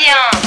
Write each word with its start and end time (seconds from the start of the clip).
bien. 0.00 0.40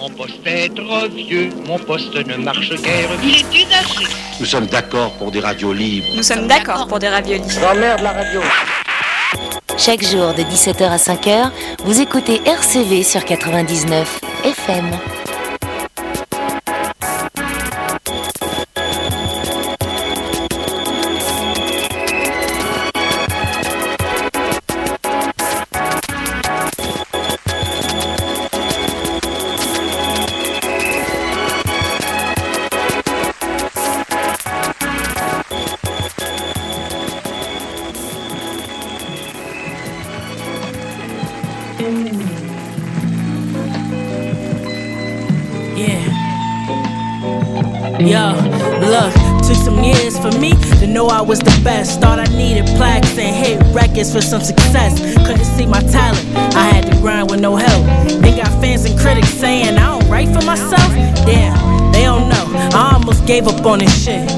Mon 0.00 0.10
poste 0.10 0.46
est 0.46 0.74
trop 0.74 1.08
vieux, 1.08 1.50
mon 1.66 1.78
poste 1.78 2.14
ne 2.14 2.36
marche 2.36 2.70
guère, 2.82 3.10
il 3.22 3.36
est 3.36 3.54
usagé. 3.54 4.06
Nous 4.40 4.46
sommes 4.46 4.66
d'accord 4.66 5.12
pour 5.18 5.30
des 5.30 5.40
radios 5.40 5.72
libres. 5.72 6.06
Nous 6.16 6.22
sommes 6.22 6.46
d'accord 6.46 6.86
pour 6.86 6.98
des 6.98 7.08
raviolis. 7.08 7.42
J'emmerde 7.60 8.00
la 8.00 8.12
radio. 8.12 8.40
Chaque 9.76 10.02
jour 10.02 10.32
de 10.32 10.42
17h 10.42 10.84
à 10.84 10.96
5h, 10.96 11.50
vous 11.84 12.00
écoutez 12.00 12.40
RCV 12.46 13.02
sur 13.02 13.24
99 13.24 14.20
FM. 14.44 14.90
Records 53.96 54.12
for 54.12 54.20
some 54.20 54.42
success. 54.42 54.98
Couldn't 55.26 55.44
see 55.44 55.66
my 55.66 55.80
talent, 55.80 56.26
I 56.54 56.68
had 56.68 56.84
to 56.90 57.00
grind 57.00 57.30
with 57.30 57.40
no 57.40 57.56
help. 57.56 57.86
They 58.20 58.36
got 58.36 58.48
fans 58.60 58.84
and 58.84 58.98
critics 58.98 59.28
saying 59.28 59.78
I 59.78 59.98
don't 59.98 60.10
write 60.10 60.28
for 60.28 60.44
myself. 60.44 60.90
Damn, 61.24 61.92
they 61.92 62.02
don't 62.02 62.28
know. 62.28 62.44
I 62.74 62.92
almost 62.94 63.26
gave 63.26 63.46
up 63.48 63.64
on 63.64 63.78
this 63.78 64.04
shit. 64.04 64.28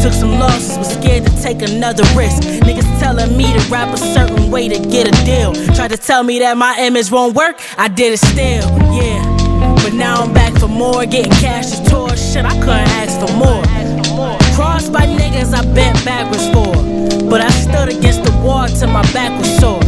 Took 0.00 0.12
some 0.12 0.38
losses, 0.38 0.78
was 0.78 0.92
scared 0.92 1.26
to 1.26 1.42
take 1.42 1.62
another 1.62 2.04
risk. 2.16 2.42
Niggas 2.62 3.00
telling 3.00 3.36
me 3.36 3.52
to 3.52 3.70
rap 3.70 3.92
a 3.92 3.98
certain 3.98 4.50
way 4.50 4.68
to 4.68 4.78
get 4.88 5.08
a 5.08 5.24
deal. 5.24 5.52
Tried 5.74 5.90
to 5.90 5.96
tell 5.96 6.22
me 6.22 6.38
that 6.40 6.56
my 6.56 6.76
image 6.78 7.10
won't 7.10 7.34
work, 7.34 7.60
I 7.78 7.88
did 7.88 8.12
it 8.12 8.18
still, 8.18 8.68
yeah. 8.94 9.22
But 9.82 9.94
now 9.94 10.22
I'm 10.22 10.32
back 10.32 10.56
for 10.58 10.68
more, 10.68 11.04
getting 11.06 11.32
cash 11.32 11.72
is 11.72 11.80
tour. 11.90 12.16
Shit, 12.16 12.44
I 12.44 12.54
couldn't 12.60 12.88
ask 13.02 13.18
for 13.18 13.32
more. 13.36 13.62
Crossed 14.54 14.92
by 14.92 15.06
niggas 15.06 15.54
I 15.54 15.62
bent 15.74 16.04
backwards 16.04 16.46
for. 16.48 16.72
But 17.28 17.40
I 17.40 17.50
stood 17.50 17.88
against 17.88 18.24
the 18.24 18.32
wall 18.44 18.68
till 18.68 18.88
my 18.88 19.02
back 19.12 19.36
was 19.38 19.48
sore. 19.58 19.82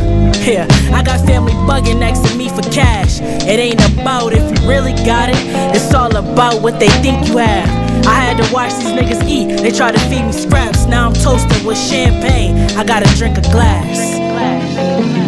Yeah, 0.45 0.67
I 0.93 1.03
got 1.03 1.25
family 1.27 1.53
bugging 1.69 1.99
next 1.99 2.21
to 2.29 2.37
me 2.37 2.49
for 2.49 2.63
cash. 2.71 3.21
It 3.21 3.59
ain't 3.59 3.81
about 3.93 4.33
if 4.33 4.43
you 4.43 4.69
really 4.69 4.93
got 5.05 5.29
it, 5.29 5.37
it's 5.75 5.93
all 5.95 6.15
about 6.17 6.63
what 6.63 6.79
they 6.79 6.89
think 7.03 7.29
you 7.29 7.39
have. 7.39 8.07
I 8.07 8.15
had 8.15 8.37
to 8.43 8.53
watch 8.53 8.73
these 8.75 8.93
niggas 8.93 9.27
eat, 9.27 9.63
they 9.63 9.71
tried 9.71 9.93
to 9.93 10.01
feed 10.11 10.25
me 10.25 10.33
scraps. 10.33 10.85
Now 10.85 11.09
I'm 11.09 11.15
toasting 11.15 11.65
with 11.67 11.79
champagne, 11.79 12.57
I 12.77 12.85
gotta 12.85 13.09
drink 13.17 13.39
a 13.39 13.43
glass. 13.43 15.24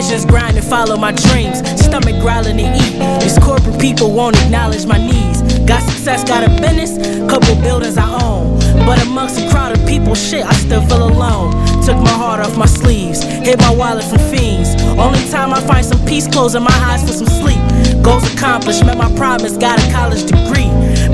I 0.00 0.02
had 0.02 0.12
visions 0.12 0.24
grinding, 0.24 0.62
follow 0.62 0.96
my 0.96 1.12
dreams. 1.12 1.58
Stomach 1.78 2.18
growling 2.22 2.56
to 2.56 2.64
eat. 2.64 3.20
These 3.20 3.38
corporate 3.38 3.78
people 3.78 4.12
won't 4.12 4.34
acknowledge 4.42 4.86
my 4.86 4.96
needs. 4.96 5.42
Got 5.68 5.82
success, 5.82 6.24
got 6.24 6.42
a 6.42 6.48
business, 6.48 6.96
couple 7.28 7.54
buildings 7.56 7.98
I 7.98 8.08
own. 8.24 8.58
But 8.86 9.02
amongst 9.02 9.38
a 9.38 9.50
crowd 9.50 9.76
of 9.76 9.86
people, 9.86 10.14
shit, 10.14 10.46
I 10.46 10.54
still 10.54 10.80
feel 10.88 11.04
alone. 11.04 11.52
Took 11.84 11.98
my 11.98 12.16
heart 12.16 12.40
off 12.40 12.56
my 12.56 12.64
sleeves, 12.64 13.22
hid 13.22 13.58
my 13.58 13.74
wallet 13.74 14.04
from 14.04 14.20
fiends. 14.30 14.70
Only 14.96 15.20
time 15.28 15.52
I 15.52 15.60
find 15.60 15.84
some 15.84 16.02
peace, 16.06 16.26
closing 16.26 16.62
my 16.62 16.76
eyes 16.88 17.02
for 17.04 17.12
some 17.12 17.28
sleep. 17.28 17.60
Goals 18.02 18.24
accomplished, 18.32 18.86
met 18.86 18.96
my 18.96 19.12
promise, 19.16 19.58
got 19.58 19.78
a 19.78 19.92
college 19.92 20.24
degree. 20.24 20.70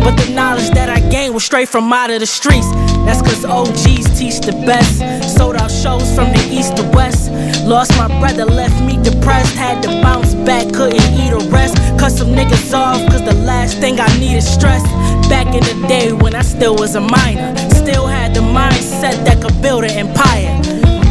But 0.06 0.14
the 0.22 0.32
knowledge 0.34 0.70
that 0.70 0.88
I 0.88 1.00
gained 1.10 1.34
was 1.34 1.42
straight 1.42 1.68
from 1.68 1.92
out 1.92 2.12
of 2.12 2.20
the 2.20 2.26
streets. 2.26 2.70
That's 3.02 3.20
cause 3.22 3.44
OGs 3.44 4.06
teach 4.16 4.38
the 4.38 4.52
best. 4.64 5.02
Sold 5.36 5.56
out 5.56 5.68
shows 5.68 6.14
from 6.14 6.30
the 6.30 6.46
east 6.48 6.76
to 6.76 6.84
west. 6.94 7.32
Lost 7.66 7.90
my 7.98 8.06
brother, 8.20 8.44
left 8.44 8.80
me 8.84 9.02
depressed. 9.02 9.56
Had 9.56 9.82
to 9.82 9.88
bounce 10.06 10.34
back, 10.46 10.72
couldn't 10.72 11.02
eat 11.18 11.32
or 11.32 11.42
rest. 11.50 11.74
Cut 11.98 12.12
some 12.12 12.28
niggas 12.28 12.72
off, 12.72 13.04
cause 13.10 13.24
the 13.24 13.34
last 13.34 13.78
thing 13.78 13.98
I 13.98 14.06
need 14.20 14.36
is 14.36 14.46
stress. 14.46 14.84
Back 15.28 15.48
in 15.48 15.64
the 15.64 15.88
day 15.88 16.12
when 16.12 16.36
I 16.36 16.42
still 16.42 16.76
was 16.76 16.94
a 16.94 17.00
minor. 17.00 17.56
Still 17.70 18.06
had 18.06 18.32
the 18.32 18.42
mindset 18.42 19.24
that 19.26 19.42
could 19.42 19.60
build 19.60 19.82
an 19.82 19.90
empire. 19.90 20.54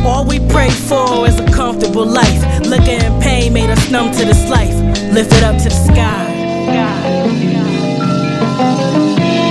All 0.07 0.23
we 0.23 0.39
pray 0.47 0.69
for 0.69 1.27
is 1.27 1.37
a 1.37 1.51
comfortable 1.51 2.05
life. 2.05 2.41
Liquor 2.61 3.03
and 3.03 3.21
pain 3.21 3.51
made 3.51 3.69
us 3.69 3.91
numb 3.91 4.13
to 4.13 4.23
this 4.23 4.49
life. 4.49 4.77
Lift 5.11 5.33
it 5.33 5.43
up 5.43 5.57
to 5.57 5.67
the 5.67 5.83
sky. 5.91 6.35
Yeah. 8.37 9.44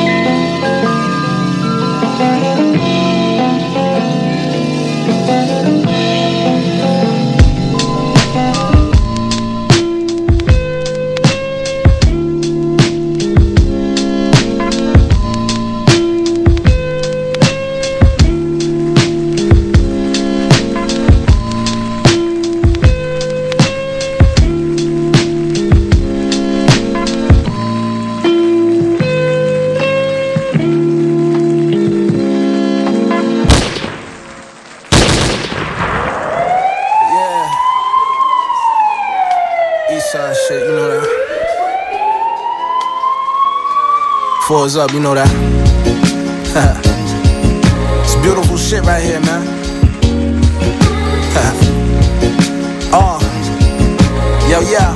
Fours 44.65 44.77
up, 44.77 44.95
you 44.95 45.01
know 45.01 45.15
that. 45.15 45.29
it's 48.03 48.15
beautiful 48.25 48.57
shit 48.57 48.83
right 48.85 49.03
here, 49.03 49.21
man. 49.21 49.47
Uh. 51.37 51.53
oh. 52.95 53.19
Yo, 54.49 54.61
yeah. 54.71 54.94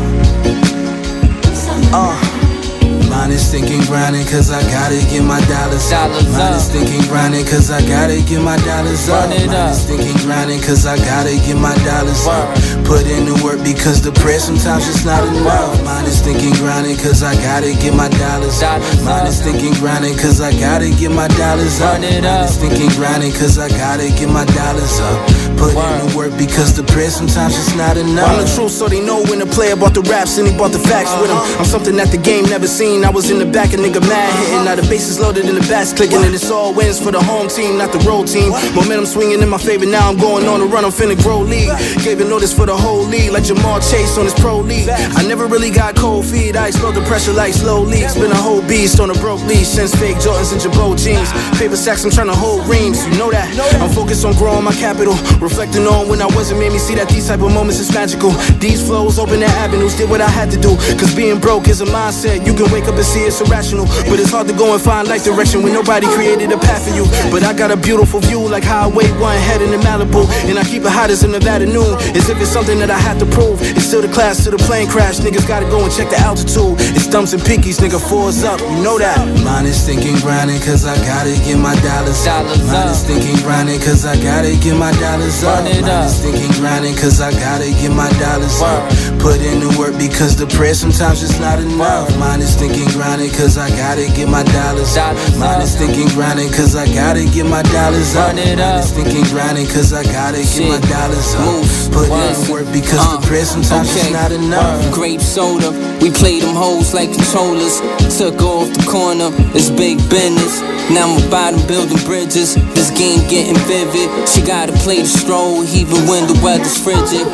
Mine 3.38 3.46
is 3.46 3.52
thinking 3.54 3.86
grinding 3.86 4.26
cause 4.26 4.50
I 4.50 4.60
gotta 4.66 4.98
get 5.06 5.22
my 5.22 5.38
dollars 5.46 5.92
up. 5.94 6.10
Dollars 6.10 6.26
Mine 6.34 6.50
up. 6.50 6.56
is 6.58 6.66
thinking 6.74 7.02
grinding 7.06 7.46
cause 7.46 7.70
I 7.70 7.78
gotta 7.86 8.18
get 8.26 8.42
my 8.42 8.56
dollars 8.66 9.08
up. 9.08 9.30
Run 9.30 9.32
it 9.38 9.46
Mine 9.46 9.54
up. 9.54 9.70
is 9.78 9.84
thinking 9.86 10.16
grinding 10.26 10.58
cause 10.60 10.86
I 10.86 10.96
gotta 10.98 11.38
get 11.46 11.54
my 11.54 11.70
dollars 11.86 12.26
up. 12.26 12.50
Put 12.82 13.06
in 13.06 13.30
the 13.30 13.38
work 13.46 13.62
because 13.62 14.02
the 14.02 14.10
prayer 14.10 14.42
sometimes 14.42 14.88
it's 14.90 15.04
not 15.06 15.22
enough. 15.22 15.70
Mine 15.86 16.06
is 16.10 16.18
thinking 16.18 16.50
grinding 16.58 16.98
cause 16.98 17.22
I 17.22 17.38
gotta 17.38 17.70
get 17.78 17.94
my 17.94 18.10
dollars 18.18 18.58
up. 18.58 18.82
Dollars 18.82 19.04
Mine 19.06 19.22
up. 19.22 19.28
is 19.30 19.38
thinking 19.38 19.74
grinding 19.78 20.18
cause 20.18 20.40
I 20.42 20.50
gotta 20.58 20.90
get 20.90 21.14
my 21.14 21.28
dollars 21.38 21.78
up. 21.80 21.94
Run 21.94 22.02
it 22.10 22.26
Mine 22.26 22.42
up. 22.42 22.50
is 22.50 22.56
thinking 22.58 22.90
grinding 22.98 23.30
cause 23.38 23.54
I 23.54 23.70
gotta 23.70 24.10
get 24.18 24.26
my 24.34 24.50
dollars 24.58 24.98
up. 24.98 25.14
Put 25.54 25.78
in 25.78 25.94
the 26.02 26.10
work 26.18 26.34
because 26.34 26.74
the 26.74 26.82
prayer 26.82 27.10
sometimes 27.14 27.54
it's 27.54 27.74
not 27.78 27.94
enough. 27.96 28.34
I'm 28.34 28.42
the 28.42 28.50
truth 28.50 28.74
so 28.74 28.90
they 28.90 28.98
know 28.98 29.22
when 29.30 29.38
the 29.38 29.46
player 29.46 29.78
bought 29.78 29.94
the 29.94 30.02
raps 30.10 30.38
and 30.42 30.46
he 30.50 30.54
bought 30.58 30.74
the 30.74 30.82
facts 30.82 31.14
with 31.22 31.30
him. 31.30 31.38
Uh-huh. 31.38 31.58
I'm 31.62 31.66
something 31.70 31.94
that 32.02 32.10
the 32.10 32.18
game 32.18 32.44
never 32.50 32.66
seen. 32.66 33.04
I 33.06 33.10
was 33.10 33.27
in 33.30 33.38
the 33.38 33.46
back, 33.46 33.72
a 33.72 33.76
nigga 33.76 34.00
mad 34.00 34.30
hitting. 34.40 34.64
Now 34.64 34.74
the 34.76 34.82
bases 34.88 35.18
loaded 35.20 35.46
and 35.46 35.56
the 35.56 35.66
bats 35.68 35.92
clicking. 35.92 36.22
And 36.24 36.34
it's 36.34 36.50
all 36.50 36.72
wins 36.72 37.00
for 37.00 37.10
the 37.10 37.20
home 37.20 37.48
team, 37.48 37.76
not 37.78 37.92
the 37.92 37.98
road 38.00 38.26
team. 38.28 38.50
Momentum 38.74 39.06
swinging 39.06 39.40
in 39.42 39.48
my 39.48 39.58
favor. 39.58 39.86
Now 39.86 40.08
I'm 40.08 40.16
going 40.16 40.46
on 40.46 40.60
a 40.60 40.66
run. 40.66 40.84
I'm 40.84 40.90
finna 40.90 41.16
grow 41.22 41.40
league. 41.40 41.70
Gave 42.04 42.20
a 42.20 42.24
notice 42.24 42.52
for 42.52 42.66
the 42.66 42.76
whole 42.76 43.04
league, 43.04 43.32
like 43.32 43.44
Ja'Marr 43.44 43.80
Chase 43.90 44.16
on 44.18 44.24
his 44.24 44.34
pro 44.34 44.58
league. 44.60 44.88
I 44.88 45.22
never 45.26 45.46
really 45.46 45.70
got 45.70 45.96
cold 45.96 46.26
feet. 46.26 46.56
I 46.56 46.68
explode 46.68 46.94
the 46.94 47.02
pressure 47.02 47.32
like 47.32 47.52
slow 47.52 47.82
leaks. 47.82 48.14
Been 48.14 48.32
a 48.32 48.42
whole 48.42 48.62
beast 48.62 49.00
on 49.00 49.10
a 49.10 49.14
broke 49.14 49.42
leash 49.44 49.68
since 49.68 49.94
fake 49.94 50.16
Jordans 50.16 50.52
and 50.52 50.60
Girbaud 50.60 50.96
jeans. 50.98 51.30
Paper 51.58 51.76
sacks, 51.76 52.04
I'm 52.04 52.10
trying 52.10 52.28
to 52.28 52.36
hold 52.36 52.66
reams. 52.68 53.04
You 53.08 53.18
know 53.18 53.30
that. 53.30 53.48
I'm 53.82 53.90
focused 53.90 54.24
on 54.24 54.34
growing 54.34 54.64
my 54.64 54.72
capital. 54.72 55.14
Reflecting 55.40 55.86
on 55.86 56.08
when 56.08 56.22
I 56.22 56.26
wasn't 56.26 56.60
made 56.60 56.72
me 56.72 56.78
see 56.78 56.94
that 56.94 57.08
these 57.08 57.28
type 57.28 57.40
of 57.40 57.52
moments 57.52 57.80
is 57.80 57.92
magical. 57.92 58.30
These 58.58 58.86
flows 58.86 59.18
open 59.18 59.40
their 59.40 59.56
avenues. 59.60 59.96
Did 59.96 60.08
what 60.08 60.20
I 60.20 60.28
had 60.28 60.50
to 60.52 60.58
do. 60.60 60.76
Cause 60.98 61.14
being 61.14 61.38
broke 61.38 61.68
is 61.68 61.80
a 61.80 61.86
mindset. 61.86 62.46
You 62.46 62.54
can 62.54 62.70
wake 62.72 62.84
up 62.84 62.94
and 62.94 63.04
see 63.04 63.17
see 63.18 63.26
it's 63.26 63.40
irrational. 63.40 63.86
But 64.06 64.20
it's 64.20 64.30
hard 64.30 64.46
to 64.48 64.54
go 64.54 64.72
and 64.74 64.82
find 64.82 65.08
life 65.08 65.24
direction 65.24 65.62
when 65.62 65.72
nobody 65.72 66.06
created 66.14 66.52
a 66.52 66.58
path 66.58 66.86
for 66.86 66.94
you. 66.94 67.04
But 67.30 67.42
I 67.42 67.52
got 67.52 67.70
a 67.70 67.76
beautiful 67.76 68.20
view 68.20 68.40
like 68.46 68.64
Highway 68.64 69.10
1 69.18 69.36
heading 69.48 69.70
to 69.72 69.78
Malibu. 69.78 70.26
And 70.48 70.58
I 70.58 70.64
keep 70.64 70.82
it 70.82 70.92
hot 70.92 71.10
as 71.10 71.24
in 71.24 71.32
Nevada 71.32 71.66
noon. 71.66 71.94
As 72.14 72.28
if 72.28 72.40
it's 72.40 72.50
something 72.50 72.78
that 72.78 72.90
I 72.90 72.98
have 72.98 73.18
to 73.18 73.26
prove. 73.26 73.60
It's 73.62 73.86
still 73.86 74.02
the 74.02 74.12
class 74.12 74.44
to 74.44 74.50
the 74.50 74.58
plane 74.58 74.88
crash. 74.88 75.18
Niggas 75.18 75.46
gotta 75.46 75.66
go 75.66 75.82
and 75.84 75.92
check 75.92 76.10
the 76.10 76.18
altitude. 76.18 76.78
It's 76.94 77.06
thumbs 77.06 77.32
and 77.34 77.42
pinkies, 77.42 77.78
nigga, 77.82 77.98
fours 77.98 78.44
up. 78.44 78.60
You 78.60 78.82
know 78.82 78.98
that. 78.98 79.18
Mine 79.44 79.66
is 79.66 79.80
thinking 79.82 80.16
grinding 80.22 80.60
cause 80.62 80.86
I 80.86 80.96
gotta 81.04 81.34
get 81.42 81.58
my 81.58 81.74
dollars. 81.82 82.22
Dollars 82.24 82.62
Mine 82.66 82.88
is 82.88 83.02
thinking 83.02 83.36
grinding 83.42 83.80
cause 83.80 84.04
I 84.04 84.14
gotta 84.22 84.54
get 84.62 84.76
my 84.76 84.92
dollars 85.02 85.42
up. 85.42 85.64
Run 85.64 85.82
Mine 85.82 85.90
up. 85.90 86.06
is 86.06 86.18
thinking 86.20 86.52
grinding 86.60 86.94
cause 86.96 87.20
I 87.20 87.32
gotta 87.32 87.70
get 87.80 87.90
my 87.92 88.10
dollars 88.22 88.60
up. 88.62 88.82
Put 89.18 89.40
in 89.42 89.60
the 89.60 89.70
work 89.78 89.96
because 89.98 90.36
the 90.36 90.46
prayer 90.46 90.74
sometimes 90.74 91.22
it's 91.22 91.38
not 91.40 91.58
enough. 91.58 91.78
Word. 91.78 92.18
Mine 92.18 92.40
is 92.40 92.54
thinking 92.54 92.86
grinding 92.92 93.07
cause 93.16 93.56
I 93.56 93.70
gotta 93.70 94.04
get 94.12 94.28
my 94.28 94.42
dollars. 94.42 94.94
Dollars 94.94 95.38
Mine 95.38 95.62
is 95.62 95.74
thinking 95.74 96.08
grinding 96.08 96.52
cause 96.52 96.76
I 96.76 96.84
gotta 96.92 97.24
get 97.24 97.46
my 97.46 97.62
dollars 97.72 98.14
up. 98.14 98.34
Mine 98.36 98.48
is 98.48 98.92
thinking 98.92 99.24
grinding 99.32 99.66
cause 99.66 99.94
I 99.94 100.04
gotta 100.04 100.42
get 100.44 100.68
my 100.68 100.78
dollars 100.88 101.34
up. 101.34 101.40
Moose. 101.48 101.88
Put 101.88 102.04
in 102.04 102.12
Word. 102.12 102.48
work 102.66 102.66
because 102.72 103.00
Uh, 103.00 103.16
the 103.16 103.26
prayer 103.26 103.44
sometimes 103.46 103.88
okay. 103.96 104.00
it's 104.00 104.10
not 104.12 104.30
enough. 104.32 104.84
Word. 104.84 104.92
Grape 104.92 105.20
soda, 105.22 105.70
we 106.02 106.10
play 106.10 106.40
them 106.40 106.54
hoes 106.54 106.92
like 106.92 107.10
controllers. 107.14 107.80
Took 108.18 108.42
off 108.42 108.68
the 108.76 108.84
corner, 108.84 109.30
it's 109.56 109.70
big 109.70 109.96
business. 110.10 110.60
Now 110.92 111.08
I'm 111.08 111.24
about 111.28 111.54
them 111.56 111.66
building 111.66 112.00
bridges. 112.04 112.56
This 112.76 112.90
game 112.92 113.24
getting 113.28 113.56
vivid. 113.64 114.28
She 114.28 114.42
gotta 114.42 114.72
play 114.84 115.00
the 115.00 115.08
stroll, 115.08 115.64
even 115.64 116.04
when 116.06 116.26
the 116.28 116.36
weather's 116.44 116.76
frigid. 116.76 117.24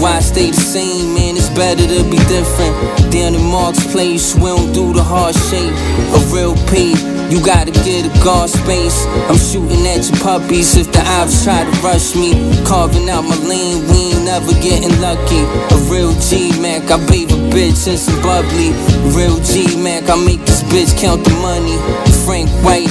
Why 0.00 0.20
stay 0.20 0.50
the 0.50 0.60
same, 0.60 1.14
man? 1.14 1.36
It's 1.36 1.48
better 1.50 1.86
to 1.86 2.02
be 2.10 2.18
different. 2.26 2.74
Down 3.12 3.34
in 3.34 3.44
Mark's 3.46 3.86
place, 3.92 4.34
we 4.34 4.50
don't 4.50 4.72
do 4.72 4.92
the 4.92 5.02
hard 5.02 5.34
shape. 5.34 5.72
A 6.12 6.20
real 6.34 6.54
P, 6.68 6.92
you 7.30 7.38
gotta 7.44 7.70
get 7.70 8.04
a 8.04 8.12
guard 8.22 8.50
space. 8.50 9.06
I'm 9.30 9.38
shooting 9.38 9.86
at 9.86 10.04
your 10.04 10.18
puppies 10.20 10.76
if 10.76 10.90
the 10.92 11.00
ops 11.16 11.44
try 11.44 11.64
to 11.64 11.74
rush 11.80 12.14
me. 12.14 12.34
Carving 12.66 13.08
out 13.08 13.22
my 13.22 13.38
lane, 13.46 13.86
we 13.88 14.12
ain't 14.12 14.24
never 14.24 14.52
getting 14.60 14.92
lucky. 15.00 15.42
A 15.72 15.78
real 15.88 16.12
G 16.20 16.52
Mac, 16.60 16.90
I 16.90 16.98
bathe 17.06 17.30
a 17.32 17.38
bitch 17.54 17.86
in 17.86 17.96
some 17.96 18.20
bubbly. 18.20 18.74
Real 19.14 19.38
G 19.40 19.78
Mac, 19.80 20.10
I 20.10 20.16
make 20.20 20.44
this 20.44 20.62
bitch 20.64 20.92
count 21.00 21.24
the 21.24 21.32
money. 21.40 21.78
Frank 22.26 22.50
White, 22.66 22.90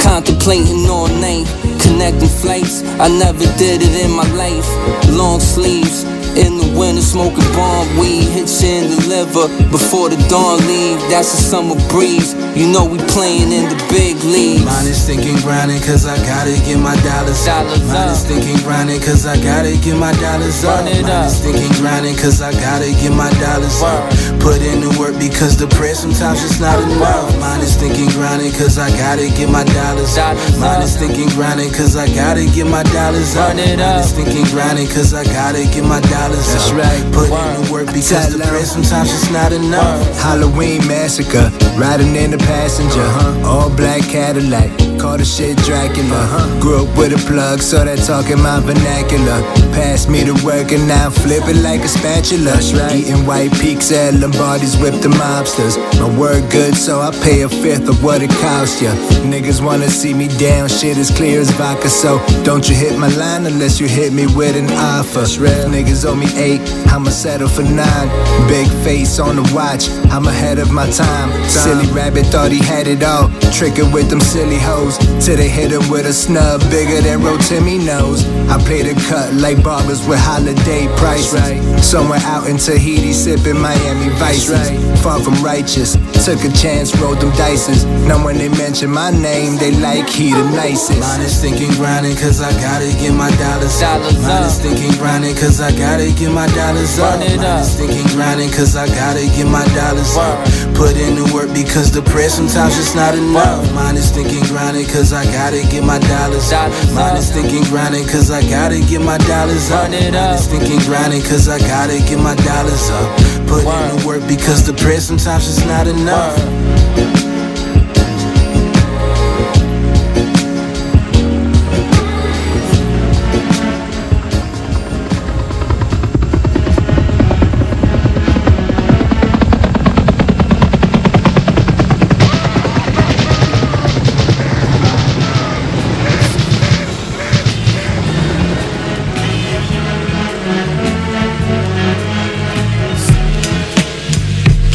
contemplating 0.00 0.86
all 0.88 1.08
night. 1.20 1.44
Connecting 1.82 2.32
flights, 2.40 2.82
I 3.02 3.08
never 3.08 3.44
did 3.58 3.82
it 3.82 3.94
in 4.04 4.12
my 4.12 4.26
life. 4.32 4.68
Long 5.10 5.40
sleeves. 5.40 6.06
In 6.34 6.58
the 6.58 6.66
winter, 6.74 7.00
smoking 7.00 7.46
bomb 7.54 7.86
weed, 7.94 8.26
hit 8.26 8.50
you 8.58 8.66
in 8.66 8.90
the 8.90 8.98
liver 9.06 9.46
before 9.70 10.10
the 10.10 10.18
dawn 10.26 10.58
leave. 10.66 10.98
That's 11.06 11.30
a 11.30 11.38
summer 11.38 11.78
breeze. 11.86 12.34
You 12.58 12.66
know 12.74 12.82
we 12.82 12.98
playing 13.14 13.54
in 13.54 13.70
the 13.70 13.78
big 13.86 14.18
leagues. 14.26 14.66
Mine 14.66 14.90
is 14.90 14.98
thinking 15.06 15.38
grinding 15.46 15.78
cause 15.86 16.06
I 16.10 16.18
gotta 16.26 16.58
get 16.66 16.82
my 16.82 16.98
dollars 17.06 17.46
up. 17.46 17.62
Dollars 17.70 17.86
Mine 17.86 18.10
is 18.10 18.26
thinking 18.26 18.58
grinding 18.66 18.98
cause 18.98 19.26
I 19.26 19.38
gotta 19.38 19.78
get 19.78 19.94
my 19.94 20.10
dollars 20.18 20.66
up. 20.66 20.82
It 20.90 21.06
Mine 21.06 21.22
up. 21.22 21.30
is 21.30 21.38
thinking 21.38 21.70
grinding 21.78 22.18
cause 22.18 22.42
I 22.42 22.50
gotta 22.58 22.90
get 22.98 23.14
my 23.14 23.30
dollars 23.38 23.78
up. 23.82 24.02
Put 24.42 24.58
in 24.58 24.82
the 24.82 24.90
work 24.98 25.14
because 25.22 25.54
the 25.54 25.70
prayer 25.78 25.94
sometimes 25.94 26.42
it's 26.42 26.58
not 26.58 26.82
enough. 26.82 27.30
Mine 27.38 27.62
is 27.62 27.78
thinking 27.78 28.10
grinding 28.10 28.50
cause 28.58 28.74
I 28.78 28.90
gotta 28.98 29.30
get 29.38 29.46
my 29.46 29.62
dollars 29.70 30.18
up. 30.18 30.34
Mine 30.58 30.82
is 30.82 30.98
thinking 30.98 31.30
grinding 31.38 31.70
cause 31.70 31.94
I 31.94 32.10
gotta 32.10 32.42
get 32.50 32.66
my 32.66 32.82
dollars 32.90 33.38
up. 33.38 33.54
It 33.54 33.78
Mine 33.78 34.02
is 34.02 34.10
thinking 34.10 34.46
grinding 34.50 34.90
cause 34.90 35.14
I 35.14 35.22
gotta 35.30 35.62
get 35.70 35.86
my 35.86 36.02
dollars 36.10 36.23
That's 36.32 36.70
up. 36.70 36.76
right. 36.76 37.02
Put 37.12 37.28
in 37.28 37.64
the 37.64 37.72
work 37.72 37.86
because 37.92 38.32
the 38.32 38.44
prayer 38.44 38.64
sometimes 38.64 39.12
it's 39.12 39.30
not 39.30 39.52
enough. 39.52 40.00
Halloween 40.20 40.86
massacre, 40.86 41.50
riding 41.78 42.16
in 42.16 42.30
the 42.30 42.38
passenger, 42.38 43.02
huh? 43.02 43.48
all 43.48 43.70
black 43.74 44.02
Cadillac. 44.02 44.93
Call 45.04 45.18
the 45.18 45.24
shit 45.26 45.54
Dracula. 45.68 46.48
Grew 46.62 46.88
up 46.88 46.96
with 46.96 47.12
a 47.12 47.20
plug, 47.28 47.60
so 47.60 47.84
that 47.84 47.98
talking 48.08 48.40
my 48.40 48.58
vernacular. 48.64 49.44
Pass 49.76 50.08
me 50.08 50.24
the 50.24 50.32
work 50.40 50.72
and 50.72 50.88
now 50.88 51.10
flip 51.10 51.44
it 51.44 51.60
like 51.60 51.84
a 51.84 51.88
spatula. 51.88 52.56
Eating 52.88 53.26
white 53.26 53.52
peaks 53.60 53.92
at 53.92 54.14
Lombardi's 54.14 54.80
with 54.80 55.02
the 55.02 55.10
mobsters. 55.10 55.76
My 56.00 56.08
word 56.18 56.50
good, 56.50 56.74
so 56.74 57.02
I 57.02 57.10
pay 57.20 57.42
a 57.42 57.50
fifth 57.50 57.86
of 57.86 58.02
what 58.02 58.22
it 58.22 58.30
cost 58.40 58.80
ya. 58.80 58.96
Niggas 59.28 59.60
wanna 59.60 59.90
see 59.90 60.14
me 60.14 60.28
down, 60.40 60.70
shit 60.70 60.96
as 60.96 61.10
clear 61.10 61.38
as 61.38 61.50
vodka. 61.50 61.90
So 61.90 62.24
don't 62.42 62.66
you 62.66 62.74
hit 62.74 62.98
my 62.98 63.08
line 63.20 63.44
unless 63.44 63.78
you 63.78 63.86
hit 63.86 64.10
me 64.10 64.24
with 64.34 64.56
an 64.56 64.72
offer. 64.72 65.28
Niggas 65.68 66.08
owe 66.08 66.16
me 66.16 66.32
eight, 66.40 66.62
I'ma 66.88 67.10
settle 67.10 67.48
for 67.48 67.62
nine. 67.62 68.08
Big 68.48 68.68
face 68.82 69.20
on 69.20 69.36
the 69.36 69.44
watch, 69.52 69.90
I'm 70.08 70.24
ahead 70.26 70.58
of 70.58 70.72
my 70.72 70.88
time. 70.88 71.28
Silly 71.44 71.92
rabbit 71.92 72.24
thought 72.32 72.50
he 72.50 72.64
had 72.64 72.88
it 72.88 73.02
all. 73.02 73.28
Tricking 73.52 73.92
with 73.92 74.08
them 74.08 74.20
silly 74.20 74.58
hoes. 74.58 74.93
Till 75.24 75.36
they 75.36 75.48
hit 75.48 75.72
him 75.72 75.88
with 75.90 76.06
a 76.06 76.12
snub 76.12 76.60
bigger 76.70 77.00
than 77.00 77.20
Rotimi 77.20 77.84
knows. 77.84 78.26
I 78.50 78.58
play 78.62 78.82
the 78.82 78.94
cut 79.08 79.34
like 79.34 79.62
barbers 79.62 80.06
with 80.06 80.18
holiday 80.18 80.86
prices. 80.96 81.40
Somewhere 81.84 82.20
out 82.24 82.48
in 82.48 82.56
Tahiti, 82.58 83.12
sipping 83.12 83.60
Miami 83.60 84.08
Vices. 84.18 84.70
Far 85.02 85.20
from 85.20 85.34
righteous, 85.44 85.96
took 86.24 86.40
a 86.44 86.52
chance, 86.56 86.94
rolled 86.96 87.20
them 87.20 87.30
dices. 87.36 87.84
Now 88.08 88.24
when 88.24 88.38
they 88.38 88.48
mention 88.48 88.90
my 88.90 89.10
name, 89.10 89.56
they 89.58 89.72
like 89.80 90.08
he 90.08 90.32
the 90.32 90.44
nicest. 90.56 90.98
Mine 91.00 91.20
is 91.20 91.40
thinking 91.40 91.70
grinding 91.76 92.16
cause 92.16 92.40
I 92.40 92.52
gotta 92.60 92.88
get 93.00 93.12
my 93.12 93.30
dollars 93.36 93.82
up. 93.82 94.00
Dollars 94.00 94.22
Mine 94.22 94.42
is 94.44 94.58
thinking 94.60 94.92
grinding 94.98 95.34
cause 95.36 95.60
I 95.60 95.70
gotta 95.76 96.08
get 96.16 96.32
my 96.32 96.46
dollars 96.56 96.98
up. 96.98 97.20
Run 97.20 97.22
it 97.22 97.36
Mine 97.36 97.46
up. 97.46 97.60
is 97.62 97.74
thinking 97.76 98.06
grinding 98.16 98.50
cause 98.50 98.76
I 98.76 98.86
gotta 98.88 99.26
get 99.36 99.44
my 99.46 99.64
dollars 99.76 100.16
up. 100.16 100.40
Put 100.74 100.96
in 100.96 101.16
the 101.16 101.26
work 101.34 101.52
because 101.52 101.92
the 101.92 102.02
prayer 102.02 102.30
sometimes 102.30 102.78
it's 102.78 102.94
not 102.94 103.14
enough. 103.14 103.60
Mine 103.74 103.96
is 103.96 104.10
thinking 104.10 104.42
grinding 104.48 104.83
cause 104.84 105.12
I 105.12 105.24
gotta 105.24 105.62
get 105.68 105.84
my 105.84 105.98
dollars 105.98 106.52
up. 106.52 106.70
Dollars 106.70 106.94
Mine 106.94 107.16
is 107.16 107.30
thinking 107.30 107.64
grinding 107.64 108.06
cause 108.06 108.30
I 108.30 108.40
gotta 108.48 108.80
get 108.80 109.00
my 109.00 109.18
dollars 109.18 109.70
up. 109.70 109.90
Mine 109.90 110.34
is 110.34 110.46
thinking 110.46 110.78
grinding 110.80 111.22
cause 111.22 111.48
I 111.48 111.58
gotta 111.58 111.98
get 111.98 112.18
my 112.18 112.34
dollars 112.36 112.90
up. 112.90 113.08
Put 113.46 113.64
in 113.64 113.96
the 113.96 114.04
work 114.06 114.26
because 114.28 114.66
the 114.66 114.74
prayer 114.74 115.00
sometimes 115.00 115.46
is 115.46 115.64
not 115.66 115.86
enough. 115.86 117.23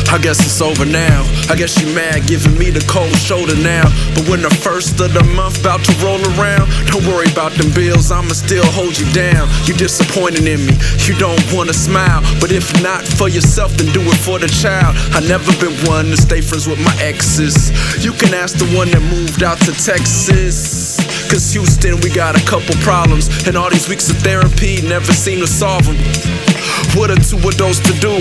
I 0.10 0.18
guess 0.18 0.42
it's 0.42 0.60
over 0.60 0.86
now. 0.86 1.22
I 1.50 1.56
guess 1.56 1.78
you 1.78 1.94
mad 1.94 2.26
giving 2.26 2.58
me 2.58 2.72
the 2.72 2.82
cold 2.90 3.14
shoulder 3.14 3.56
now. 3.56 3.86
But 4.18 4.28
when 4.28 4.42
the 4.42 4.50
first 4.50 5.00
of 5.00 5.14
the 5.14 5.24
month 5.38 5.62
about 5.62 5.86
to 5.86 5.94
roll 6.02 6.18
around, 6.34 6.66
don't 6.90 7.06
worry 7.06 7.30
about 7.30 7.54
them 7.54 7.70
bills, 7.78 8.10
I'ma 8.10 8.34
still 8.34 8.66
hold 8.74 8.98
you 8.98 9.06
down. 9.14 9.46
You 9.70 9.78
disappointed 9.78 10.50
in 10.50 10.66
me, 10.66 10.74
you 11.06 11.14
don't 11.22 11.42
wanna 11.54 11.78
smile. 11.78 12.26
But 12.42 12.52
if 12.52 12.66
not 12.82 13.06
for 13.06 13.30
yourself, 13.30 13.78
then 13.78 13.94
do 13.94 14.02
it 14.02 14.18
for 14.18 14.40
the 14.40 14.50
child. 14.50 14.98
I 15.14 15.22
never 15.22 15.54
been 15.62 15.78
one 15.86 16.10
to 16.10 16.18
stay 16.18 16.42
friends 16.42 16.66
with 16.66 16.82
my 16.82 16.96
exes. 16.98 17.70
You 18.04 18.12
can 18.14 18.34
ask 18.34 18.58
the 18.58 18.70
one 18.74 18.90
that 18.90 19.06
moved 19.14 19.44
out 19.44 19.62
to 19.70 19.72
Texas. 19.78 20.98
Cause 21.30 21.54
Houston, 21.54 22.02
we 22.02 22.10
got 22.10 22.34
a 22.34 22.44
couple 22.50 22.74
problems. 22.82 23.30
And 23.46 23.56
all 23.56 23.70
these 23.70 23.88
weeks 23.88 24.10
of 24.10 24.18
therapy 24.26 24.82
never 24.82 25.14
seem 25.14 25.40
to 25.40 25.48
solve 25.48 25.86
them. 25.86 26.49
What 26.96 27.12
are 27.12 27.22
two 27.22 27.38
of 27.48 27.58
those 27.58 27.80
to 27.80 27.94
do? 28.00 28.20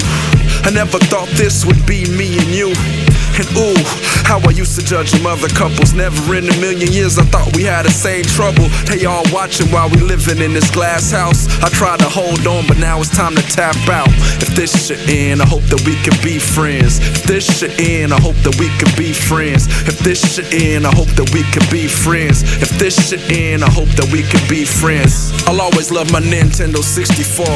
I 0.64 0.70
never 0.70 0.98
thought 0.98 1.28
this 1.36 1.64
would 1.64 1.84
be 1.86 2.04
me 2.10 2.38
and 2.38 2.48
you. 2.54 3.07
And 3.38 3.46
ooh, 3.56 3.78
how 4.26 4.40
I 4.42 4.50
used 4.50 4.78
to 4.80 4.84
judge 4.84 5.12
them 5.12 5.24
other 5.24 5.48
couples. 5.48 5.94
Never 5.94 6.34
in 6.34 6.48
a 6.48 6.56
million 6.58 6.90
years 6.90 7.18
I 7.18 7.24
thought 7.24 7.54
we 7.54 7.62
had 7.62 7.86
the 7.86 7.90
same 7.90 8.24
trouble. 8.24 8.66
They 8.90 9.06
all 9.06 9.22
watching 9.32 9.68
while 9.70 9.88
we 9.88 9.98
living 9.98 10.42
in 10.42 10.52
this 10.52 10.70
glass 10.70 11.12
house. 11.12 11.46
I 11.62 11.68
tried 11.68 12.00
to 12.00 12.08
hold 12.08 12.44
on, 12.46 12.66
but 12.66 12.78
now 12.78 12.98
it's 12.98 13.14
time 13.14 13.36
to 13.36 13.42
tap 13.42 13.78
out. 13.88 14.10
If 14.42 14.58
this 14.58 14.74
shit 14.86 14.98
end, 15.08 15.40
I 15.40 15.46
hope 15.46 15.62
that 15.70 15.80
we 15.86 15.94
can 16.02 16.18
be 16.22 16.38
friends. 16.38 16.98
If 16.98 17.22
this 17.30 17.46
shit 17.46 17.78
end, 17.78 18.12
I 18.12 18.20
hope 18.20 18.34
that 18.42 18.58
we 18.58 18.68
can 18.82 18.90
be 18.98 19.12
friends. 19.12 19.66
If 19.86 20.00
this 20.00 20.18
shit 20.18 20.52
end, 20.52 20.84
I 20.86 20.90
hope 20.90 21.10
that 21.14 21.30
we 21.32 21.46
can 21.54 21.62
be 21.70 21.86
friends. 21.86 22.42
If 22.60 22.70
this 22.78 22.98
shit 22.98 23.22
end, 23.30 23.62
I 23.62 23.70
hope 23.70 23.88
that 23.94 24.10
we 24.10 24.26
can 24.26 24.42
be 24.50 24.64
friends. 24.64 25.30
I'll 25.46 25.60
always 25.60 25.92
love 25.92 26.10
my 26.10 26.20
Nintendo 26.20 26.82
64. 26.82 27.46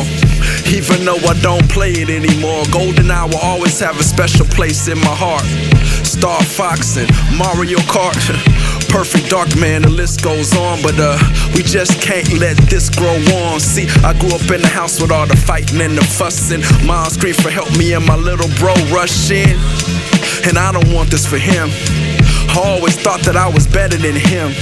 Even 0.71 1.05
though 1.05 1.19
I 1.27 1.35
don't 1.43 1.69
play 1.69 1.91
it 1.91 2.09
anymore, 2.09 2.63
GoldenEye 2.71 3.35
will 3.35 3.43
always 3.43 3.81
have 3.81 3.99
a 3.99 4.05
special 4.05 4.47
place 4.47 4.87
in 4.87 4.99
my 4.99 5.15
heart. 5.15 5.72
Star 6.13 6.43
Fox 6.43 6.99
and 6.99 7.09
Mario 7.39 7.79
Kart, 7.89 8.15
Perfect 8.93 9.31
Dark 9.31 9.49
Man, 9.57 9.81
the 9.81 9.89
list 9.89 10.23
goes 10.23 10.55
on. 10.55 10.83
But 10.83 10.95
uh, 10.99 11.17
we 11.57 11.63
just 11.63 12.03
can't 12.03 12.31
let 12.39 12.57
this 12.69 12.91
grow 12.91 13.17
on. 13.41 13.61
See, 13.61 13.89
I 14.05 14.13
grew 14.21 14.35
up 14.35 14.43
in 14.51 14.61
the 14.61 14.69
house 14.69 15.01
with 15.01 15.11
all 15.11 15.27
the 15.27 15.37
fighting 15.37 15.81
and 15.81 15.97
the 15.97 16.05
fussing. 16.05 16.61
Mom 16.87 17.09
screamed 17.09 17.41
for 17.41 17.51
help 17.51 17.71
me 17.79 17.95
and 17.95 18.05
my 18.07 18.17
little 18.17 18.49
bro 18.61 18.75
rush 18.93 19.31
in. 19.31 19.57
And 20.45 20.59
I 20.59 20.71
don't 20.71 20.93
want 20.93 21.11
this 21.11 21.27
for 21.27 21.39
him. 21.39 21.71
I 21.71 22.61
always 22.63 22.97
thought 22.97 23.23
that 23.23 23.37
I 23.37 23.49
was 23.49 23.67
better 23.67 23.97
than 23.97 24.15
him. 24.15 24.53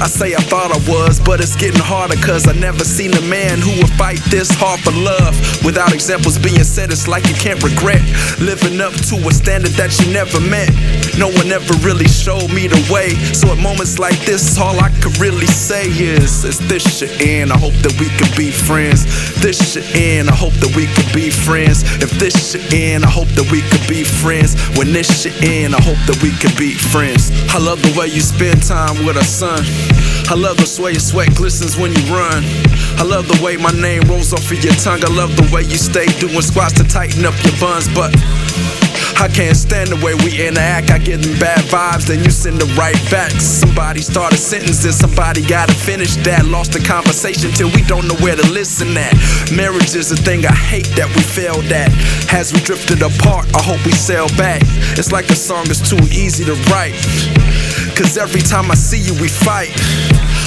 I 0.00 0.06
say 0.06 0.32
I 0.32 0.38
thought 0.46 0.70
I 0.70 0.78
was, 0.86 1.18
but 1.18 1.40
it's 1.40 1.56
getting 1.56 1.80
harder 1.82 2.14
cause 2.22 2.46
I 2.46 2.52
never 2.52 2.84
seen 2.84 3.12
a 3.14 3.22
man 3.22 3.58
who 3.58 3.74
would 3.82 3.90
fight 3.98 4.22
this 4.30 4.48
hard 4.54 4.78
for 4.80 4.92
love. 4.92 5.34
Without 5.64 5.92
examples 5.92 6.38
being 6.38 6.62
said, 6.62 6.92
it's 6.92 7.08
like 7.08 7.26
you 7.26 7.34
can't 7.34 7.60
regret 7.64 8.02
living 8.38 8.80
up 8.80 8.94
to 9.10 9.16
a 9.26 9.32
standard 9.34 9.74
that 9.74 9.90
you 9.98 10.12
never 10.14 10.38
met. 10.38 10.70
No 11.18 11.26
one 11.26 11.50
ever 11.50 11.74
really 11.82 12.06
showed 12.06 12.46
me 12.54 12.70
the 12.70 12.78
way. 12.86 13.10
So 13.34 13.50
at 13.50 13.58
moments 13.58 13.98
like 13.98 14.18
this, 14.22 14.56
all 14.56 14.78
I 14.78 14.90
could 15.02 15.18
really 15.18 15.50
say 15.50 15.90
is, 15.90 16.44
is 16.44 16.62
this 16.70 16.86
shit 16.86 17.20
end. 17.20 17.52
I 17.52 17.58
hope 17.58 17.74
that 17.82 17.98
we 17.98 18.06
can 18.14 18.30
be 18.38 18.54
friends. 18.54 19.02
This 19.42 19.58
shit 19.58 19.88
end. 19.98 20.30
I 20.30 20.34
hope 20.34 20.54
that 20.62 20.70
we 20.78 20.86
can 20.86 21.10
be 21.12 21.28
friends. 21.28 21.82
If 21.98 22.14
this 22.22 22.38
shit 22.38 22.72
end, 22.72 23.04
I 23.04 23.10
hope 23.10 23.28
that 23.34 23.50
we 23.50 23.66
could 23.66 23.86
be 23.90 24.04
friends. 24.04 24.54
When 24.78 24.92
this 24.92 25.10
shit 25.10 25.34
end, 25.42 25.74
I 25.74 25.82
hope 25.82 25.98
that 26.06 26.22
we 26.22 26.30
can 26.38 26.54
be 26.54 26.74
friends. 26.74 27.34
I 27.50 27.58
love 27.58 27.82
the 27.82 27.90
way 27.98 28.06
you 28.06 28.20
spend 28.20 28.62
time 28.62 29.04
with 29.04 29.16
a 29.16 29.24
son. 29.24 29.66
I 30.30 30.34
love 30.34 30.58
the 30.58 30.68
way 30.82 30.92
your 30.92 31.00
sweat 31.00 31.34
glistens 31.34 31.78
when 31.80 31.88
you 31.88 32.04
run. 32.12 32.44
I 33.00 33.02
love 33.02 33.28
the 33.28 33.40
way 33.42 33.56
my 33.56 33.72
name 33.72 34.02
rolls 34.12 34.34
off 34.34 34.44
of 34.52 34.62
your 34.62 34.76
tongue. 34.76 35.00
I 35.00 35.08
love 35.08 35.32
the 35.40 35.48
way 35.48 35.62
you 35.62 35.80
stay 35.80 36.04
doing 36.20 36.44
squats 36.44 36.76
to 36.76 36.84
tighten 36.84 37.24
up 37.24 37.32
your 37.44 37.56
buns, 37.56 37.88
but. 37.96 38.12
I 39.18 39.26
can't 39.26 39.56
stand 39.56 39.88
the 39.88 39.96
way 40.04 40.14
we 40.22 40.30
interact. 40.46 40.92
I 40.92 40.98
get 40.98 41.22
them 41.22 41.34
bad 41.40 41.58
vibes, 41.72 42.06
then 42.06 42.22
you 42.22 42.30
send 42.30 42.60
the 42.60 42.68
right 42.78 42.94
back. 43.10 43.32
Somebody 43.40 44.00
start 44.00 44.32
a 44.32 44.36
sentence, 44.36 44.84
then 44.84 44.92
somebody 44.92 45.42
gotta 45.42 45.74
finish 45.74 46.14
that. 46.22 46.44
Lost 46.46 46.72
the 46.72 46.78
conversation 46.78 47.50
till 47.50 47.72
we 47.72 47.82
don't 47.88 48.06
know 48.06 48.14
where 48.20 48.36
to 48.36 48.46
listen 48.52 48.94
at. 49.00 49.16
Marriage 49.50 49.96
is 49.96 50.12
a 50.12 50.16
thing 50.16 50.46
I 50.46 50.54
hate 50.54 50.86
that 50.94 51.08
we 51.16 51.22
failed 51.24 51.66
at. 51.72 51.90
As 52.32 52.52
we 52.52 52.60
drifted 52.60 53.02
apart, 53.02 53.48
I 53.56 53.62
hope 53.64 53.82
we 53.84 53.92
sail 53.92 54.28
back. 54.36 54.62
It's 54.94 55.10
like 55.10 55.30
a 55.30 55.36
song 55.36 55.66
is 55.72 55.80
too 55.82 55.98
easy 56.12 56.44
to 56.44 56.54
write. 56.70 56.94
Cause 57.96 58.16
every 58.16 58.40
time 58.40 58.70
I 58.70 58.74
see 58.74 59.00
you, 59.00 59.14
we 59.20 59.28
fight. 59.28 59.72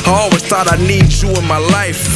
I 0.07 0.17
always 0.23 0.43
thought 0.43 0.71
I 0.71 0.77
need 0.77 1.11
you 1.21 1.29
in 1.29 1.45
my 1.47 1.59
life. 1.59 2.07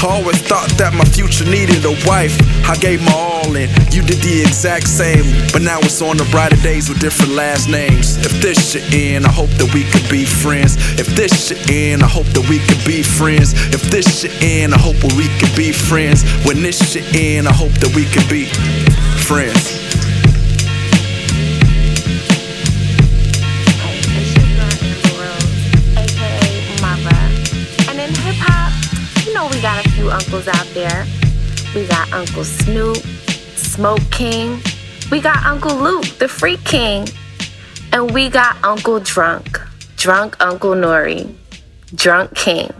I 0.00 0.06
always 0.06 0.40
thought 0.40 0.70
that 0.78 0.94
my 0.94 1.04
future 1.04 1.44
needed 1.44 1.84
a 1.84 1.90
wife. 2.06 2.38
I 2.68 2.76
gave 2.76 3.02
my 3.02 3.12
all 3.12 3.56
and 3.56 3.68
you 3.92 4.02
did 4.02 4.22
the 4.22 4.42
exact 4.42 4.86
same. 4.86 5.26
But 5.52 5.62
now 5.62 5.78
it's 5.80 6.00
on 6.00 6.16
the 6.16 6.28
brighter 6.30 6.60
days 6.62 6.88
with 6.88 7.00
different 7.00 7.32
last 7.32 7.68
names. 7.68 8.16
If 8.18 8.40
this 8.40 8.72
should 8.72 8.86
end, 8.94 9.26
I 9.26 9.32
hope 9.32 9.50
that 9.58 9.72
we 9.74 9.82
could 9.90 10.08
be 10.08 10.24
friends. 10.24 10.76
If 10.98 11.08
this 11.18 11.48
should 11.48 11.70
end, 11.70 12.02
I 12.02 12.08
hope 12.08 12.26
that 12.38 12.48
we 12.48 12.60
could 12.60 12.82
be 12.86 13.02
friends. 13.02 13.54
If 13.74 13.82
this 13.90 14.20
should 14.20 14.34
end, 14.42 14.72
I 14.72 14.78
hope 14.78 14.96
that 15.02 15.14
we 15.18 15.26
could 15.38 15.54
be 15.56 15.72
friends. 15.72 16.22
When 16.46 16.62
this 16.62 16.78
should 16.78 17.06
end, 17.16 17.48
I 17.48 17.52
hope 17.52 17.72
that 17.82 17.92
we 17.94 18.06
could 18.06 18.28
be 18.28 18.46
friends. 19.26 19.77
Uncles 30.18 30.48
out 30.48 30.66
there. 30.74 31.06
We 31.74 31.86
got 31.86 32.12
Uncle 32.12 32.44
Snoop, 32.44 32.96
Smoke 33.56 34.00
King. 34.10 34.60
We 35.10 35.20
got 35.20 35.44
Uncle 35.46 35.76
Luke, 35.76 36.06
the 36.18 36.26
Freak 36.26 36.64
King. 36.64 37.08
And 37.92 38.12
we 38.12 38.28
got 38.28 38.62
Uncle 38.64 39.00
Drunk, 39.00 39.60
Drunk 39.96 40.36
Uncle 40.40 40.72
Nori, 40.72 41.32
Drunk 41.94 42.34
King. 42.34 42.70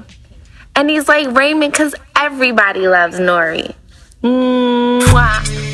And 0.75 0.91
he's 0.91 1.09
like 1.09 1.35
Raymond 1.37 1.73
because 1.73 1.95
everybody 2.17 2.89
loves 2.89 3.19
Nori. 3.19 3.73
Mwah. 4.23 5.68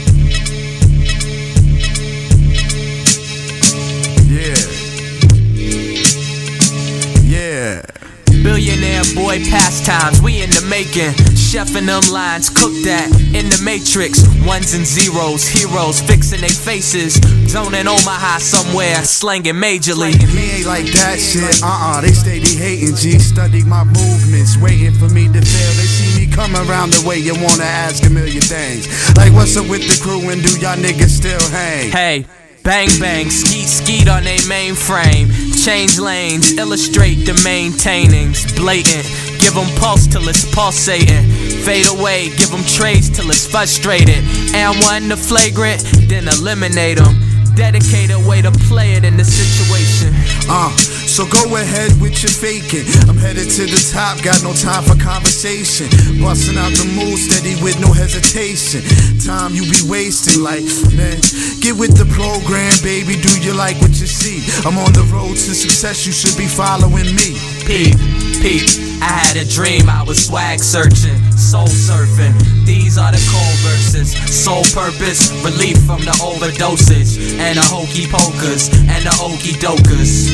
Billionaire 8.54 9.02
boy 9.16 9.42
pastimes, 9.50 10.22
we 10.22 10.40
in 10.40 10.48
the 10.50 10.62
making. 10.70 11.10
Chefing 11.34 11.90
them 11.90 12.06
lines, 12.14 12.48
cook 12.48 12.70
that 12.86 13.10
in 13.34 13.50
the 13.50 13.58
matrix. 13.66 14.22
Ones 14.46 14.78
and 14.78 14.86
zeros, 14.86 15.42
heroes 15.42 15.98
fixing 15.98 16.38
their 16.38 16.54
faces. 16.54 17.18
Zoning 17.50 17.90
Omaha 17.90 18.38
somewhere, 18.38 19.02
slanging 19.02 19.58
majorly. 19.58 20.14
Me 20.30 20.62
ain't 20.62 20.66
like 20.70 20.86
that 20.94 21.18
shit, 21.18 21.66
uh 21.66 21.98
uh, 21.98 22.00
they 22.00 22.14
steady 22.14 22.54
hating 22.54 22.94
G. 22.94 23.18
Study 23.18 23.64
my 23.64 23.82
movements, 23.82 24.56
waiting 24.62 24.94
for 24.94 25.10
me 25.10 25.26
to 25.26 25.42
fail. 25.42 25.72
They 25.74 25.90
see 25.90 26.14
me 26.22 26.30
come 26.30 26.54
around 26.54 26.94
the 26.94 27.02
way 27.02 27.18
you 27.18 27.34
wanna 27.34 27.66
ask 27.66 28.06
a 28.06 28.10
million 28.10 28.38
things. 28.40 28.86
Like, 29.18 29.34
what's 29.34 29.56
up 29.56 29.66
with 29.66 29.82
the 29.82 29.98
crew 29.98 30.30
and 30.30 30.38
do 30.38 30.54
y'all 30.62 30.78
niggas 30.78 31.10
still 31.10 31.42
hang? 31.50 31.90
Hey. 31.90 32.26
Bang 32.64 32.88
bang, 32.98 33.28
skeet 33.28 33.68
skeet 33.68 34.08
on 34.08 34.24
they 34.24 34.38
mainframe. 34.48 35.43
Change 35.64 35.98
lanes, 35.98 36.58
illustrate 36.58 37.24
the 37.24 37.32
maintainings. 37.42 38.44
Blatant, 38.54 39.08
give 39.40 39.54
them 39.54 39.64
pulse 39.80 40.06
till 40.06 40.28
it's 40.28 40.44
pulsating. 40.54 41.24
Fade 41.64 41.88
away, 41.88 42.28
give 42.36 42.50
them 42.50 42.62
trades 42.64 43.08
till 43.08 43.30
it's 43.30 43.46
frustrated. 43.46 44.20
And 44.52 44.76
one 44.84 45.08
the 45.08 45.16
flagrant, 45.16 45.80
then 46.06 46.28
eliminate 46.28 46.98
them. 46.98 47.16
Dedicated 47.56 48.20
way 48.26 48.42
to 48.42 48.52
play 48.68 48.92
it 48.92 49.04
in 49.04 49.16
the 49.16 49.24
situation. 49.24 50.12
Uh, 50.50 50.68
so 51.14 51.22
go 51.30 51.46
ahead 51.54 51.94
with 52.02 52.26
your 52.26 52.34
faking. 52.34 52.82
I'm 53.06 53.14
headed 53.14 53.46
to 53.46 53.62
the 53.70 53.78
top, 53.94 54.18
got 54.26 54.42
no 54.42 54.50
time 54.50 54.82
for 54.82 54.98
conversation. 54.98 55.86
Busting 56.18 56.58
out 56.58 56.74
the 56.74 56.90
move 56.90 57.22
steady 57.22 57.54
with 57.62 57.78
no 57.78 57.94
hesitation. 57.94 58.82
Time 59.22 59.54
you 59.54 59.62
be 59.70 59.78
wasting, 59.86 60.42
like, 60.42 60.66
man, 60.98 61.22
get 61.62 61.78
with 61.78 61.94
the 61.94 62.10
program, 62.10 62.74
baby. 62.82 63.14
Do 63.14 63.30
you 63.38 63.54
like 63.54 63.78
what 63.78 63.94
you 63.94 64.10
see? 64.10 64.42
I'm 64.66 64.74
on 64.74 64.90
the 64.90 65.06
road 65.14 65.38
to 65.38 65.54
success, 65.54 66.02
you 66.02 66.10
should 66.10 66.34
be 66.34 66.50
following 66.50 67.06
me. 67.14 67.38
Peep, 67.62 67.94
peep. 68.42 68.66
I 68.98 69.14
had 69.22 69.38
a 69.38 69.46
dream, 69.46 69.86
I 69.86 70.02
was 70.02 70.18
swag 70.18 70.58
searching, 70.58 71.14
soul 71.38 71.66
surfing. 71.66 72.34
These 72.64 72.98
are 72.98 73.12
the 73.12 73.22
cold 73.30 73.58
verses. 73.66 74.12
Sole 74.30 74.64
purpose, 74.74 75.30
relief 75.44 75.78
from 75.84 76.00
the 76.00 76.12
overdosage. 76.22 77.38
And 77.38 77.58
the 77.58 77.62
hokey 77.62 78.06
pokers, 78.06 78.68
and 78.68 79.04
the 79.04 79.14
okey 79.22 79.54
dokers. 79.58 80.30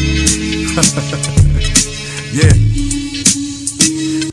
yeah. 2.33 2.89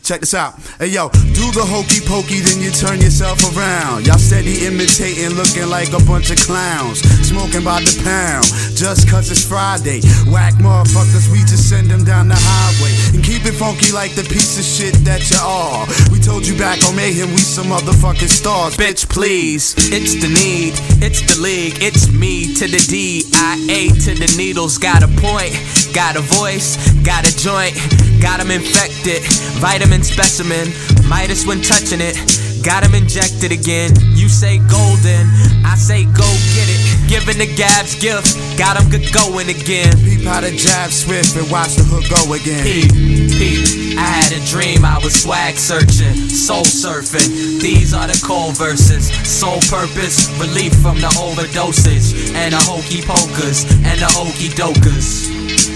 Check 0.08 0.22
this 0.22 0.34
out. 0.34 0.56
Hey 0.80 0.88
yo, 0.96 1.12
do 1.36 1.52
the 1.52 1.68
hokey 1.68 2.00
pokey, 2.00 2.40
then 2.40 2.64
you 2.64 2.72
turn 2.72 3.04
yourself 3.04 3.44
around. 3.52 4.08
Y'all 4.08 4.16
steady 4.16 4.64
imitating, 4.64 5.36
looking 5.36 5.68
like 5.68 5.92
a 5.92 6.00
bunch 6.08 6.32
of 6.32 6.40
clowns. 6.40 7.04
Smoking 7.28 7.68
by 7.68 7.84
the 7.84 7.92
pound, 8.08 8.48
just 8.72 9.12
cause 9.12 9.28
it's 9.28 9.44
Friday. 9.44 10.00
Whack 10.32 10.56
motherfuckers, 10.64 11.28
we 11.28 11.44
just 11.44 11.68
send 11.68 11.92
them 11.92 12.08
down 12.08 12.32
the 12.32 12.40
highway. 12.40 12.96
And 13.12 13.20
keep 13.20 13.44
it 13.44 13.60
funky 13.60 13.92
like 13.92 14.16
the 14.16 14.24
piece 14.24 14.56
of 14.56 14.64
shit 14.64 14.96
that 15.04 15.28
you 15.28 15.44
are. 15.44 15.84
We 16.08 16.24
told 16.24 16.48
you 16.48 16.56
back 16.56 16.80
on 16.88 16.96
Mayhem, 16.96 17.28
we 17.36 17.44
some 17.44 17.68
motherfucking 17.68 18.32
stars. 18.32 18.80
Bitch, 18.80 19.10
please. 19.12 19.76
It's 19.92 20.16
the 20.24 20.32
need, 20.32 20.80
it's 21.04 21.20
the 21.28 21.36
league, 21.44 21.84
it's 21.84 22.08
me 22.16 22.56
to 22.56 22.64
the 22.64 22.80
D. 22.88 23.28
I 23.36 23.60
A 23.68 23.92
to 24.08 24.16
the 24.16 24.32
needles, 24.40 24.78
got 24.78 25.04
a 25.04 25.12
point, 25.20 25.52
got 25.92 26.16
a 26.16 26.24
voice, 26.24 26.80
got 27.04 27.28
a 27.28 27.36
joint, 27.36 27.76
got 28.24 28.40
them 28.40 28.52
infected. 28.52 29.20
Vitamin 29.60 29.97
specimen, 30.04 30.74
Midas 31.08 31.46
when 31.46 31.62
touching 31.62 32.02
it. 32.02 32.16
Got 32.64 32.84
him 32.84 32.96
injected 32.96 33.52
again. 33.52 33.92
You 34.12 34.28
say 34.28 34.58
golden, 34.68 35.24
I 35.64 35.76
say 35.78 36.04
go 36.04 36.28
get 36.52 36.68
it. 36.68 36.82
Giving 37.08 37.38
the 37.38 37.48
Gabs 37.56 37.96
gift, 37.96 38.36
got 38.58 38.76
him 38.76 38.90
good 38.90 39.08
going 39.14 39.48
again. 39.48 39.96
Peep 40.04 40.26
how 40.26 40.42
the 40.42 40.52
jab 40.52 40.92
swift 40.92 41.38
and 41.38 41.50
watch 41.50 41.76
the 41.76 41.84
hook 41.88 42.04
go 42.12 42.34
again. 42.34 42.64
Peep, 42.68 42.92
peep. 43.40 43.98
I 43.98 44.04
had 44.04 44.32
a 44.34 44.44
dream, 44.46 44.84
I 44.84 45.00
was 45.00 45.16
swag 45.24 45.56
searching, 45.56 46.28
soul 46.28 46.66
surfing. 46.66 47.62
These 47.62 47.94
are 47.94 48.08
the 48.08 48.20
cold 48.26 48.58
verses. 48.58 49.08
Sole 49.24 49.62
purpose, 49.72 50.28
relief 50.40 50.74
from 50.82 51.00
the 51.00 51.10
overdosage. 51.16 52.36
And 52.36 52.54
the 52.54 52.60
hokey 52.60 53.02
pokers, 53.02 53.64
and 53.88 54.00
the 54.02 54.12
okey 54.20 54.52
dokers. 54.54 55.67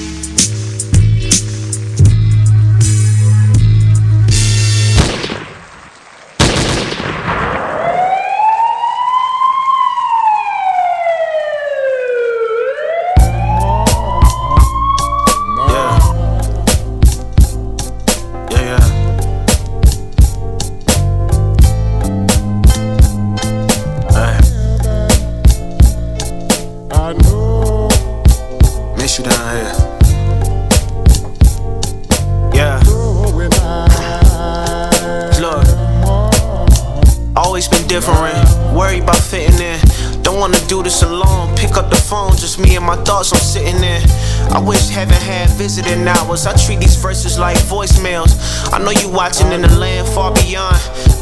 Like 47.41 47.57
voicemails. 47.65 48.37
I 48.71 48.77
know 48.77 48.91
you 48.91 49.09
watching 49.09 49.51
in 49.51 49.63
the 49.63 49.75
land 49.75 50.07
far 50.07 50.31
beyond. 50.31 50.77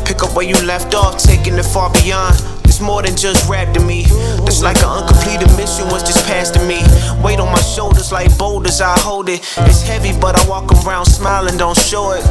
Pick 0.05 0.21
up 0.21 0.35
where 0.35 0.45
you 0.45 0.59
left 0.65 0.93
off, 0.93 1.17
taking 1.17 1.55
it 1.55 1.63
far 1.63 1.89
beyond. 1.93 2.35
It's 2.65 2.81
more 2.81 3.01
than 3.01 3.15
just 3.15 3.49
rap 3.49 3.73
to 3.75 3.79
me. 3.79 4.03
It's 4.43 4.61
like 4.61 4.77
an 4.83 4.89
uncompleted 4.99 5.47
mission 5.55 5.87
was 5.87 6.03
just 6.03 6.25
passed 6.27 6.55
to 6.55 6.61
me. 6.67 6.83
Weight 7.23 7.39
on 7.39 7.49
my 7.51 7.61
shoulders 7.61 8.11
like 8.11 8.37
boulders, 8.37 8.81
I 8.81 8.99
hold 8.99 9.29
it. 9.29 9.39
It's 9.59 9.81
heavy, 9.81 10.11
but 10.19 10.37
I 10.37 10.47
walk 10.49 10.69
around 10.83 11.05
smiling, 11.05 11.57
don't 11.57 11.77
show 11.77 12.11
it. 12.11 12.25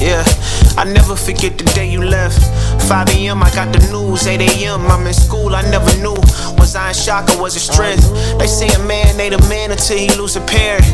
Yeah, 0.00 0.24
I 0.78 0.84
never 0.84 1.14
forget 1.14 1.58
the 1.58 1.64
day 1.76 1.90
you 1.90 2.02
left. 2.02 2.40
5 2.88 3.08
a.m. 3.10 3.42
I 3.42 3.50
got 3.50 3.72
the 3.74 3.80
news. 3.92 4.26
8 4.26 4.40
a.m. 4.40 4.86
I'm 4.86 5.06
in 5.06 5.12
school. 5.12 5.54
I 5.54 5.62
never 5.70 5.92
knew 6.00 6.16
was 6.56 6.74
I 6.74 6.88
in 6.88 6.94
shock 6.94 7.28
or 7.34 7.42
was 7.42 7.56
it 7.56 7.60
strength. 7.60 8.08
They 8.38 8.46
say 8.46 8.68
a 8.68 8.78
man 8.86 9.20
ain't 9.20 9.34
a 9.34 9.48
man 9.48 9.72
until 9.72 9.98
he 9.98 10.08
lose 10.14 10.36
a 10.36 10.40
parent. 10.40 10.86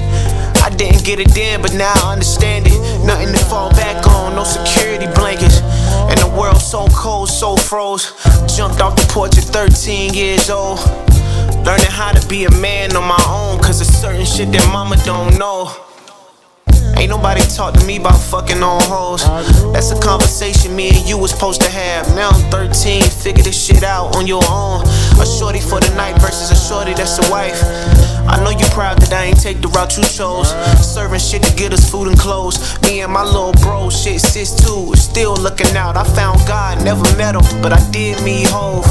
I 0.65 0.71
didn't 0.71 1.05
get 1.05 1.21
it 1.21 1.29
then, 1.35 1.61
but 1.61 1.75
now 1.75 1.93
I 1.95 2.13
understand 2.15 2.67
it. 2.67 3.05
Nothing 3.05 3.35
to 3.35 3.45
fall 3.45 3.69
back 3.73 4.07
on, 4.09 4.35
no 4.35 4.45
security 4.45 5.07
blankets. 5.15 5.61
And 6.09 6.19
the 6.19 6.35
world 6.41 6.57
so 6.57 6.89
cold, 6.89 7.29
so 7.29 7.55
froze. 7.55 8.13
Jumped 8.57 8.81
off 8.81 8.97
the 8.97 9.07
porch 9.13 9.37
at 9.37 9.45
13 9.45 10.15
years 10.15 10.49
old. 10.49 10.79
Learning 11.67 11.91
how 11.91 12.13
to 12.13 12.27
be 12.29 12.47
a 12.47 12.51
man 12.51 12.97
on 12.97 13.07
my 13.07 13.23
own, 13.29 13.61
cause 13.61 13.79
there's 13.79 13.95
certain 13.95 14.25
shit 14.25 14.53
that 14.53 14.67
mama 14.73 14.97
don't 15.05 15.39
know. 15.39 15.71
Ain't 17.05 17.11
nobody 17.11 17.43
talk 17.43 17.75
to 17.75 17.85
me 17.85 17.99
about 17.99 18.17
fucking 18.17 18.63
on 18.63 18.81
hoes. 18.85 19.23
That's 19.75 19.91
a 19.91 20.01
conversation 20.01 20.75
me 20.75 20.89
and 20.89 21.07
you 21.07 21.19
was 21.19 21.33
supposed 21.33 21.61
to 21.61 21.69
have. 21.69 22.09
Now 22.17 22.31
I'm 22.31 22.51
13, 22.51 23.03
figure 23.03 23.45
this 23.45 23.63
shit 23.63 23.83
out 23.83 24.17
on 24.17 24.27
your 24.27 24.41
own. 24.49 24.81
A 25.21 25.27
shorty 25.27 25.61
for 25.61 25.81
the 25.81 25.95
night 25.97 26.19
versus 26.23 26.51
a 26.51 26.57
shorty 26.57 26.95
that's 26.95 27.19
a 27.19 27.31
wife. 27.31 27.61
I 28.25 28.43
know 28.43 28.49
you 28.49 28.65
proud 28.73 29.03
that 29.03 29.13
I 29.13 29.25
ain't 29.25 29.39
take 29.39 29.61
the 29.61 29.69
route 29.69 29.99
you 29.99 30.05
chose. 30.05 30.49
Serving 30.81 31.21
shit 31.21 31.43
to 31.43 31.55
get 31.57 31.75
us 31.75 31.91
food 31.91 32.09
and 32.09 32.19
clothes. 32.19 32.57
Me 32.81 33.03
and 33.03 33.13
my 33.13 33.23
little 33.23 33.53
bro, 33.61 33.91
shit, 33.91 34.23
sis 34.23 34.57
too, 34.57 34.95
still 34.95 35.37
looking 35.37 35.77
out. 35.77 35.99
I 35.99 36.05
found 36.05 36.41
God, 36.49 36.83
never 36.83 37.05
met 37.19 37.37
him, 37.37 37.45
but 37.61 37.75
I 37.75 37.91
did 37.91 38.25
me 38.25 38.45
Hove. 38.47 38.87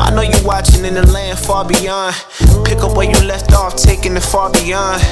I 0.00 0.08
know 0.08 0.22
you 0.22 0.40
watching 0.42 0.86
in 0.86 0.94
the 0.94 1.06
land 1.12 1.38
far 1.38 1.66
beyond. 1.66 2.16
Pick 2.64 2.78
up 2.78 2.96
where 2.96 3.10
you 3.10 3.28
left 3.28 3.52
off, 3.52 3.76
taking 3.76 4.16
it 4.16 4.22
far 4.22 4.50
beyond 4.50 5.02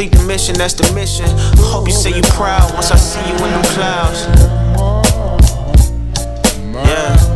complete 0.00 0.18
the 0.18 0.26
mission, 0.26 0.54
that's 0.54 0.74
the 0.74 0.90
mission. 0.94 1.26
Hope 1.58 1.86
you 1.86 1.92
say 1.92 2.10
you 2.10 2.22
proud 2.22 2.72
once 2.72 2.90
I 2.90 2.96
see 2.96 3.20
you 3.20 3.34
in 3.34 3.50
them 3.50 3.62
clouds. 3.74 4.26
Yeah. 6.72 7.30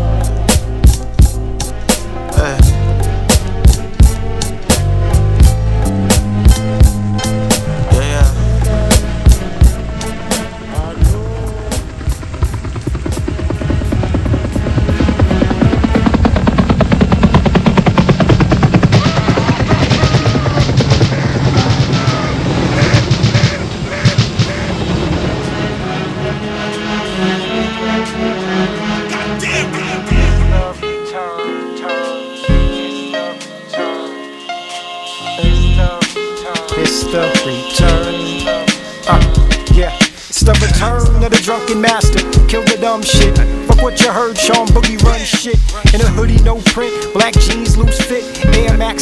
Drunken 41.44 41.78
master. 41.78 42.20
Kill 42.48 42.64
the 42.64 42.78
dumb 42.80 43.02
shit. 43.02 43.36
Fuck 43.68 43.82
what 43.82 44.00
you 44.00 44.10
heard, 44.10 44.38
Sean 44.38 44.66
Boogie 44.68 45.00
run 45.04 45.20
shit. 45.20 45.60
In 45.92 46.00
a 46.00 46.08
hoodie, 46.16 46.42
no 46.42 46.56
print. 46.72 47.12
Black 47.12 47.34
jeans, 47.34 47.76
loose 47.76 48.03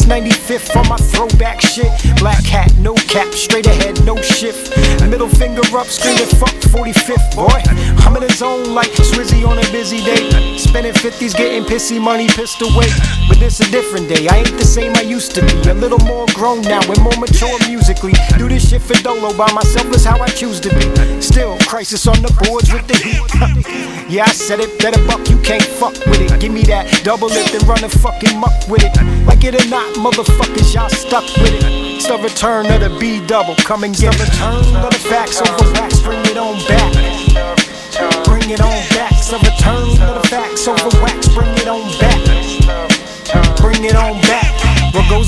fit. 0.03 0.13
Air 0.13 0.23
95th 0.23 0.73
for 0.73 0.89
my 0.89 0.97
throwback 0.97 1.61
shit. 1.61 1.91
Black 2.19 2.45
hat, 2.45 2.73
no 2.79 2.95
cap, 2.95 3.33
straight 3.33 3.67
ahead, 3.67 4.05
no 4.05 4.17
shift. 4.17 4.77
Middle 5.09 5.29
finger 5.29 5.63
up, 5.77 5.87
screaming 5.87 6.27
fuck 6.27 6.55
45th, 6.73 7.37
boy. 7.37 7.63
I'm 8.05 8.17
in 8.17 8.23
the 8.23 8.33
zone 8.33 8.75
like 8.75 8.91
Swizzy 8.93 9.47
on 9.47 9.59
a 9.59 9.73
busy 9.73 10.03
day. 10.03 10.57
Spending 10.59 10.95
50s, 10.95 11.37
getting 11.37 11.65
pissy 11.65 12.01
money, 12.01 12.29
pissed 12.29 12.63
away. 12.63 12.89
But 13.29 13.39
this 13.39 13.61
a 13.61 13.71
different 13.71 14.09
day. 14.09 14.29
I 14.29 14.39
ain't 14.39 14.59
the 14.59 14.65
same 14.65 14.95
I 14.97 15.03
used 15.03 15.35
to 15.35 15.43
be. 15.43 15.69
A 15.69 15.75
little 15.75 15.99
more 16.01 16.27
grown 16.35 16.63
now 16.63 16.81
and 16.81 17.01
more 17.03 17.17
mature 17.19 17.59
musically. 17.69 18.13
Do 18.39 18.49
this 18.49 18.71
shit 18.71 18.83
for 18.83 18.95
Dolo 19.03 19.37
by 19.37 19.53
myself 19.53 19.89
is 19.95 20.05
how 20.05 20.19
I 20.21 20.29
choose 20.29 20.61
to 20.61 20.71
be. 20.71 21.21
Still, 21.21 21.59
crisis 21.61 22.07
on 22.07 22.23
the 22.23 22.33
boards 22.45 22.73
with 22.73 22.87
the 22.89 22.97
heat. 22.97 24.09
yeah, 24.09 24.25
I 24.25 24.33
said 24.33 24.61
it, 24.61 24.79
better 24.79 25.05
buck, 25.07 25.29
you 25.29 25.39
can't 25.43 25.63
fuck 25.63 25.95
with 26.07 26.21
it. 26.21 26.41
Give 26.41 26.53
me 26.53 26.63
that 26.63 27.05
double 27.05 27.29
it 27.31 27.55
and 27.55 27.67
run 27.69 27.85
a 27.85 27.89
fucking 27.89 28.39
muck 28.39 28.53
with 28.69 28.83
it. 28.85 28.93
Like 29.27 29.45
it 29.45 29.55
or 29.55 29.69
not, 29.69 29.92
motherfuckers, 29.95 30.75
y'all 30.75 30.89
stuck 30.89 31.25
with 31.37 31.55
it. 31.55 31.65
It's 31.65 32.07
the 32.07 32.19
return 32.19 32.67
of 32.71 32.81
the 32.81 32.97
B 32.99 33.25
double. 33.27 33.55
Come 33.57 33.85
and 33.85 33.95
get 33.95 34.15
the 34.15 34.25
return 34.25 34.77
of 34.77 34.93
the 34.93 34.99
facts 34.99 35.41
over 35.41 35.73
wax. 35.73 36.01
Bring 36.01 36.21
it 36.27 36.37
on 36.39 36.57
back. 36.69 36.93
Bring 38.25 38.51
it 38.51 38.61
on 38.61 38.79
back. 38.95 39.13
It's 39.13 39.31
the 39.31 39.39
return 39.39 39.91
of 40.09 40.23
the 40.23 40.29
facts 40.29 40.69
over 40.69 40.89
wax. 41.03 41.29
Bring 41.35 41.53
it 41.59 41.69
on 41.69 41.83
back. 41.99 42.21
Bring 43.59 43.85
it 43.85 43.97
on 43.97 44.22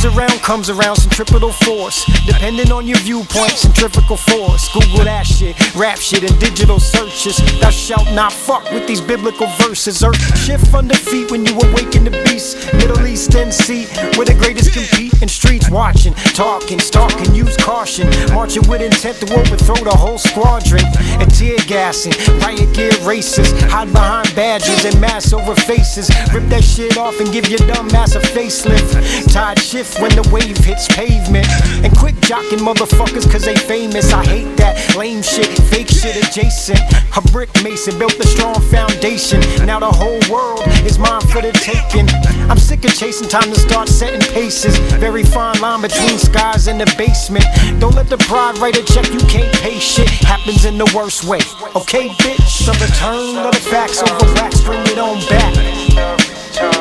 goes 0.05 0.17
around 0.17 0.43
comes 0.43 0.71
around 0.71 0.97
centripetal 0.97 1.53
force. 1.53 2.05
Depending 2.27 2.73
on 2.73 2.87
your 2.87 2.99
viewpoint, 2.99 3.53
centrifugal 3.53 4.17
force. 4.17 4.73
Google 4.73 5.05
that 5.05 5.27
shit, 5.27 5.57
rap 5.75 5.99
shit, 5.99 6.29
and 6.29 6.39
digital 6.41 6.79
searches. 6.79 7.37
Thou 7.61 7.71
shalt 7.71 8.07
not 8.15 8.33
fuck 8.33 8.71
with 8.73 8.87
these 8.87 9.01
biblical 9.01 9.47
verses. 9.59 10.03
Earth 10.03 10.39
shift 10.39 10.73
under 10.75 10.95
feet 10.95 11.31
when 11.31 11.45
you 11.47 11.55
awaken 11.59 12.05
the 12.05 12.11
beast. 12.25 12.73
Middle 12.75 13.07
East 13.07 13.31
NC, 13.31 14.17
where 14.17 14.27
the 14.27 14.35
greatest 14.35 14.73
compete. 14.73 15.13
In 15.23 15.29
streets 15.29 15.71
watching, 15.71 16.13
talking, 16.35 16.79
stalking, 16.79 17.35
use 17.35 17.57
caution. 17.57 18.09
Marching 18.35 18.67
with 18.69 18.83
intent 18.83 19.17
to 19.21 19.33
overthrow 19.35 19.83
the 19.85 19.97
whole 19.97 20.19
squadron. 20.19 20.85
And 21.21 21.33
tear 21.33 21.57
gassing, 21.67 22.13
riot 22.41 22.75
gear 22.75 22.93
races. 23.05 23.51
Hide 23.71 23.93
behind 23.93 24.35
badges 24.35 24.85
and 24.85 25.01
mask 25.01 25.33
over 25.33 25.55
faces. 25.55 26.11
Rip 26.33 26.45
that 26.51 26.65
shit 26.65 26.99
off 26.99 27.19
and 27.21 27.33
give 27.33 27.49
your 27.49 27.61
dumb 27.61 27.89
ass 27.95 28.15
a 28.15 28.21
facelift. 28.21 29.33
Tide 29.33 29.59
shift 29.59 29.94
when 30.01 30.15
the 30.15 30.29
wave 30.33 30.57
hits 30.59 30.89
pavement. 30.89 31.47
And 31.85 31.97
quick 31.97 32.15
jocking 32.17 32.61
motherfuckers 32.61 33.31
cause 33.31 33.45
they 33.45 33.57
famous. 33.57 34.13
I 34.13 34.25
hate 34.25 34.57
that 34.57 34.97
lame 34.97 35.23
shit, 35.23 35.51
fake 35.71 35.89
shit 35.89 36.17
adjacent. 36.17 36.81
A 37.17 37.21
brick 37.33 37.51
mason 37.63 37.99
built 37.99 38.15
a 38.19 38.27
strong 38.27 38.61
foundation. 38.71 39.41
Now 39.67 39.81
the 39.81 39.91
whole 39.91 40.21
world 40.31 40.63
is 40.85 40.99
mine 40.99 41.23
for 41.33 41.43
the 41.43 41.53
taking. 41.53 42.09
I'm 42.51 42.59
sick 42.59 42.85
of 42.85 42.95
chasing 42.95 43.29
time 43.29 43.51
to 43.53 43.59
start 43.59 43.89
setting 43.89 44.21
paces. 44.33 44.77
Very 44.99 45.25
fine 45.25 45.61
line 45.61 45.83
between 45.83 46.19
skies 46.19 46.69
and 46.69 46.81
the 46.81 46.93
basement. 46.97 47.45
Don't 47.81 47.95
let 47.95 48.09
the 48.09 48.19
pride 48.19 48.59
write 48.59 48.77
a 48.77 48.85
check 48.85 49.07
you 49.13 49.21
can't 49.27 49.53
pay. 49.57 49.79
Shit 49.79 50.09
happens 50.09 50.65
in 50.65 50.79
the 50.79 50.91
worst 50.95 51.25
way. 51.25 51.41
Okay, 51.77 52.09
bitch. 52.21 52.67
The 52.67 52.73
return 52.73 53.45
of 53.45 53.53
the 53.53 53.61
facts 53.61 54.03
over 54.03 54.33
wax, 54.35 54.61
bring 54.63 54.81
it 54.87 54.99
on 54.99 55.21
back. 55.29 55.55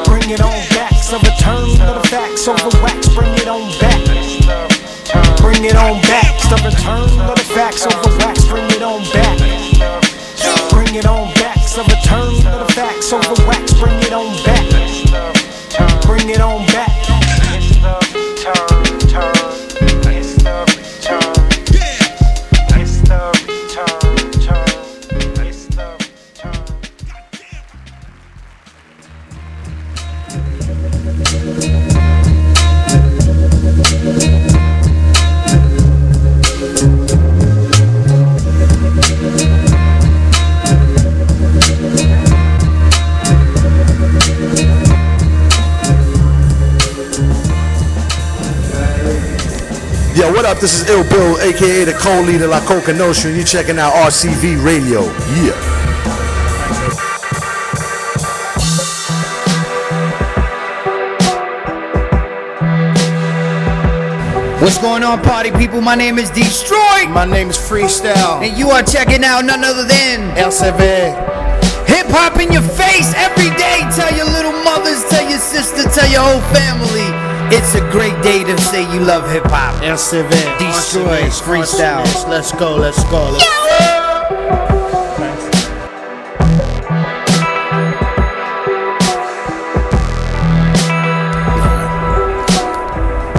Bring 0.05 0.29
it 0.29 0.41
on 0.41 0.69
back. 0.69 0.92
The 1.13 1.19
return 1.19 1.69
of 1.87 2.01
the 2.01 2.09
facts 2.09 2.47
over 2.47 2.69
wax, 2.81 3.07
bring 3.13 3.31
it 3.35 3.47
on 3.47 3.69
back. 3.77 4.01
Bring 5.37 5.63
it 5.63 5.75
on 5.75 6.01
back. 6.09 6.41
The 6.49 6.57
return 6.65 7.29
of 7.29 7.37
the 7.37 7.43
facts 7.53 7.85
over 7.85 8.17
wax, 8.17 8.47
bring 8.47 8.65
it 8.71 8.81
on 8.81 9.03
back. 9.13 9.37
Bring 10.71 10.95
it 10.95 11.05
on 11.05 11.31
back. 11.35 11.61
The 11.69 11.83
return 11.85 12.33
of 12.51 12.65
the 12.65 12.73
facts 12.73 13.13
over 13.13 13.35
wax, 13.45 13.73
bring 13.73 13.93
it 14.01 14.11
on 14.11 14.33
back. 14.41 16.01
Bring 16.01 16.31
it 16.31 16.41
on 16.41 16.65
back. 16.73 16.92
Yo, 50.23 50.31
what 50.31 50.45
up? 50.45 50.57
This 50.57 50.79
is 50.79 50.89
Ill 50.89 51.03
Bill, 51.03 51.37
aka 51.41 51.83
the 51.83 51.91
co-leader 51.91 52.47
La 52.47 52.61
Coka 52.61 52.97
Nostra, 52.97 53.27
and 53.27 53.35
you're 53.35 53.45
checking 53.45 53.77
out 53.77 53.91
RCV 53.91 54.63
Radio. 54.63 55.01
Yeah. 55.43 55.51
What's 64.61 64.77
going 64.77 65.03
on, 65.03 65.21
party 65.23 65.51
people? 65.51 65.81
My 65.81 65.95
name 65.95 66.17
is 66.17 66.29
Destroy. 66.29 67.05
My 67.09 67.25
name 67.25 67.49
is 67.49 67.57
Freestyle. 67.57 68.41
And 68.41 68.57
you 68.57 68.69
are 68.69 68.81
checking 68.81 69.25
out 69.25 69.43
none 69.43 69.65
other 69.65 69.83
than 69.83 70.37
LCV. 70.37 70.79
Hip 71.89 72.07
hop 72.07 72.39
in 72.39 72.49
your 72.53 72.61
face 72.61 73.13
every 73.17 73.49
day. 73.57 73.81
Tell 73.93 74.15
your 74.15 74.31
little 74.31 74.53
mothers, 74.63 75.03
tell 75.09 75.29
your 75.29 75.39
sister, 75.39 75.83
tell 75.89 76.09
your 76.09 76.21
whole 76.21 76.41
family. 76.55 77.32
It's 77.55 77.75
a 77.75 77.81
great 77.91 78.19
day 78.23 78.43
to 78.43 78.57
say 78.59 78.81
you 78.81 79.01
love 79.01 79.29
hip 79.29 79.43
hop. 79.45 79.75
LCV. 79.83 80.27
Destroy. 80.57 81.21
Freestyle. 81.29 82.03
Let's 82.27 82.51
go, 82.51 82.75
let's 82.75 83.03
go. 83.03 83.29
Let's 83.29 83.45
go. 83.45 83.63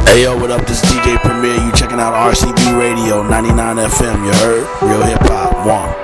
Hey 0.07 0.23
yo, 0.23 0.39
what 0.39 0.53
up? 0.53 0.65
This 0.69 0.81
is 0.81 0.91
DJ 0.93 1.17
Premier. 1.17 1.57
You 1.57 1.73
checking 1.73 1.99
out 1.99 2.15
RCV 2.15 2.79
Radio 2.79 3.25
99 3.25 3.77
FM. 3.79 4.27
You 4.27 4.33
heard? 4.33 4.83
Real 4.89 5.03
hip 5.03 5.19
hop. 5.23 5.67
One. 5.67 6.04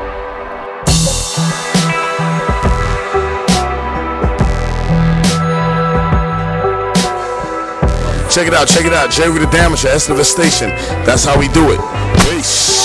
Check 8.40 8.48
it 8.48 8.54
out, 8.54 8.68
check 8.68 8.86
it 8.86 8.92
out. 8.94 9.10
Jerry 9.10 9.38
the 9.38 9.44
Damager, 9.44 9.90
Esnova 9.90 10.24
Station. 10.24 10.70
That's 11.04 11.26
how 11.26 11.38
we 11.38 11.48
do 11.48 11.72
it. 11.72 11.80
Peace. 12.24 12.79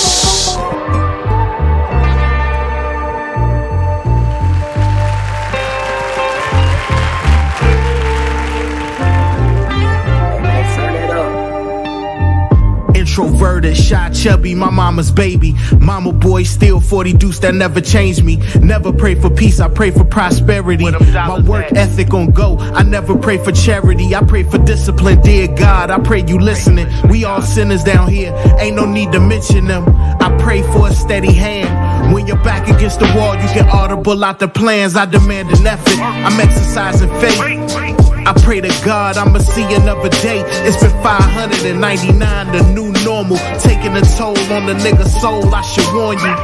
Introverted, 13.66 13.84
shy, 13.84 14.10
chubby, 14.10 14.54
my 14.54 14.70
mama's 14.70 15.10
baby. 15.10 15.54
Mama 15.80 16.12
boy, 16.12 16.44
still 16.44 16.80
40 16.80 17.12
deuce 17.14 17.38
that 17.40 17.54
never 17.54 17.80
changed 17.80 18.24
me. 18.24 18.36
Never 18.60 18.92
pray 18.92 19.14
for 19.14 19.30
peace, 19.30 19.60
I 19.60 19.68
pray 19.68 19.90
for 19.90 20.04
prosperity. 20.04 20.84
My 20.90 21.40
work 21.40 21.72
ethic 21.72 22.14
on 22.14 22.30
go, 22.30 22.58
I 22.58 22.82
never 22.82 23.16
pray 23.16 23.38
for 23.38 23.52
charity. 23.52 24.14
I 24.14 24.20
pray 24.22 24.44
for 24.44 24.58
discipline, 24.58 25.20
dear 25.22 25.48
God. 25.48 25.90
I 25.90 25.98
pray 25.98 26.24
you 26.26 26.38
listening. 26.38 26.86
We 27.08 27.24
all 27.24 27.42
sinners 27.42 27.82
down 27.82 28.08
here, 28.08 28.32
ain't 28.58 28.76
no 28.76 28.84
need 28.84 29.12
to 29.12 29.20
mention 29.20 29.66
them. 29.66 29.84
I 29.88 30.36
pray 30.40 30.62
for 30.62 30.88
a 30.88 30.92
steady 30.92 31.32
hand. 31.32 32.14
When 32.14 32.26
you're 32.26 32.42
back 32.42 32.68
against 32.68 33.00
the 33.00 33.12
wall, 33.16 33.34
you 33.34 33.48
get 33.54 33.68
audible 33.68 34.24
out 34.24 34.38
the 34.38 34.48
plans. 34.48 34.96
I 34.96 35.06
demand 35.06 35.50
an 35.50 35.66
effort, 35.66 35.98
I'm 35.98 36.38
exercising 36.40 37.08
faith. 37.20 37.96
I 38.26 38.32
pray 38.42 38.60
to 38.60 38.68
God 38.84 39.16
I'ma 39.16 39.38
see 39.38 39.62
another 39.62 40.08
day. 40.08 40.42
It's 40.66 40.82
been 40.82 40.90
599, 41.00 42.50
the 42.50 42.72
new 42.74 42.95
normal. 43.16 43.38
Taking 43.60 43.96
a 43.96 44.02
toll 44.16 44.36
on 44.52 44.66
the 44.66 44.74
nigga's 44.84 45.12
soul, 45.20 45.54
I 45.54 45.62
should 45.62 45.88
warn 45.94 46.18
you. 46.18 46.34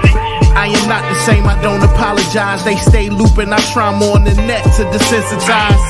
I 0.56 0.68
am 0.72 0.88
not 0.88 1.02
the 1.08 1.18
same, 1.20 1.44
I 1.44 1.60
don't 1.60 1.82
apologize. 1.82 2.64
They 2.64 2.76
stay 2.76 3.10
looping, 3.10 3.52
I 3.52 3.60
try 3.72 3.92
more 3.98 4.16
on 4.16 4.24
the 4.24 4.34
net 4.34 4.64
to 4.76 4.82
desensitize. 4.88 5.82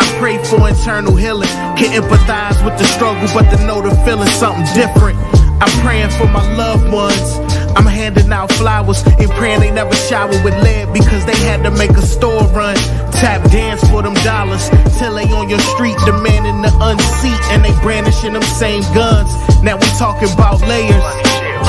I 0.00 0.02
pray 0.18 0.42
for 0.44 0.68
internal 0.68 1.16
healing, 1.16 1.52
can 1.76 1.92
empathize 2.00 2.64
with 2.64 2.78
the 2.78 2.84
struggle, 2.84 3.28
but 3.34 3.44
to 3.52 3.58
know 3.66 3.82
the 3.82 3.94
feeling 4.04 4.28
something 4.40 4.64
different. 4.74 5.18
I'm 5.60 5.72
praying 5.84 6.10
for 6.18 6.26
my 6.26 6.44
loved 6.56 6.90
ones. 6.90 7.38
I'm 7.76 7.86
handing 7.86 8.32
out 8.32 8.52
flowers 8.52 9.02
and 9.04 9.30
praying 9.32 9.60
they 9.60 9.70
never 9.70 9.94
shower 9.94 10.36
with 10.44 10.56
lead 10.64 10.92
because 10.92 11.24
they 11.24 11.36
had 11.48 11.62
to 11.64 11.70
make 11.70 11.90
a 11.90 12.02
store 12.02 12.44
run. 12.48 12.76
Tap 13.22 13.48
dance 13.52 13.80
for 13.88 14.02
them 14.02 14.14
dollars 14.26 14.68
till 14.98 15.14
they 15.14 15.30
on 15.30 15.48
your 15.48 15.60
street 15.60 15.94
demanding 16.04 16.60
the 16.60 16.74
unseat 16.82 17.38
and 17.54 17.64
they 17.64 17.70
brandishing 17.80 18.32
them 18.32 18.42
same 18.42 18.82
guns. 18.92 19.30
Now 19.62 19.76
we 19.76 19.86
talking 19.96 20.26
about 20.34 20.60
layers. 20.62 21.04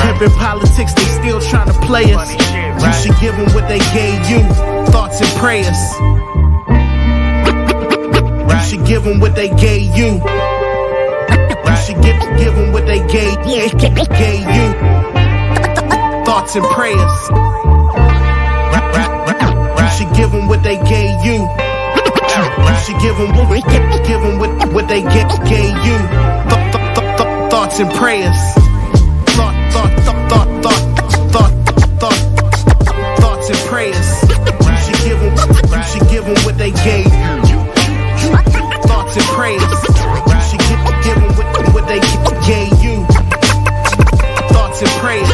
Pimpin' 0.02 0.36
politics, 0.36 0.92
they 0.94 1.04
still 1.04 1.40
trying 1.40 1.68
to 1.68 1.78
play 1.86 2.12
us. 2.12 2.32
You 2.34 2.92
should 2.98 3.20
give 3.20 3.36
them 3.36 3.54
what 3.54 3.68
they 3.68 3.78
gave 3.94 4.18
you. 4.28 4.42
Thoughts 4.90 5.20
and 5.20 5.30
prayers. 5.38 5.78
You 8.50 8.60
should 8.66 8.84
give 8.84 9.04
them 9.04 9.20
what 9.20 9.36
they 9.36 9.48
gave 9.50 9.94
you. 9.96 10.18
You 11.70 11.76
should 11.86 12.02
give, 12.02 12.18
give 12.36 12.56
them 12.56 12.72
what 12.72 12.84
they 12.84 12.98
gave, 13.06 13.40
gave 13.46 14.42
you. 14.58 14.66
Thoughts 16.26 16.56
and 16.56 16.64
prayers. 16.74 17.73
Give 20.16 20.30
them 20.30 20.48
what 20.48 20.62
they 20.62 20.76
gave 20.76 21.24
you. 21.24 21.38
You 21.44 22.76
should 22.84 23.00
give 23.00 23.16
them 23.16 23.30
what, 23.48 23.62
give 24.06 24.20
them 24.20 24.38
what, 24.38 24.72
what 24.72 24.88
they 24.88 25.02
get, 25.02 25.28
gave 25.46 25.74
you. 25.86 25.96
Th- 26.50 26.72
th- 26.72 27.16
th- 27.18 27.50
thoughts 27.50 27.80
and 27.80 27.90
prayers. 27.92 28.38
Thought, 29.36 29.54
thought, 29.72 29.92
thought, 30.06 30.28
thought, 30.30 30.50
thought, 30.62 30.84
thought, 31.32 31.54
thought, 32.00 33.18
thoughts 33.20 33.50
and 33.50 33.58
prayers. 33.70 34.08
You 34.22 34.76
should 34.84 35.00
give 35.04 35.18
them, 35.20 35.34
you 35.74 35.82
should 35.90 36.08
give 36.08 36.24
them 36.24 36.38
what 36.44 36.56
they 36.58 36.70
gave 36.70 37.06
you. 37.50 37.58
Thoughts 38.88 39.16
and 39.16 39.26
prayers. 39.34 39.62
You 39.62 40.40
should 40.48 40.62
give, 40.68 40.80
give 41.04 41.18
them 41.22 41.32
what, 41.38 41.74
what 41.74 41.84
they 41.88 42.00
gave 42.46 42.72
you. 42.82 43.04
Thoughts 44.54 44.80
and 44.82 44.90
prayers. 45.02 45.33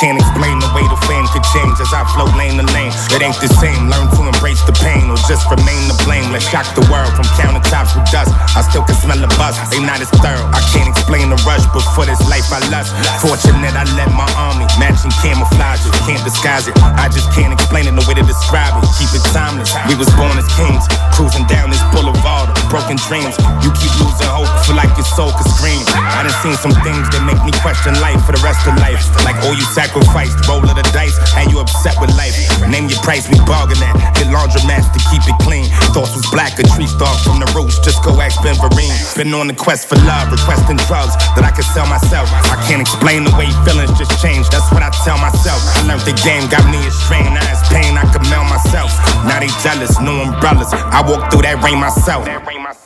Can't 0.00 0.18
explain 0.18 0.58
the 0.58 0.70
way 0.74 0.82
the 0.90 0.98
fame 1.06 1.26
could 1.30 1.46
change 1.54 1.78
as 1.78 1.90
I 1.94 2.02
float 2.14 2.34
lane 2.34 2.58
to 2.58 2.66
lane. 2.74 2.90
It 3.14 3.22
ain't 3.22 3.38
the 3.38 3.50
same. 3.60 3.86
Learn 3.86 4.10
to 4.18 4.20
embrace 4.26 4.62
the 4.66 4.74
pain 4.82 5.10
or 5.10 5.18
just 5.30 5.46
remain 5.46 5.86
the 5.86 5.96
blame. 6.02 6.34
Let's 6.34 6.46
shock 6.46 6.66
the 6.74 6.82
world 6.90 7.12
from 7.14 7.26
countertops 7.38 7.94
with 7.94 8.10
dust. 8.10 8.34
I 8.54 8.62
still 8.66 8.82
can 8.82 8.98
smell 8.98 9.18
the 9.18 9.30
buzz. 9.38 9.54
They 9.70 9.78
not 9.78 10.02
as 10.02 10.10
thorough. 10.18 10.46
I 10.50 10.60
can't 10.74 10.90
explain 10.90 11.30
the 11.30 11.38
rush, 11.46 11.62
but 11.70 11.86
for 11.94 12.04
this 12.06 12.18
life 12.26 12.50
I 12.50 12.60
lust. 12.74 12.90
Fortunate 13.22 13.74
I 13.74 13.84
led 13.94 14.10
my 14.14 14.26
army, 14.34 14.66
matching 14.82 15.14
camouflage. 15.22 15.86
Can't 16.06 16.22
disguise 16.26 16.66
it. 16.66 16.74
I 16.98 17.06
just 17.08 17.30
can't 17.32 17.54
explain 17.54 17.86
it. 17.86 17.94
No 17.94 18.02
way 18.06 18.18
to 18.18 18.26
describe 18.26 18.74
it. 18.78 18.84
Keep 18.98 19.14
it 19.14 19.24
timeless. 19.30 19.70
We 19.86 19.94
was 19.94 20.10
born 20.18 20.34
as 20.34 20.48
kings, 20.58 20.84
cruising 21.14 21.46
down 21.46 21.70
this 21.70 21.82
boulevard 21.94 22.50
of 22.50 22.58
broken 22.66 22.98
dreams. 23.06 23.38
You 23.62 23.70
keep 23.78 23.92
losing 24.02 24.30
hope, 24.30 24.50
feel 24.66 24.74
like 24.76 24.90
your 24.98 25.06
soul 25.06 25.30
could 25.32 25.48
scream. 25.54 25.82
I 25.94 26.26
done 26.26 26.34
seen 26.42 26.56
some 26.58 26.74
things 26.82 27.06
that 27.14 27.22
make 27.22 27.38
me 27.46 27.54
question 27.62 27.94
life 28.02 28.18
for 28.26 28.34
the 28.34 28.42
rest 28.42 28.66
of 28.66 28.74
life. 28.82 29.00
Like 29.22 29.38
all 29.46 29.54
you 29.54 29.66
sacrificed, 29.84 30.40
roll 30.48 30.64
of 30.64 30.72
the 30.72 30.86
dice, 30.96 31.16
and 31.36 31.52
you 31.52 31.60
upset 31.60 31.92
with 32.00 32.08
life. 32.16 32.32
Name 32.72 32.88
your 32.88 33.00
price, 33.04 33.28
we 33.28 33.36
bargain 33.44 33.76
at. 33.84 34.16
Hit 34.16 34.32
laundromats 34.32 34.88
to 34.96 35.00
keep 35.12 35.20
it 35.28 35.36
clean. 35.44 35.68
Thoughts 35.92 36.16
was 36.16 36.24
black, 36.32 36.56
a 36.58 36.64
tree 36.72 36.88
stalk 36.88 37.12
from 37.20 37.38
the 37.40 37.48
roots. 37.52 37.78
Just 37.84 38.00
go 38.00 38.16
ask 38.20 38.40
Ben 38.40 38.56
Vereen. 38.56 38.92
Been 39.16 39.34
on 39.36 39.46
the 39.46 39.54
quest 39.54 39.88
for 39.88 40.00
love, 40.08 40.32
requesting 40.32 40.80
drugs 40.88 41.12
that 41.36 41.44
I 41.44 41.52
can 41.52 41.66
sell 41.76 41.86
myself. 41.86 42.32
I 42.48 42.56
can't 42.64 42.80
explain 42.80 43.28
the 43.28 43.34
way 43.36 43.52
feelings 43.68 43.92
just 44.00 44.16
change. 44.24 44.48
That's 44.48 44.66
what 44.72 44.80
I 44.80 44.88
tell 45.04 45.20
myself. 45.20 45.60
I 45.76 45.84
learned 45.84 46.08
the 46.08 46.16
game, 46.24 46.48
got 46.48 46.64
me 46.72 46.80
a 46.80 46.90
strain. 46.90 47.28
Now 47.36 47.44
it's 47.52 47.60
pain, 47.68 47.92
I 48.00 48.08
can 48.08 48.24
mail 48.32 48.48
myself. 48.48 48.88
Now 49.28 49.36
they 49.36 49.52
jealous, 49.60 50.00
no 50.00 50.24
umbrellas. 50.24 50.72
I 50.72 51.04
walk 51.04 51.28
through 51.28 51.44
that 51.44 51.60
rain 51.60 51.76
myself. 51.76 52.24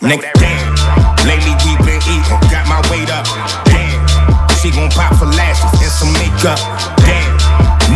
Nigga, 0.02 0.26
damn. 0.42 0.74
Lately 1.22 1.54
we 1.62 1.78
been 1.87 2.02
eating, 2.11 2.42
got 2.50 2.66
my 2.66 2.82
weight 2.90 3.11
up. 3.14 3.26
Damn. 3.70 4.02
She 4.58 4.74
gon' 4.74 4.90
pop 4.90 5.14
for 5.14 5.30
lashes 5.38 5.78
and 5.88 5.96
some 5.96 6.12
makeup. 6.20 6.61
Damn. 7.01 7.33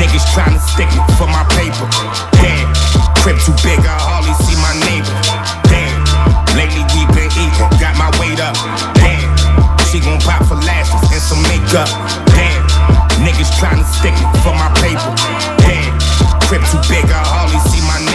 Niggas 0.01 0.25
tryna 0.33 0.57
stick 0.65 0.89
me 0.97 1.03
for 1.21 1.29
my 1.29 1.45
paper. 1.53 1.85
Damn. 2.41 2.65
Crib 3.21 3.37
too 3.45 3.53
big, 3.61 3.85
I 3.85 3.97
hardly 4.01 4.33
see 4.49 4.57
my 4.65 4.73
neighbor. 4.89 5.13
Damn. 5.69 6.01
Lately 6.57 6.85
we 6.97 7.05
been 7.13 7.29
eating, 7.37 7.69
got 7.77 7.93
my 8.01 8.09
weight 8.17 8.41
up. 8.41 8.57
Damn. 8.97 9.29
She 9.93 10.01
gon' 10.01 10.21
pop 10.25 10.41
for 10.49 10.57
lashes 10.57 11.05
and 11.13 11.21
some 11.21 11.43
makeup. 11.45 11.89
Damn. 12.33 12.65
Niggas 13.21 13.53
tryna 13.61 13.85
stick 13.85 14.17
me 14.17 14.27
for 14.41 14.57
my 14.57 14.73
paper. 14.81 15.13
Damn. 15.61 15.93
Crib 16.49 16.65
too 16.73 16.81
big, 16.89 17.05
I 17.13 17.21
hardly 17.21 17.61
see 17.69 17.85
my 17.85 18.01
neighbor. 18.01 18.12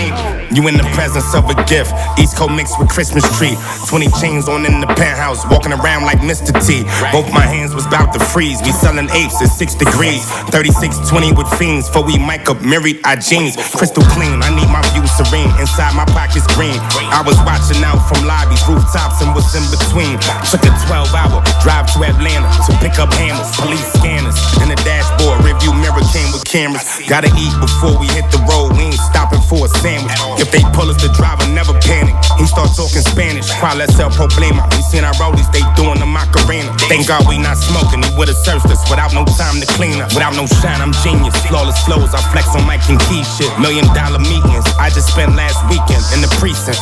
You 0.58 0.66
in 0.66 0.74
the 0.74 0.90
presence 0.98 1.38
of 1.38 1.46
a 1.54 1.58
gift. 1.70 1.94
East 2.18 2.34
Coast 2.34 2.50
mixed 2.58 2.82
with 2.82 2.90
Christmas 2.90 3.22
tree. 3.38 3.54
20 3.94 4.10
chains 4.18 4.50
on 4.50 4.66
in 4.66 4.82
the 4.82 4.90
penthouse, 4.98 5.46
walking 5.54 5.70
around 5.70 6.10
like 6.10 6.18
Mr. 6.26 6.50
T. 6.50 6.82
Both 7.14 7.30
my 7.30 7.46
hands 7.46 7.78
was 7.78 7.86
about 7.86 8.10
to 8.18 8.20
freeze. 8.34 8.58
We 8.66 8.74
selling 8.74 9.06
apes 9.14 9.38
at 9.38 9.54
6 9.54 9.78
degrees. 9.78 10.26
3620 10.50 11.38
with 11.38 11.46
fiends. 11.62 11.86
For 11.86 12.02
we 12.02 12.18
mic 12.18 12.50
up, 12.50 12.58
married 12.66 13.06
our 13.06 13.22
jeans. 13.22 13.54
Crystal 13.78 14.02
clean, 14.18 14.42
I 14.42 14.50
need 14.50 14.66
my 14.74 14.82
view 14.98 15.06
serene. 15.06 15.54
Inside 15.62 15.94
my 15.94 16.10
pockets 16.10 16.50
green. 16.58 16.82
I 17.14 17.22
was 17.22 17.38
watching 17.46 17.86
out 17.86 18.02
from 18.10 18.26
lobbies, 18.26 18.66
rooftops, 18.66 19.22
and 19.22 19.38
what's 19.38 19.54
in 19.54 19.62
between. 19.70 20.18
Took 20.50 20.66
a 20.66 20.74
12 20.90 21.14
hour 21.14 21.38
drive 21.62 21.86
to 21.94 22.02
Atlanta 22.02 22.50
to 22.66 22.74
pick 22.82 22.98
up 22.98 23.14
hammers, 23.14 23.54
police 23.62 23.86
scanners. 23.94 24.34
In 24.66 24.74
the 24.74 24.80
dashboard, 24.82 25.38
review 25.46 25.70
mirror 25.78 26.02
came 26.10 26.34
with 26.34 26.50
cameras. 26.50 26.82
Gotta 27.06 27.30
eat 27.38 27.54
before 27.62 27.94
we 28.02 28.10
hit 28.18 28.26
the 28.34 28.42
road. 28.50 28.74
We 28.74 28.90
ain't 28.90 29.06
stopping 29.06 29.46
for 29.46 29.70
a 29.70 29.72
sandwich. 29.86 30.18
If 30.48 30.56
they 30.56 30.64
pull 30.72 30.88
us, 30.88 30.96
the 31.04 31.12
driver 31.12 31.44
never 31.52 31.76
panic. 31.84 32.16
He 32.40 32.48
start 32.48 32.72
talking 32.72 33.04
Spanish. 33.04 33.52
Es 33.52 34.00
el 34.00 34.08
problema? 34.16 34.64
We 34.80 34.82
seen 34.88 35.04
our 35.04 35.12
rollies, 35.20 35.52
they 35.52 35.60
doing 35.76 36.00
the 36.00 36.08
Macarena. 36.08 36.72
Thank 36.88 37.12
God 37.12 37.28
we 37.28 37.36
not 37.36 37.60
smoking. 37.60 38.00
He 38.00 38.08
would've 38.16 38.40
searched 38.48 38.72
us 38.72 38.80
without 38.88 39.12
no 39.12 39.28
time 39.36 39.60
to 39.60 39.68
clean 39.76 40.00
up. 40.00 40.08
Without 40.16 40.40
no 40.40 40.48
shine, 40.48 40.80
I'm 40.80 40.96
genius. 41.04 41.36
Flawless 41.52 41.76
flows, 41.84 42.16
I 42.16 42.24
flex 42.32 42.48
on 42.56 42.64
Mike 42.64 42.88
and 42.88 42.96
Key 43.12 43.28
shit. 43.36 43.52
Million 43.60 43.92
dollar 43.92 44.24
meetings. 44.24 44.64
I 44.80 44.88
just 44.88 45.12
spent 45.12 45.36
last 45.36 45.60
weekend 45.68 46.00
in 46.16 46.24
the 46.24 46.32
precinct. 46.40 46.80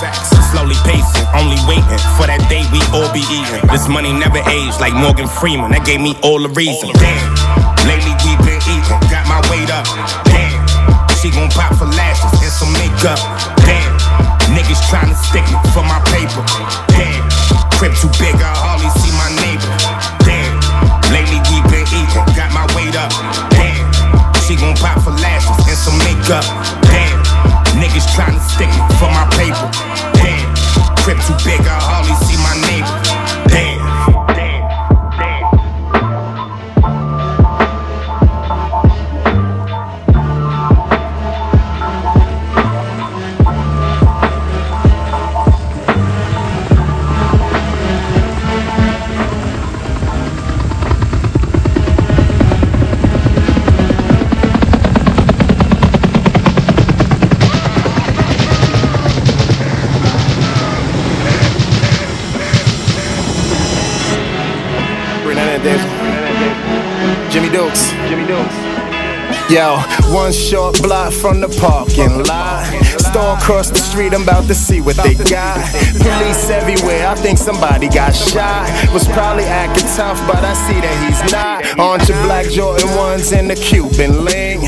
Slowly 0.53 0.77
pacing, 0.85 1.25
only 1.33 1.57
waiting 1.65 2.01
for 2.21 2.29
that 2.29 2.45
day 2.45 2.69
we 2.69 2.77
all 2.93 3.09
be 3.17 3.25
eating. 3.33 3.65
This 3.73 3.89
money 3.89 4.13
never 4.13 4.45
aged 4.45 4.77
like 4.77 4.93
Morgan 4.93 5.25
Freeman. 5.25 5.73
That 5.73 5.89
gave 5.89 6.05
me 6.05 6.13
all 6.21 6.37
the 6.37 6.53
reason. 6.53 6.93
Damn, 7.01 7.33
lately 7.89 8.13
we 8.21 8.37
been 8.45 8.61
eating. 8.69 9.01
Got 9.09 9.25
my 9.25 9.41
weight 9.49 9.73
up. 9.73 9.89
Damn, 10.29 10.53
she 11.17 11.33
gon' 11.33 11.49
pop 11.49 11.73
for 11.81 11.89
lashes 11.89 12.29
and 12.29 12.53
some 12.53 12.69
makeup. 12.77 13.54
Niggas 14.65 14.81
tryna 14.89 15.13
stick 15.13 15.45
me 15.53 15.61
for 15.77 15.85
my 15.85 16.01
paper. 16.09 16.41
Damn, 16.89 17.21
crib 17.77 17.93
too 18.01 18.09
big, 18.17 18.33
I 18.41 18.49
hardly 18.49 18.89
see 18.97 19.13
my 19.13 19.29
neighbor. 19.45 19.69
Damn, 20.25 20.57
lately 21.13 21.37
we 21.53 21.61
been 21.69 21.85
eating. 21.93 22.25
Got 22.33 22.49
my 22.49 22.65
weight 22.73 22.97
up. 22.97 23.13
Damn, 23.53 23.85
she 24.41 24.55
gon' 24.57 24.73
pop 24.81 24.97
for 25.05 25.13
lashes 25.21 25.53
and 25.69 25.77
some 25.77 25.97
makeup. 26.01 26.41
Damn, 26.89 27.21
niggas 27.77 28.09
tryna 28.17 28.41
stick 28.41 28.73
me 28.73 28.81
for 28.97 29.05
my 29.13 29.29
paper. 29.37 29.69
Damn, 30.17 30.49
crib 30.97 31.21
too 31.29 31.37
big, 31.45 31.61
I 31.61 31.77
hardly 31.77 32.17
see 32.25 32.37
my 32.41 32.57
neighbor. 32.65 33.04
Yo, 69.47 69.77
one 70.11 70.33
short 70.33 70.81
block 70.81 71.13
from 71.13 71.39
the 71.39 71.47
parking 71.61 72.23
lot. 72.23 72.65
Store 72.99 73.37
across 73.37 73.69
the 73.69 73.77
street, 73.77 74.11
I'm 74.11 74.23
about 74.23 74.47
to 74.47 74.55
see 74.55 74.81
what 74.81 74.95
they 74.97 75.13
got. 75.13 75.61
Police 76.01 76.49
everywhere, 76.49 77.07
I 77.07 77.13
think 77.13 77.37
somebody 77.37 77.87
got 77.87 78.15
shot. 78.15 78.65
Was 78.91 79.07
probably 79.09 79.43
acting 79.43 79.87
tough, 79.95 80.17
but 80.25 80.43
I 80.43 80.53
see 80.65 80.81
that 80.81 80.97
he's 81.05 81.31
not. 81.31 81.79
On 81.79 81.99
to 81.99 82.13
black 82.25 82.49
Jordan 82.49 82.89
ones 82.95 83.33
in 83.33 83.47
the 83.47 83.55
Cuban 83.55 84.25
link. 84.25 84.61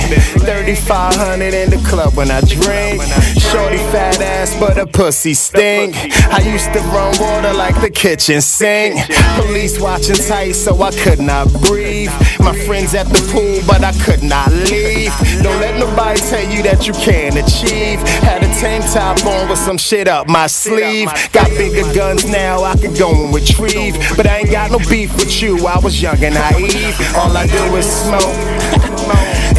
3500 0.46 1.56
in 1.56 1.72
the 1.72 1.84
club 1.90 2.14
when 2.14 2.30
I 2.30 2.42
drink. 2.42 3.02
Shorty 3.50 3.78
fat 3.90 4.22
ass, 4.22 4.56
but 4.60 4.78
a 4.78 4.86
pussy 4.86 5.34
stink. 5.34 5.96
I 6.32 6.40
used 6.42 6.72
to 6.74 6.80
run 6.94 7.16
water 7.20 7.54
like 7.54 7.82
the 7.82 7.90
kitchen 7.90 8.42
sink. 8.42 8.96
Police 9.38 9.80
watching 9.80 10.16
tight, 10.16 10.52
so 10.52 10.80
I 10.84 10.92
could 10.92 11.20
not 11.20 11.52
breathe. 11.64 12.12
My 12.48 12.56
friends 12.64 12.96
at 12.96 13.08
the 13.08 13.20
pool, 13.28 13.60
but 13.68 13.84
I 13.84 13.92
could 14.00 14.24
not 14.24 14.48
leave. 14.72 15.12
Don't 15.44 15.60
let 15.60 15.76
nobody 15.76 16.18
tell 16.32 16.48
you 16.48 16.64
that 16.64 16.88
you 16.88 16.94
can't 16.94 17.36
achieve. 17.36 18.00
Had 18.24 18.40
a 18.42 18.48
tank 18.56 18.86
top 18.88 19.20
on 19.28 19.50
with 19.50 19.60
some 19.60 19.78
shit 19.78 20.08
up 20.08 20.30
my 20.30 20.48
sleeve. 20.48 21.12
Got 21.34 21.50
bigger 21.60 21.84
guns 21.94 22.24
now, 22.24 22.64
I 22.64 22.78
could 22.78 22.98
go 22.98 23.12
and 23.12 23.36
retrieve. 23.36 24.00
But 24.16 24.28
I 24.28 24.38
ain't 24.38 24.50
got 24.50 24.72
no 24.72 24.80
beef 24.88 25.14
with 25.18 25.42
you, 25.42 25.68
I 25.68 25.78
was 25.80 26.02
young 26.02 26.24
and 26.24 26.36
naive. 26.36 26.96
All 27.20 27.36
I 27.36 27.48
do 27.48 27.76
is 27.76 27.84
smoke 27.84 28.24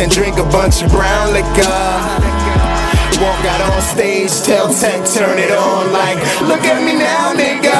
and 0.00 0.10
drink 0.10 0.38
a 0.38 0.48
bunch 0.48 0.80
of 0.80 0.88
brown 0.88 1.36
liquor. 1.36 1.68
Walk 3.20 3.44
out 3.52 3.60
on 3.68 3.82
stage, 3.82 4.32
tell 4.40 4.72
Tech, 4.72 5.04
turn 5.04 5.36
it 5.36 5.52
on 5.52 5.92
like, 5.92 6.16
look 6.40 6.64
at 6.64 6.80
me 6.80 6.96
now, 6.96 7.36
nigga. 7.36 7.76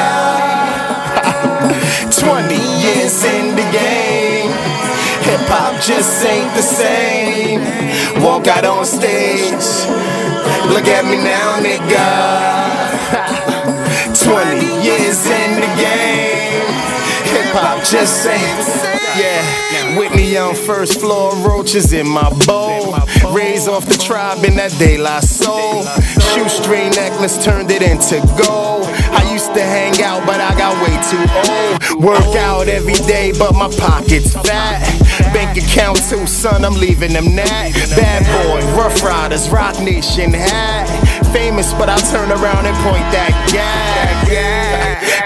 20 2.13 2.55
years 2.85 3.25
in 3.25 3.57
the 3.57 3.65
game. 3.73 3.98
Hip 5.29 5.45
hop 5.45 5.75
just 5.83 6.25
ain't 6.25 6.55
the 6.55 6.63
same. 6.63 7.61
Walk 8.23 8.47
out 8.47 8.65
on 8.65 8.87
stage, 8.87 9.53
look 10.73 10.89
at 10.89 11.05
me 11.05 11.19
now, 11.21 11.61
nigga. 11.61 12.09
20 14.25 14.83
years 14.83 15.27
in 15.27 15.61
the 15.61 15.69
game. 15.77 16.65
Hip 17.29 17.53
hop 17.53 17.85
just 17.85 18.27
ain't. 18.27 18.57
the 18.57 18.63
same. 18.65 18.99
Yeah, 19.19 19.99
with 19.99 20.15
me 20.15 20.37
on 20.37 20.55
first 20.55 21.01
floor, 21.01 21.35
roaches 21.37 21.93
in 21.93 22.09
my 22.09 22.31
bowl. 22.47 22.97
Raised 23.35 23.69
off 23.69 23.85
the 23.85 23.99
tribe 23.99 24.45
in 24.45 24.57
that 24.57 24.73
De 24.79 24.97
La 24.97 25.21
Soul. 25.21 25.83
Shoestring 26.33 26.91
necklace 26.91 27.43
turned 27.45 27.71
it 27.71 27.83
into 27.83 28.21
gold. 28.43 28.87
I 29.59 29.61
to 29.61 29.67
hang 29.67 30.03
out, 30.07 30.25
but 30.25 30.39
I 30.39 30.55
got 30.55 30.71
way 30.87 30.95
too 31.11 31.19
old. 31.35 32.05
Work 32.05 32.37
out 32.37 32.69
every 32.69 32.95
day, 33.11 33.33
but 33.37 33.55
my 33.55 33.69
pockets 33.75 34.33
fat. 34.33 34.87
Bank 35.35 35.59
account 35.59 35.99
too, 36.09 36.27
son, 36.29 36.65
I'm 36.65 36.75
leaving 36.75 37.13
them 37.13 37.35
that. 37.35 37.75
Bad 37.99 38.23
boy, 38.47 38.63
Ruff 38.79 39.03
Ryders, 39.03 39.49
Roc 39.51 39.81
Nation 39.81 40.33
hat. 40.33 40.87
Famous, 41.33 41.73
but 41.75 41.89
I'll 41.89 42.07
turn 42.07 42.31
around 42.31 42.67
and 42.67 42.77
point 42.87 43.03
that 43.11 43.35
gag. 43.51 44.31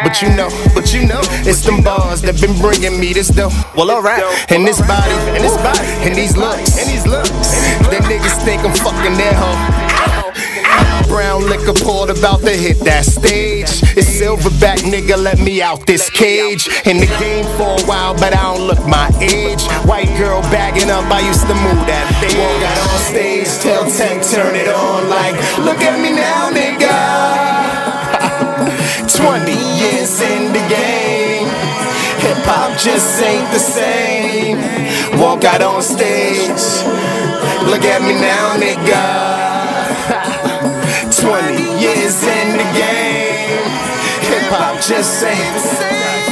But 0.03 0.23
you 0.23 0.31
know, 0.35 0.49
but 0.73 0.95
you 0.95 1.05
know, 1.05 1.21
it's 1.45 1.61
them 1.61 1.83
bars 1.83 2.23
that 2.23 2.41
been 2.41 2.57
bringing 2.59 2.99
me 2.99 3.13
this 3.13 3.29
dough. 3.29 3.53
Well, 3.77 3.91
alright, 3.91 4.25
and 4.49 4.67
this 4.67 4.81
body, 4.81 5.13
and 5.37 5.45
this 5.45 5.57
body, 5.61 5.85
and 6.09 6.17
these 6.17 6.39
looks, 6.39 6.81
and 6.81 6.89
these 6.89 7.07
looks. 7.07 7.29
Them 7.93 8.03
niggas 8.09 8.41
think 8.45 8.65
I'm 8.65 8.73
fucking 8.73 9.13
their 9.21 9.35
hoe. 9.37 9.92
Brown 11.09 11.45
liquor 11.49 11.75
poured 11.75 12.11
about 12.11 12.41
to 12.41 12.51
hit 12.51 12.79
that 12.81 13.05
stage. 13.05 13.83
It's 13.97 14.09
silverback, 14.09 14.79
nigga, 14.89 15.17
let 15.17 15.39
me 15.39 15.61
out 15.61 15.87
this 15.87 16.09
cage. 16.11 16.69
In 16.87 16.99
the 16.99 17.07
game 17.21 17.45
for 17.57 17.77
a 17.77 17.83
while, 17.85 18.15
but 18.15 18.35
I 18.35 18.43
don't 18.43 18.67
look 18.67 18.81
my 18.87 19.11
age. 19.21 19.63
White 19.85 20.09
girl 20.17 20.41
bagging 20.49 20.91
up, 20.91 21.05
I 21.11 21.21
used 21.21 21.47
to 21.47 21.55
move 21.55 21.85
that 21.87 22.07
bitch. 22.21 22.39
Walk 22.39 22.63
out 22.65 22.81
on 22.89 23.01
stage, 23.13 23.51
tell 23.61 23.85
Tech, 23.91 24.23
turn 24.25 24.55
it 24.57 24.69
on 24.69 25.09
like, 25.09 25.37
look 25.61 25.81
at 25.85 26.01
me 26.01 26.17
now, 26.17 26.51
nigga. 26.51 26.97
20 29.23 29.53
years 29.53 30.21
in 30.21 30.53
the 30.53 30.65
game. 30.73 31.49
Hip 32.25 32.39
hop 32.47 32.79
just 32.79 33.21
ain't 33.23 33.51
the 33.53 33.59
same. 33.59 34.59
Walk 35.21 35.45
out 35.45 35.61
on 35.61 35.83
stage, 35.83 36.63
look 37.69 37.85
at 37.85 38.01
me 38.01 38.15
now, 38.15 38.57
nigga. 38.57 39.52
20 41.23 41.63
years 41.81 42.25
in 42.25 42.57
the 42.57 42.65
game. 42.75 43.63
Hip 44.27 44.51
hop 44.51 44.81
just 44.83 45.23
ain't. 45.23 46.32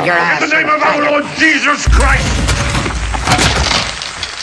Up, 0.00 0.06
your 0.06 0.16
ass! 0.16 0.42
In 0.42 0.48
the 0.48 0.56
name 0.56 0.68
of 0.70 0.80
our 0.80 1.12
Lord 1.12 1.24
Jesus 1.36 1.84
Christ! 1.92 2.24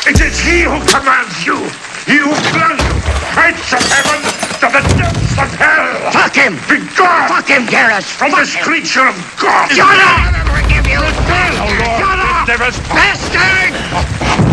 It 0.05 0.21
is 0.21 0.37
he 0.37 0.61
who 0.61 0.77
commands 0.85 1.33
you. 1.45 1.57
He 2.05 2.21
who 2.21 2.29
flung 2.53 2.77
you 2.77 2.93
heights 3.33 3.73
of 3.73 3.81
heaven 3.89 4.21
to 4.61 4.67
the 4.69 4.81
depths 5.01 5.33
of 5.33 5.49
hell. 5.57 6.11
Fuck 6.11 6.35
him! 6.35 6.53
Be 6.69 6.77
gone! 6.93 7.27
Fuck 7.27 7.47
him, 7.49 7.65
Karras! 7.65 8.05
From 8.05 8.29
Fuck 8.29 8.41
this 8.41 8.53
him. 8.53 8.63
creature 8.65 9.07
of 9.07 9.15
God! 9.41 9.71
Shut 9.71 9.89
up! 9.89 9.97
I'll 9.97 10.31
never 10.31 10.61
forgive 10.61 10.85
you! 10.85 11.01
Oh, 11.01 11.65
Lord, 11.65 12.05
Shut 12.05 12.19
up! 12.21 12.45
Bastard! 12.93 14.46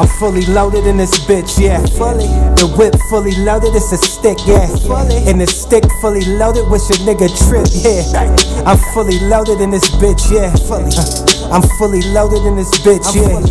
I'm 0.00 0.08
fully 0.08 0.46
loaded 0.46 0.86
in 0.86 0.96
this 0.96 1.12
bitch, 1.26 1.60
yeah. 1.60 1.84
Fully. 2.00 2.26
The 2.56 2.72
whip 2.78 2.94
fully 3.10 3.36
loaded, 3.44 3.76
it's 3.76 3.92
a 3.92 3.98
stick, 3.98 4.38
yeah. 4.46 4.66
Fully. 4.66 5.28
And 5.28 5.38
the 5.38 5.46
stick 5.46 5.84
fully 6.00 6.24
loaded, 6.24 6.66
wish 6.70 6.88
your 6.88 7.04
nigga 7.04 7.28
trip, 7.44 7.68
yeah. 7.84 8.64
I'm 8.64 8.78
fully 8.94 9.20
loaded 9.28 9.60
in 9.60 9.68
this 9.68 9.90
bitch, 10.00 10.32
yeah. 10.32 10.56
Fully. 10.64 10.88
I'm 11.52 11.60
fully 11.76 12.00
loaded 12.16 12.46
in 12.46 12.56
this 12.56 12.70
bitch, 12.80 13.14
yeah. 13.14 13.44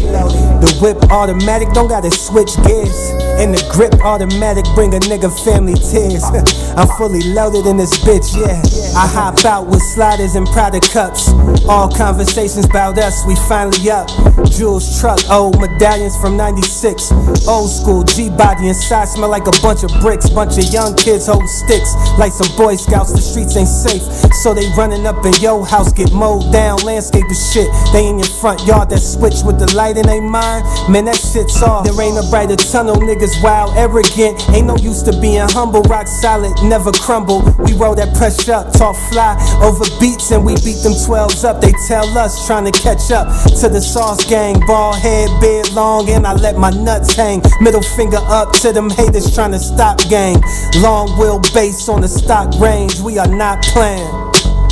The 0.57 0.75
whip 0.81 0.97
automatic, 1.11 1.69
don't 1.69 1.87
gotta 1.87 2.09
switch 2.09 2.57
gears. 2.65 3.28
And 3.39 3.53
the 3.55 3.63
grip 3.71 3.95
automatic, 4.03 4.65
bring 4.75 4.93
a 4.93 4.99
nigga 4.99 5.31
family 5.47 5.73
tears. 5.79 6.27
I'm 6.75 6.91
fully 6.99 7.23
loaded 7.31 7.65
in 7.65 7.77
this 7.77 7.97
bitch, 8.03 8.35
yeah. 8.35 8.59
I 8.99 9.07
hop 9.07 9.45
out 9.45 9.67
with 9.67 9.81
sliders 9.95 10.35
and 10.35 10.45
Prada 10.47 10.81
cups. 10.81 11.31
All 11.63 11.87
conversations 11.87 12.65
about 12.65 12.97
us, 12.99 13.23
we 13.25 13.35
finally 13.47 13.89
up. 13.89 14.11
Jules 14.51 14.99
truck, 14.99 15.19
old 15.31 15.55
medallions 15.61 16.19
from 16.19 16.35
96. 16.35 17.11
Old 17.47 17.71
school 17.71 18.03
G 18.03 18.29
body 18.29 18.67
inside 18.67 19.07
smell 19.07 19.29
like 19.29 19.47
a 19.47 19.55
bunch 19.63 19.83
of 19.83 19.91
bricks. 20.01 20.29
Bunch 20.29 20.57
of 20.57 20.67
young 20.73 20.95
kids 20.95 21.27
holding 21.27 21.47
sticks 21.47 21.95
like 22.19 22.33
some 22.33 22.51
Boy 22.57 22.75
Scouts. 22.75 23.13
The 23.13 23.21
streets 23.21 23.55
ain't 23.55 23.71
safe, 23.71 24.03
so 24.43 24.53
they 24.53 24.67
running 24.75 25.07
up 25.07 25.23
in 25.25 25.33
your 25.39 25.65
house, 25.65 25.93
get 25.93 26.11
mowed 26.11 26.51
down, 26.51 26.79
landscape 26.83 27.23
and 27.23 27.43
shit. 27.53 27.71
They 27.93 28.07
in 28.07 28.19
your 28.19 28.27
front 28.43 28.65
yard 28.67 28.89
that 28.89 28.99
switch 28.99 29.47
with 29.47 29.59
the 29.59 29.71
light 29.75 29.95
in 29.95 30.07
they 30.07 30.19
mind. 30.19 30.65
Man, 30.91 31.05
that 31.05 31.15
shit's 31.15 31.61
off. 31.63 31.85
There 31.85 31.95
ain't 32.01 32.17
a 32.17 32.27
brighter 32.29 32.57
tunnel, 32.57 32.95
niggas 32.95 33.28
wild, 33.41 33.75
arrogant. 33.77 34.37
Ain't 34.49 34.67
no 34.67 34.75
use 34.77 35.01
to 35.03 35.13
being 35.19 35.47
humble, 35.49 35.81
rock 35.83 36.07
solid, 36.07 36.53
never 36.63 36.91
crumble. 36.91 37.41
We 37.59 37.73
roll 37.73 37.95
that 37.95 38.15
pressure 38.15 38.53
up, 38.53 38.73
talk 38.73 38.95
fly 39.11 39.35
over 39.61 39.85
beats, 39.99 40.31
and 40.31 40.45
we 40.45 40.55
beat 40.65 40.81
them 40.83 40.93
12s 40.93 41.43
up. 41.43 41.61
They 41.61 41.73
tell 41.87 42.05
us 42.17 42.45
trying 42.47 42.65
to 42.65 42.71
catch 42.71 43.11
up 43.11 43.27
to 43.61 43.69
the 43.69 43.81
sauce 43.81 44.25
gang. 44.25 44.59
Ball 44.65 44.93
head, 44.93 45.29
beard 45.41 45.71
long, 45.73 46.09
and 46.09 46.25
I 46.25 46.33
let 46.33 46.57
my 46.57 46.69
nuts 46.69 47.15
hang. 47.15 47.41
Middle 47.61 47.83
finger 47.83 48.19
up 48.29 48.53
to 48.61 48.71
them 48.71 48.89
haters 48.89 49.33
trying 49.33 49.51
to 49.51 49.59
stop 49.59 49.99
gang. 50.09 50.41
Long 50.81 51.07
wheelbase 51.19 51.89
on 51.89 52.01
the 52.01 52.07
stock 52.07 52.53
range, 52.59 52.99
we 53.01 53.17
are 53.17 53.27
not 53.27 53.61
playing. 53.63 54.07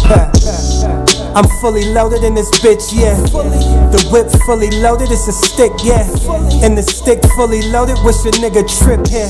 I'm 1.35 1.47
fully 1.61 1.85
loaded 1.93 2.23
in 2.23 2.33
this 2.33 2.49
bitch, 2.61 2.93
yeah. 2.95 3.15
Whip 4.11 4.27
fully 4.45 4.71
loaded, 4.71 5.11
it's 5.11 5.27
a 5.27 5.33
stick, 5.33 5.71
yeah. 5.83 6.07
And 6.63 6.77
the 6.77 6.83
stick 6.83 7.19
fully 7.35 7.61
loaded, 7.69 7.97
wish 8.03 8.23
a 8.25 8.31
nigga 8.39 8.63
trip 8.63 9.05
here. 9.07 9.27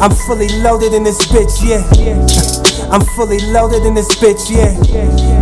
I'm 0.00 0.12
fully 0.26 0.48
loaded 0.60 0.92
in 0.92 1.02
this 1.02 1.18
bitch, 1.28 1.64
yeah. 1.64 1.82
I'm 2.92 3.00
fully 3.16 3.40
loaded 3.50 3.86
in 3.86 3.94
this 3.94 4.08
bitch, 4.16 4.50
yeah. 4.50 4.74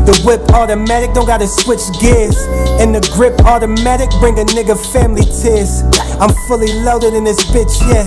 The 0.05 0.15
whip 0.25 0.41
automatic, 0.55 1.13
don't 1.13 1.27
gotta 1.27 1.47
switch 1.47 1.83
gears. 2.01 2.37
And 2.81 2.95
the 2.95 3.01
grip 3.15 3.41
automatic, 3.41 4.11
bring 4.21 4.39
a 4.39 4.45
nigga 4.45 4.79
family 4.93 5.25
tears. 5.43 5.83
I'm 6.21 6.33
fully 6.47 6.73
loaded 6.83 7.15
in 7.15 7.25
this 7.25 7.45
bitch, 7.51 7.81
yeah. 7.91 8.07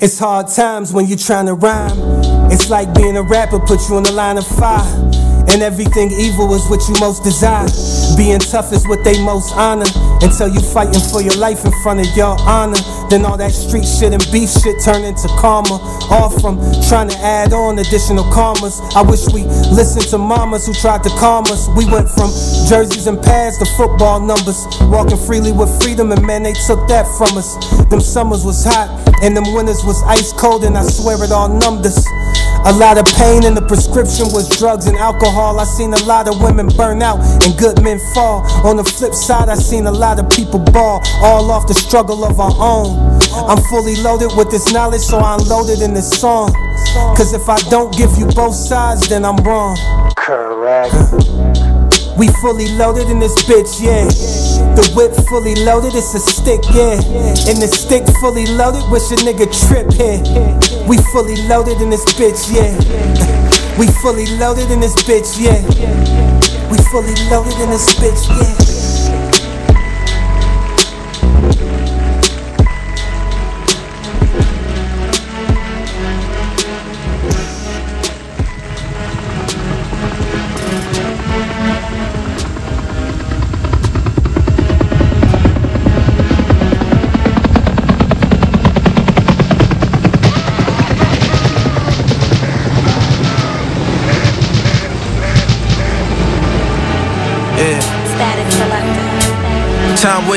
It's 0.00 0.18
hard 0.18 0.48
times 0.48 0.92
when 0.92 1.06
you 1.06 1.16
tryna 1.16 1.60
rhyme. 1.60 2.52
It's 2.52 2.68
like 2.70 2.94
being 2.94 3.16
a 3.16 3.22
rapper, 3.22 3.58
put 3.58 3.88
you 3.88 3.96
on 3.96 4.02
the 4.02 4.12
line 4.12 4.36
of 4.38 4.46
fire. 4.46 5.17
And 5.50 5.62
everything 5.62 6.10
evil 6.12 6.52
is 6.54 6.68
what 6.68 6.86
you 6.88 6.94
most 7.00 7.24
desire. 7.24 7.66
Being 8.16 8.38
tough 8.38 8.72
is 8.72 8.86
what 8.86 9.02
they 9.04 9.18
most 9.24 9.54
honor. 9.56 9.88
Until 10.20 10.48
you 10.48 10.60
fighting 10.60 11.00
for 11.00 11.22
your 11.22 11.36
life 11.36 11.64
in 11.64 11.72
front 11.82 12.00
of 12.00 12.16
your 12.16 12.36
honor. 12.40 12.78
Then 13.08 13.24
all 13.24 13.36
that 13.38 13.52
street 13.52 13.86
shit 13.86 14.12
and 14.12 14.24
beef 14.30 14.50
shit 14.50 14.76
turn 14.84 15.04
into 15.04 15.28
karma. 15.40 15.80
All 16.10 16.28
from 16.28 16.60
trying 16.88 17.08
to 17.08 17.18
add 17.18 17.52
on 17.52 17.78
additional 17.78 18.24
karmas. 18.24 18.80
I 18.94 19.02
wish 19.02 19.24
we 19.32 19.44
listened 19.72 20.06
to 20.12 20.18
mamas 20.18 20.66
who 20.66 20.74
tried 20.74 21.02
to 21.04 21.10
calm 21.16 21.44
us. 21.48 21.68
We 21.76 21.86
went 21.86 22.08
from 22.10 22.30
jerseys 22.68 23.06
and 23.06 23.20
pads 23.20 23.58
to 23.58 23.66
football 23.76 24.20
numbers. 24.20 24.66
Walking 24.82 25.16
freely 25.16 25.52
with 25.52 25.70
freedom, 25.82 26.12
and 26.12 26.24
man, 26.26 26.42
they 26.42 26.54
took 26.66 26.86
that 26.88 27.06
from 27.16 27.38
us. 27.38 27.56
Them 27.88 28.00
summers 28.00 28.44
was 28.44 28.64
hot, 28.64 28.88
and 29.22 29.36
them 29.36 29.44
winters 29.54 29.84
was 29.84 30.02
ice 30.04 30.32
cold, 30.32 30.64
and 30.64 30.76
I 30.76 30.82
swear 30.82 31.22
it 31.24 31.32
all 31.32 31.48
numbed 31.48 31.86
us. 31.86 32.04
A 32.66 32.72
lot 32.72 32.98
of 32.98 33.06
pain 33.16 33.44
and 33.44 33.56
the 33.56 33.62
prescription 33.62 34.26
was 34.32 34.48
drugs 34.58 34.86
and 34.86 34.96
alcohol. 34.96 35.60
I 35.60 35.64
seen 35.64 35.94
a 35.94 36.02
lot 36.04 36.28
of 36.28 36.40
women 36.42 36.68
burn 36.76 37.02
out 37.02 37.20
and 37.44 37.56
good 37.58 37.82
men 37.82 37.98
fall. 38.14 38.42
On 38.66 38.76
the 38.76 38.84
flip 38.84 39.14
side, 39.14 39.48
I 39.48 39.54
seen 39.54 39.86
a 39.86 39.92
lot 39.92 40.18
of 40.18 40.28
people 40.30 40.58
ball, 40.58 41.00
all 41.22 41.50
off 41.50 41.66
the 41.66 41.74
struggle 41.74 42.24
of 42.24 42.40
our 42.40 42.54
own. 42.58 43.18
I'm 43.48 43.62
fully 43.70 43.96
loaded 43.96 44.36
with 44.36 44.50
this 44.50 44.72
knowledge, 44.72 45.02
so 45.02 45.18
I 45.18 45.36
unloaded 45.36 45.82
in 45.82 45.94
this 45.94 46.10
song. 46.10 46.52
Cause 47.16 47.32
if 47.32 47.48
I 47.48 47.58
don't 47.70 47.94
give 47.96 48.16
you 48.18 48.26
both 48.26 48.54
sides, 48.54 49.08
then 49.08 49.24
I'm 49.24 49.36
wrong. 49.38 49.76
Correct. 50.16 50.94
We 52.18 52.26
fully 52.42 52.68
loaded 52.74 53.08
in 53.08 53.20
this 53.20 53.34
bitch, 53.44 53.80
yeah. 53.80 54.04
The 54.74 54.90
whip 54.96 55.14
fully 55.28 55.54
loaded, 55.54 55.94
it's 55.94 56.12
a 56.14 56.18
stick, 56.18 56.60
yeah. 56.74 56.98
And 57.46 57.62
the 57.62 57.68
stick 57.70 58.02
fully 58.20 58.46
loaded, 58.46 58.82
wish 58.90 59.10
a 59.12 59.16
nigga 59.22 59.46
trip 59.46 59.92
here. 59.94 60.18
We 60.88 60.96
fully 61.12 61.36
loaded 61.46 61.82
in 61.82 61.90
this 61.90 62.04
bitch, 62.14 62.50
yeah. 62.50 62.72
We 63.78 63.88
fully 64.00 64.24
loaded 64.38 64.70
in 64.70 64.80
this 64.80 64.94
bitch, 64.94 65.38
yeah. 65.38 65.60
We 66.70 66.78
fully 66.90 67.14
loaded 67.28 67.60
in 67.60 67.68
this 67.68 67.94
bitch, 67.96 68.26
yeah. 68.30 68.67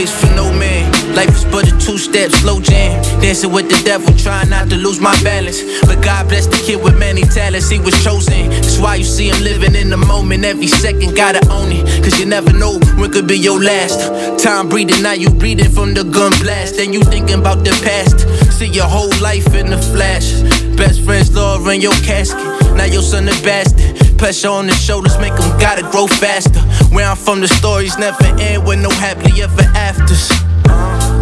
For 0.10 0.34
no 0.34 0.52
man. 0.54 0.90
Life 1.14 1.36
is 1.36 1.46
but 1.46 1.68
a 1.68 1.78
two 1.78 1.98
step 1.98 2.32
slow 2.32 2.60
jam. 2.60 3.02
Dancing 3.22 3.52
with 3.52 3.70
the 3.70 3.80
devil, 3.84 4.14
trying 4.18 4.50
not 4.50 4.70
to 4.70 4.78
lose 4.78 5.00
my 5.00 5.14
balance. 5.22 5.62
But 5.86 6.02
God 6.02 6.30
bless 6.30 6.48
the 6.48 6.58
kid 6.66 6.82
with 6.82 6.98
many 6.98 7.22
talents, 7.22 7.70
he 7.70 7.78
was 7.78 7.94
chosen. 8.04 8.50
That's 8.50 8.80
why 8.80 8.96
you 8.96 9.04
see 9.04 9.30
him 9.30 9.44
living 9.44 9.76
in 9.76 9.90
the 9.90 9.98
moment. 9.98 10.46
Every 10.46 10.68
second, 10.68 11.16
gotta 11.16 11.46
own 11.52 11.72
it. 11.72 11.86
Cause 12.04 12.20
you 12.20 12.26
never 12.26 12.54
know 12.54 12.80
when 12.98 13.12
could 13.12 13.28
be 13.28 13.38
your 13.38 13.62
last. 13.62 14.00
Time 14.42 14.70
breathing, 14.70 15.04
now 15.04 15.14
you 15.14 15.30
breathing 15.30 15.70
from 15.70 15.94
the 15.94 16.04
gun 16.04 16.32
blast. 16.42 16.78
Then 16.78 16.94
you 16.94 17.04
thinking 17.04 17.40
about 17.40 17.64
the 17.64 17.72
past. 17.84 18.26
See 18.58 18.68
your 18.68 18.88
whole 18.88 19.12
life 19.22 19.54
in 19.54 19.70
the 19.70 19.78
flash. 19.78 20.42
Best 20.78 21.02
friends, 21.04 21.36
Lord, 21.36 21.68
in 21.74 21.82
your 21.82 21.94
casket. 22.02 22.42
Now 22.76 22.86
your 22.86 23.04
son 23.04 23.28
a 23.28 23.32
bastard. 23.44 24.18
Pressure 24.18 24.50
on 24.50 24.68
the 24.68 24.74
shoulders 24.74 25.18
make 25.18 25.36
them 25.36 25.60
gotta 25.60 25.82
grow 25.92 26.08
faster. 26.08 26.62
Where 26.92 27.08
I'm 27.08 27.16
from, 27.16 27.40
the 27.40 27.48
stories 27.48 27.98
never 27.98 28.24
end 28.40 28.68
with 28.68 28.80
no 28.80 28.90
happily 28.90 29.42
ever 29.42 29.64
afters. 29.80 30.28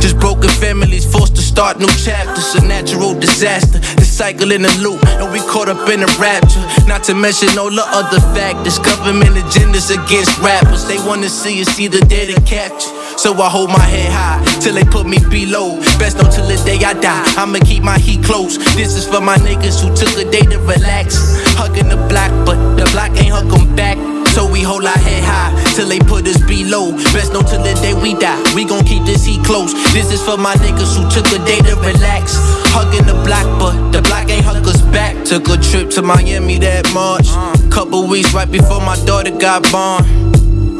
Just 0.01 0.17
broken 0.17 0.49
families 0.49 1.05
forced 1.05 1.35
to 1.35 1.43
start 1.43 1.77
new 1.77 1.87
chapters. 1.93 2.55
A 2.55 2.65
natural 2.65 3.13
disaster, 3.13 3.77
the 3.77 4.03
cycle 4.03 4.51
in 4.51 4.63
the 4.63 4.73
loop, 4.81 5.05
and 5.21 5.31
we 5.31 5.39
caught 5.41 5.69
up 5.69 5.87
in 5.87 6.01
a 6.01 6.09
rapture. 6.17 6.65
Not 6.87 7.03
to 7.03 7.13
mention 7.13 7.49
all 7.59 7.69
the 7.69 7.85
other 7.85 8.19
factors. 8.33 8.79
Government 8.79 9.37
agendas 9.37 9.93
against 9.93 10.39
rappers. 10.39 10.87
They 10.87 10.97
wanna 11.05 11.29
see 11.29 11.61
us 11.61 11.79
either 11.79 12.01
dead 12.01 12.29
or 12.33 12.41
captured. 12.47 12.89
So 13.19 13.35
I 13.35 13.49
hold 13.49 13.69
my 13.69 13.85
head 13.85 14.11
high 14.11 14.41
till 14.61 14.73
they 14.73 14.85
put 14.85 15.05
me 15.05 15.19
below. 15.29 15.77
Best 15.99 16.17
know 16.17 16.29
till 16.31 16.47
the 16.47 16.57
day 16.65 16.83
I 16.83 16.93
die. 16.93 17.23
I'ma 17.37 17.59
keep 17.59 17.83
my 17.83 17.99
heat 17.99 18.23
close. 18.23 18.57
This 18.73 18.95
is 18.95 19.05
for 19.05 19.21
my 19.21 19.37
niggas 19.37 19.77
who 19.83 19.93
took 19.95 20.17
a 20.17 20.25
day 20.31 20.45
to 20.49 20.57
relax. 20.59 21.37
Hugging 21.53 21.89
the 21.89 21.97
block, 22.09 22.31
but 22.43 22.57
the 22.75 22.89
block 22.91 23.11
ain't 23.21 23.33
hug 23.37 23.75
back. 23.75 24.18
So 24.35 24.49
we 24.49 24.61
hold 24.61 24.85
our 24.85 24.97
head 24.97 25.23
high 25.23 25.51
till 25.75 25.87
they 25.87 25.99
put 25.99 26.27
us 26.27 26.39
below. 26.45 26.91
Best 27.13 27.33
know 27.33 27.41
till 27.41 27.61
the 27.63 27.73
day 27.81 27.93
we 27.93 28.13
die. 28.13 28.39
We 28.55 28.65
gon' 28.65 28.85
keep 28.85 29.03
this 29.05 29.25
heat 29.25 29.43
close. 29.43 29.73
This 29.93 30.11
is 30.11 30.21
for 30.21 30.37
my 30.37 30.55
niggas 30.55 30.95
who 30.97 31.09
took 31.09 31.27
a 31.33 31.43
day 31.45 31.59
to 31.69 31.75
relax. 31.77 32.35
Hugging 32.71 33.05
the 33.05 33.17
block, 33.25 33.47
but 33.59 33.91
the 33.91 34.01
block 34.03 34.29
ain't 34.29 34.45
hug 34.45 34.65
us 34.67 34.81
back. 34.93 35.25
Took 35.25 35.49
a 35.49 35.57
trip 35.57 35.89
to 35.91 36.01
Miami 36.01 36.57
that 36.59 36.91
March. 36.93 37.27
Couple 37.71 38.07
weeks 38.07 38.33
right 38.33 38.49
before 38.49 38.81
my 38.81 38.95
daughter 39.05 39.31
got 39.31 39.63
born. 39.71 40.03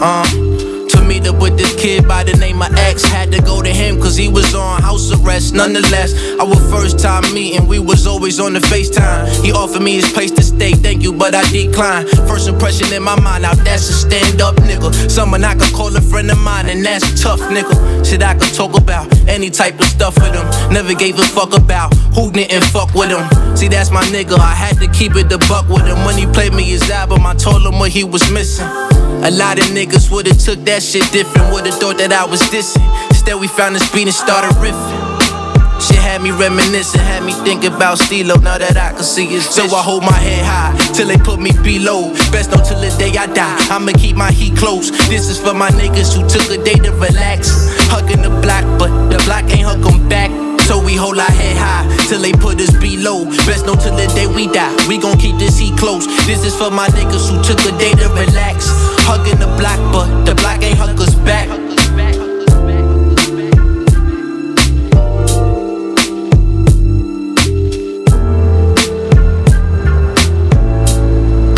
Uh, 0.02 0.49
meet 1.10 1.26
up 1.26 1.42
with 1.42 1.58
this 1.58 1.74
kid 1.82 2.08
by 2.08 2.24
the 2.24 2.38
name 2.38 2.58
my 2.58 2.70
ex. 2.78 3.04
Had 3.04 3.32
to 3.32 3.42
go 3.42 3.64
to 3.64 3.70
him 3.70 4.00
cause 4.00 4.16
he 4.16 4.30
was 4.30 4.54
on 4.54 4.82
house 4.82 5.12
arrest. 5.12 5.56
Nonetheless, 5.56 6.14
our 6.40 6.56
first 6.70 7.00
time 7.00 7.24
meeting, 7.34 7.68
we 7.68 7.80
was 7.80 8.06
always 8.06 8.40
on 8.40 8.54
the 8.54 8.60
FaceTime. 8.60 9.44
He 9.44 9.52
offered 9.52 9.82
me 9.82 9.96
his 9.96 10.12
place 10.14 10.30
to 10.32 10.44
stay, 10.44 10.74
thank 10.74 11.02
you, 11.02 11.12
but 11.12 11.34
I 11.34 11.44
declined. 11.52 12.10
First 12.30 12.48
impression 12.48 12.94
in 12.94 13.02
my 13.02 13.20
mind, 13.20 13.42
now 13.42 13.56
that's 13.56 13.90
a 13.90 13.94
stand 13.94 14.40
up 14.40 14.56
nigga. 14.58 14.94
Someone 15.10 15.44
I 15.44 15.56
could 15.56 15.74
call 15.74 15.96
a 15.96 16.02
friend 16.02 16.30
of 16.30 16.38
mine, 16.38 16.70
and 16.70 16.86
that's 16.86 17.22
tough 17.22 17.40
nigga. 17.40 17.74
Shit 18.06 18.22
I 18.22 18.36
could 18.36 18.54
talk 18.54 18.78
about, 18.78 19.08
any 19.28 19.50
type 19.50 19.80
of 19.80 19.88
stuff 19.88 20.16
with 20.22 20.36
him. 20.36 20.46
Never 20.72 20.94
gave 20.94 21.18
a 21.18 21.24
fuck 21.24 21.58
about 21.58 21.92
who 22.14 22.32
didn't 22.32 22.66
fuck 22.66 22.94
with 22.94 23.10
him. 23.10 23.26
See, 23.58 23.68
that's 23.68 23.90
my 23.90 24.04
nigga, 24.14 24.38
I 24.38 24.54
had 24.54 24.78
to 24.78 24.88
keep 24.88 25.16
it 25.16 25.28
the 25.28 25.40
buck 25.50 25.68
with 25.70 25.88
him. 25.88 26.06
When 26.06 26.16
he 26.18 26.28
played 26.28 26.54
me 26.54 26.64
his 26.64 26.88
album, 26.92 27.26
I 27.26 27.34
told 27.34 27.66
him 27.66 27.80
what 27.80 27.90
he 27.90 28.04
was 28.04 28.30
missing. 28.32 28.70
A 29.22 29.32
lot 29.32 29.60
of 29.60 29.66
niggas 29.76 30.10
would've 30.10 30.40
took 30.40 30.64
that 30.66 30.82
shit 30.82 31.04
different, 31.12 31.52
would've 31.52 31.76
thought 31.76 31.98
that 32.00 32.14
I 32.14 32.26
was 32.26 32.40
dissing. 32.50 32.82
Instead, 33.10 33.36
we 33.36 33.48
found 33.48 33.76
this 33.76 33.84
beat 33.92 34.08
and 34.08 34.16
started 34.16 34.56
riffing. 34.64 35.00
Shit 35.80 36.00
had 36.00 36.24
me 36.24 36.32
reminiscing, 36.32 37.04
had 37.04 37.24
me 37.24 37.34
thinking 37.44 37.76
about 37.76 38.00
Stilo. 38.00 38.40
Now 38.40 38.58
that 38.58 38.76
I 38.76 38.92
can 38.96 39.04
see 39.04 39.28
his 39.28 39.44
So 39.44 39.64
I 39.76 39.84
hold 39.84 40.04
my 40.04 40.16
head 40.16 40.44
high 40.44 40.72
till 40.96 41.08
they 41.08 41.18
put 41.18 41.40
me 41.40 41.52
below. 41.64 42.16
Best 42.32 42.52
know 42.52 42.64
till 42.64 42.80
the 42.80 42.92
day 42.98 43.12
I 43.16 43.28
die. 43.28 43.56
I'ma 43.70 43.92
keep 44.00 44.16
my 44.16 44.32
heat 44.32 44.56
close. 44.56 44.92
This 45.12 45.28
is 45.28 45.40
for 45.40 45.54
my 45.54 45.70
niggas 45.76 46.16
who 46.16 46.24
took 46.28 46.48
a 46.52 46.58
day 46.64 46.80
to 46.88 46.92
relax. 46.96 47.52
Hugging 47.92 48.24
the 48.24 48.32
block, 48.40 48.64
but 48.80 48.92
the 49.12 49.20
block 49.28 49.44
ain't 49.52 49.68
hug 49.68 49.84
'em 49.84 50.08
back. 50.08 50.32
So 50.68 50.80
we 50.80 50.96
hold 50.96 51.20
our 51.20 51.32
head 51.32 51.58
high 51.58 51.84
till 52.08 52.22
they 52.22 52.32
put 52.32 52.60
us 52.62 52.72
below. 52.78 53.26
Best 53.48 53.66
know 53.66 53.76
till 53.76 53.96
the 53.96 54.08
day 54.16 54.28
we 54.28 54.48
die. 54.48 54.72
We 54.88 54.98
gon' 54.98 55.18
keep 55.18 55.38
this 55.38 55.58
heat 55.58 55.76
close. 55.78 56.08
This 56.28 56.46
is 56.46 56.56
for 56.56 56.72
my 56.72 56.88
niggas 56.90 57.28
who 57.28 57.42
took 57.44 57.60
a 57.68 57.74
day 57.78 57.92
to 58.00 58.08
relax. 58.16 58.89
Hugging 59.10 59.40
the 59.40 59.48
block, 59.58 59.80
but 59.92 60.24
the 60.24 60.36
block 60.36 60.62
ain't 60.62 60.78
hug 60.78 61.02
us 61.02 61.16
back. 61.26 61.48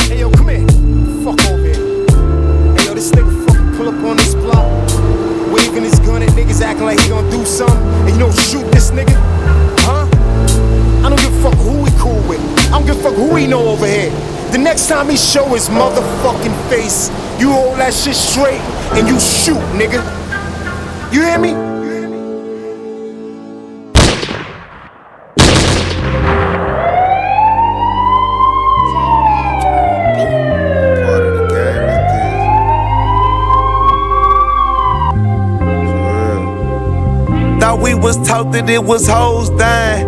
Hey 0.07 0.19
yo, 0.21 0.31
come 0.31 0.47
here. 0.47 0.65
Fuck 1.25 1.43
over 1.51 1.67
here. 1.67 1.75
Hey 2.77 2.85
yo, 2.85 2.93
this 2.93 3.11
nigga 3.11 3.45
fucking 3.45 3.75
pull 3.75 3.89
up 3.89 4.01
on 4.05 4.15
this 4.15 4.33
block, 4.33 4.65
waving 5.51 5.83
his 5.83 5.99
gun 5.99 6.23
at 6.23 6.29
niggas, 6.29 6.61
acting 6.61 6.85
like 6.85 7.01
he 7.01 7.09
gonna 7.09 7.29
do 7.29 7.43
something, 7.45 7.77
and 8.07 8.11
you 8.11 8.17
know 8.17 8.31
shoot 8.31 8.65
this 8.71 8.91
nigga, 8.91 9.17
huh? 9.83 10.07
I 11.05 11.09
don't 11.09 11.19
give 11.19 11.35
a 11.35 11.41
fuck 11.43 11.59
who 11.59 11.85
cool 11.99 12.21
with. 12.29 12.39
I 12.67 12.79
don't 12.79 12.85
give 12.85 12.97
a 12.97 13.03
fuck 13.03 13.15
who 13.15 13.45
know 13.45 13.67
over 13.67 13.85
here. 13.85 14.09
The 14.51 14.57
next 14.57 14.87
time 14.87 15.09
he 15.09 15.17
show 15.17 15.45
his 15.53 15.67
motherfucking 15.69 16.69
face, 16.69 17.09
you 17.41 17.51
hold 17.51 17.79
that 17.79 17.91
shit 17.91 18.13
straight 18.13 18.61
and 18.93 19.07
you 19.07 19.19
shoot, 19.19 19.57
nigga. 19.73 19.99
You 21.11 21.23
hear 21.23 21.39
me? 21.39 21.53
Thought 37.59 37.79
we 37.81 37.95
was 37.95 38.17
taught 38.27 38.51
that 38.51 38.69
it 38.69 38.83
was 38.83 39.07
hoes 39.07 39.49
dying, 39.49 40.07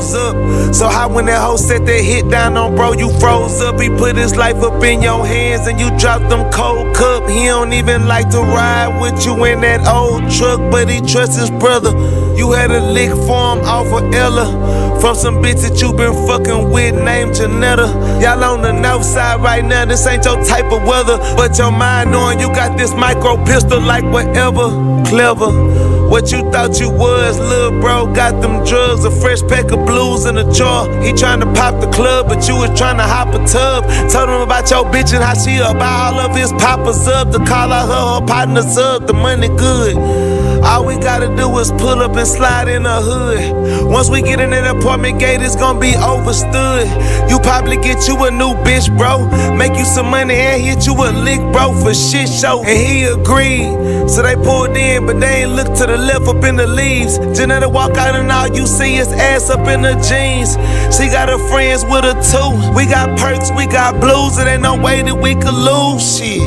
bros 0.00 0.14
up. 0.14 0.74
So 0.74 0.88
how 0.88 1.08
when 1.08 1.26
that 1.26 1.40
hoe 1.40 1.56
set 1.56 1.84
that 1.86 2.00
hit 2.00 2.28
down 2.30 2.56
on 2.56 2.74
bro, 2.74 2.92
you 2.92 3.10
froze 3.18 3.60
up. 3.60 3.80
He 3.80 3.88
put 3.88 4.16
his 4.16 4.36
life 4.36 4.56
up 4.62 4.82
in 4.82 5.02
your 5.02 5.26
hands 5.26 5.66
and 5.66 5.78
you 5.78 5.96
dropped 5.98 6.28
them 6.28 6.50
cold 6.52 6.94
cup. 6.94 7.28
He 7.28 7.46
don't 7.46 7.72
even 7.72 8.06
like 8.06 8.30
to 8.30 8.38
ride 8.38 9.00
with 9.00 9.24
you 9.24 9.44
in 9.44 9.60
that 9.60 9.86
old 9.86 10.30
truck, 10.30 10.58
but 10.70 10.88
he 10.88 11.00
trusts 11.00 11.36
his 11.36 11.50
brother. 11.50 11.90
You 12.36 12.52
had 12.52 12.70
a 12.70 12.80
lick 12.80 13.10
for 13.10 13.56
him 13.56 13.64
off 13.64 13.92
of 13.92 14.12
Ella. 14.14 14.98
From 15.00 15.14
some 15.14 15.36
bitch 15.36 15.62
that 15.66 15.80
you 15.80 15.92
been 15.92 16.14
fucking 16.26 16.70
with 16.70 16.94
named 16.94 17.34
Janetta. 17.34 17.86
Y'all 18.20 18.44
on 18.44 18.62
the 18.62 18.72
north 18.72 19.04
side 19.04 19.40
right 19.40 19.64
now, 19.64 19.84
this 19.84 20.06
ain't 20.06 20.24
your 20.24 20.42
type 20.44 20.72
of 20.72 20.82
weather. 20.84 21.16
But 21.36 21.58
your 21.58 21.70
mind 21.70 22.12
knowing 22.12 22.38
you 22.38 22.48
got 22.48 22.76
this 22.76 22.92
micro 22.94 23.42
pistol 23.44 23.80
like 23.80 24.04
whatever. 24.04 24.68
Clever. 25.06 25.99
What 26.10 26.32
you 26.32 26.42
thought 26.50 26.80
you 26.80 26.90
was, 26.90 27.38
little 27.38 27.80
bro, 27.80 28.12
got 28.12 28.42
them 28.42 28.64
drugs, 28.64 29.04
a 29.04 29.12
fresh 29.12 29.42
pack 29.42 29.70
of 29.70 29.86
blues 29.86 30.26
in 30.26 30.38
a 30.38 30.52
jar. 30.52 30.88
He 31.00 31.12
tryna 31.12 31.54
pop 31.54 31.80
the 31.80 31.88
club, 31.92 32.26
but 32.26 32.48
you 32.48 32.56
was 32.56 32.70
tryna 32.70 33.06
hop 33.06 33.28
a 33.28 33.38
tub. 33.46 33.84
Told 34.10 34.28
him 34.28 34.40
about 34.40 34.68
your 34.72 34.84
bitch 34.86 35.14
and 35.14 35.22
how 35.22 35.34
she 35.34 35.58
about 35.58 36.14
all 36.14 36.18
of 36.18 36.36
his 36.36 36.50
poppers 36.54 37.06
up. 37.06 37.30
To 37.30 37.38
call 37.38 37.72
out 37.72 37.86
her, 37.86 38.20
her 38.20 38.26
partners 38.26 38.76
up, 38.76 39.06
the 39.06 39.12
money 39.12 39.46
good. 39.56 40.39
All 40.62 40.84
we 40.84 40.98
gotta 40.98 41.34
do 41.36 41.58
is 41.58 41.70
pull 41.72 42.00
up 42.00 42.16
and 42.16 42.26
slide 42.26 42.68
in 42.68 42.84
the 42.84 43.00
hood. 43.00 43.86
Once 43.90 44.08
we 44.08 44.22
get 44.22 44.40
in 44.40 44.50
that 44.50 44.76
apartment 44.76 45.18
gate, 45.18 45.40
it's 45.42 45.56
gonna 45.56 45.80
be 45.80 45.94
overstood. 45.96 46.86
You 47.30 47.38
probably 47.40 47.76
get 47.76 48.06
you 48.06 48.16
a 48.24 48.30
new 48.30 48.54
bitch, 48.64 48.94
bro. 48.96 49.26
Make 49.56 49.74
you 49.76 49.84
some 49.84 50.10
money 50.10 50.34
and 50.34 50.62
hit 50.62 50.86
you 50.86 50.94
a 50.94 51.10
lick, 51.12 51.40
bro, 51.52 51.72
for 51.82 51.94
shit 51.94 52.28
show. 52.28 52.62
And 52.64 52.78
he 52.78 53.04
agreed. 53.04 54.08
So 54.10 54.22
they 54.22 54.34
pulled 54.34 54.76
in, 54.76 55.06
but 55.06 55.20
they 55.20 55.42
ain't 55.42 55.52
look 55.52 55.68
to 55.78 55.86
the 55.86 55.96
left 55.96 56.26
up 56.28 56.44
in 56.44 56.56
the 56.56 56.66
leaves. 56.66 57.18
Janetta 57.36 57.68
walk 57.68 57.96
out 57.96 58.14
and 58.14 58.30
all 58.30 58.48
you 58.48 58.66
see 58.66 58.96
is 58.96 59.12
ass 59.12 59.50
up 59.50 59.66
in 59.68 59.82
the 59.82 59.94
jeans. 60.08 60.56
She 60.96 61.08
got 61.08 61.28
her 61.28 61.38
friends 61.48 61.84
with 61.84 62.04
her 62.04 62.18
too. 62.20 62.74
We 62.74 62.86
got 62.86 63.18
perks, 63.18 63.50
we 63.56 63.66
got 63.66 64.00
blues, 64.00 64.38
and 64.38 64.48
ain't 64.48 64.62
no 64.62 64.76
way 64.76 65.02
that 65.02 65.14
we 65.14 65.34
could 65.34 65.54
lose 65.54 66.18
shit. 66.18 66.42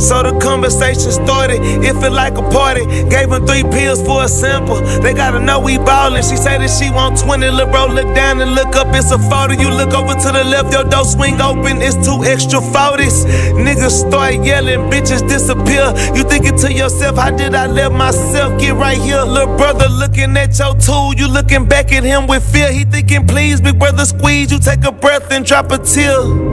So 0.00 0.22
the 0.22 0.38
conversation 0.40 1.12
started, 1.12 1.60
it 1.60 1.94
felt 2.00 2.14
like 2.14 2.38
a 2.38 2.42
party. 2.50 2.84
Gave 3.08 3.30
him 3.30 3.46
three 3.46 3.62
pills 3.62 4.02
for 4.02 4.24
a 4.24 4.28
sample. 4.28 4.80
They 5.02 5.12
gotta 5.12 5.38
know 5.38 5.60
we 5.60 5.76
ballin'. 5.78 6.22
She 6.22 6.36
say 6.36 6.56
that 6.56 6.70
she 6.70 6.90
want 6.90 7.18
20. 7.18 7.50
Lil' 7.50 7.66
bro, 7.66 7.86
look 7.86 8.14
down 8.14 8.40
and 8.40 8.54
look 8.54 8.74
up, 8.76 8.88
it's 8.96 9.10
a 9.12 9.18
photo. 9.18 9.52
You 9.52 9.70
look 9.70 9.92
over 9.92 10.14
to 10.14 10.32
the 10.32 10.44
left, 10.44 10.72
your 10.72 10.84
door 10.84 11.04
swing 11.04 11.40
open, 11.40 11.82
it's 11.82 11.94
two 12.06 12.24
extra 12.24 12.60
40s. 12.60 13.28
Niggas 13.52 14.08
start 14.08 14.34
yelling, 14.44 14.90
bitches 14.90 15.26
disappear. 15.28 15.92
You 16.16 16.24
thinking 16.24 16.56
to 16.58 16.72
yourself, 16.72 17.16
how 17.16 17.30
did 17.30 17.54
I 17.54 17.66
let 17.66 17.92
myself 17.92 18.58
get 18.60 18.74
right 18.74 18.98
here? 18.98 19.22
Little 19.22 19.56
brother 19.56 19.88
looking 19.88 20.36
at 20.36 20.58
your 20.58 20.74
tool, 20.76 21.14
you 21.14 21.28
looking 21.28 21.66
back 21.66 21.92
at 21.92 22.04
him 22.04 22.26
with 22.26 22.42
fear. 22.50 22.72
He 22.72 22.84
thinking, 22.84 23.26
please, 23.26 23.60
big 23.60 23.78
brother, 23.78 24.04
squeeze. 24.04 24.50
You 24.50 24.58
take 24.58 24.84
a 24.84 24.92
breath 24.92 25.30
and 25.30 25.44
drop 25.44 25.70
a 25.70 25.78
tear. 25.78 26.49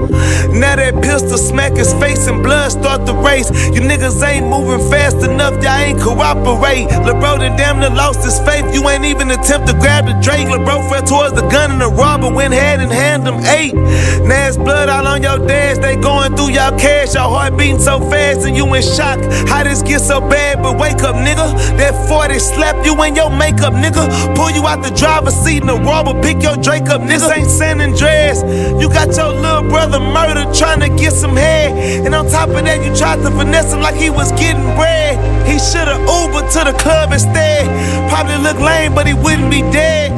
Now 0.54 0.76
that 0.76 1.02
pistol 1.02 1.38
smack 1.38 1.74
his 1.74 1.94
face 1.94 2.28
and 2.28 2.42
blood 2.44 2.72
start 2.72 3.06
to 3.06 3.14
race. 3.14 3.50
You 3.74 3.82
niggas 3.82 4.22
ain't 4.26 4.48
moving 4.48 4.90
fast 4.90 5.18
enough, 5.18 5.62
y'all 5.64 5.78
ain't 5.78 6.00
cooperate. 6.00 6.88
Lil' 7.06 7.20
bro 7.20 7.38
done 7.38 7.58
damn 7.58 7.80
near 7.80 7.90
lost 7.90 8.24
his 8.24 8.40
faith. 8.40 8.74
You 8.74 8.88
ain't 8.90 9.06
even 9.06 9.30
attempt 9.32 9.68
to 9.68 9.74
grab 9.74 10.06
the 10.06 10.14
Drake. 10.22 10.48
Lil' 10.48 10.64
bro 10.64 10.82
fell 10.90 11.04
towards 11.04 11.34
the 11.36 11.48
gun 11.50 11.72
and 11.72 11.82
the 11.82 11.90
robber 11.90 12.32
went 12.34 12.54
hand 12.54 12.82
in 12.82 12.90
hand 12.90 13.26
them 13.26 13.44
eight. 13.46 13.74
Now 13.74 14.48
it's 14.48 14.58
blood 14.58 14.90
all 14.90 15.08
on 15.08 15.22
your 15.22 15.40
dash. 15.48 15.78
They 15.78 15.96
going 15.96 16.36
through 16.36 16.52
y'all 16.52 16.78
cash. 16.78 17.14
Your 17.14 17.30
heart 17.30 17.58
beating 17.58 17.80
so 17.80 18.00
fast 18.10 18.46
and 18.46 18.56
you 18.56 18.66
in 18.74 18.82
shock. 18.82 19.20
How 19.48 19.64
this 19.64 19.82
get 19.82 20.02
so 20.02 20.20
bad? 20.20 20.62
But 20.62 20.78
wake 20.78 21.04
up, 21.04 21.16
nigga. 21.16 21.78
That 21.78 21.94
40 22.08 22.40
slap 22.40 22.86
you 22.86 23.02
in 23.04 23.16
your 23.16 23.30
makeup, 23.30 23.74
nigga. 23.74 24.36
Pull 24.36 24.52
you 24.52 24.68
out 24.68 24.84
the 24.84 24.92
driver's 24.92 25.36
seat 25.36 25.62
in 25.62 25.68
the 25.68 25.76
robber. 25.76 26.20
Pick 26.22 26.42
your 26.42 26.58
Drake 26.58 26.90
up, 26.90 27.02
nigga. 27.02 27.36
Ain't 27.36 27.50
San 27.50 27.82
Andreas. 27.82 28.42
You 28.82 28.90
got 28.90 29.16
your 29.16 29.34
little 29.34 29.64
brother 29.70 29.97
murdered 30.00 30.54
trying 30.54 30.80
to 30.82 30.90
get 30.90 31.14
some 31.14 31.36
head. 31.36 32.06
And 32.06 32.14
on 32.14 32.30
top 32.30 32.50
of 32.50 32.64
that, 32.66 32.84
you 32.84 32.96
tried 32.96 33.18
to 33.24 33.32
finesse 33.32 33.74
him 33.74 33.82
like 33.82 33.96
he 33.96 34.10
was 34.10 34.32
getting 34.34 34.64
bread. 34.76 35.16
He 35.48 35.60
should've 35.60 36.00
Uber 36.02 36.44
to 36.52 36.72
the 36.72 36.76
club 36.78 37.14
instead. 37.14 37.66
Probably 38.10 38.38
look 38.38 38.60
lame, 38.60 38.94
but 38.94 39.08
he 39.08 39.14
wouldn't 39.14 39.50
be 39.50 39.62
dead. 39.72 40.12